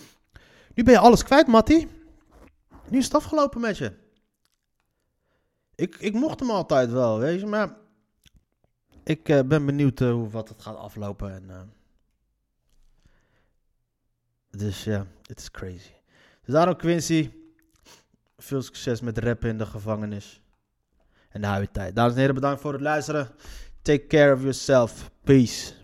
nu 0.74 0.82
ben 0.82 0.92
je 0.92 0.98
alles 0.98 1.24
kwijt, 1.24 1.46
Mattie. 1.46 1.88
Nu 2.88 2.98
is 2.98 3.04
het 3.04 3.14
afgelopen 3.14 3.60
met 3.60 3.78
je. 3.78 4.01
Ik, 5.74 5.96
ik 5.96 6.12
mocht 6.12 6.40
hem 6.40 6.50
altijd 6.50 6.90
wel, 6.90 7.18
weet 7.18 7.40
je. 7.40 7.46
Maar 7.46 7.76
ik 9.04 9.28
eh, 9.28 9.42
ben 9.42 9.66
benieuwd 9.66 10.00
eh, 10.00 10.12
hoe 10.12 10.30
wat 10.30 10.48
het 10.48 10.62
gaat 10.62 10.76
aflopen. 10.76 11.32
En, 11.32 11.50
eh, 11.50 11.60
dus 14.50 14.84
ja, 14.84 15.06
het 15.26 15.38
is 15.38 15.50
crazy. 15.50 15.92
Dus 16.44 16.54
daarom 16.54 16.76
Quincy, 16.76 17.30
veel 18.36 18.62
succes 18.62 19.00
met 19.00 19.18
rappen 19.18 19.48
in 19.48 19.58
de 19.58 19.66
gevangenis. 19.66 20.40
En 21.28 21.40
de 21.40 21.46
huid 21.46 21.72
tijd. 21.72 21.96
Dames 21.96 22.12
en 22.12 22.18
heren, 22.18 22.34
bedankt 22.34 22.60
voor 22.60 22.72
het 22.72 22.80
luisteren. 22.82 23.30
Take 23.82 24.06
care 24.06 24.34
of 24.34 24.40
yourself. 24.40 25.10
Peace. 25.24 25.72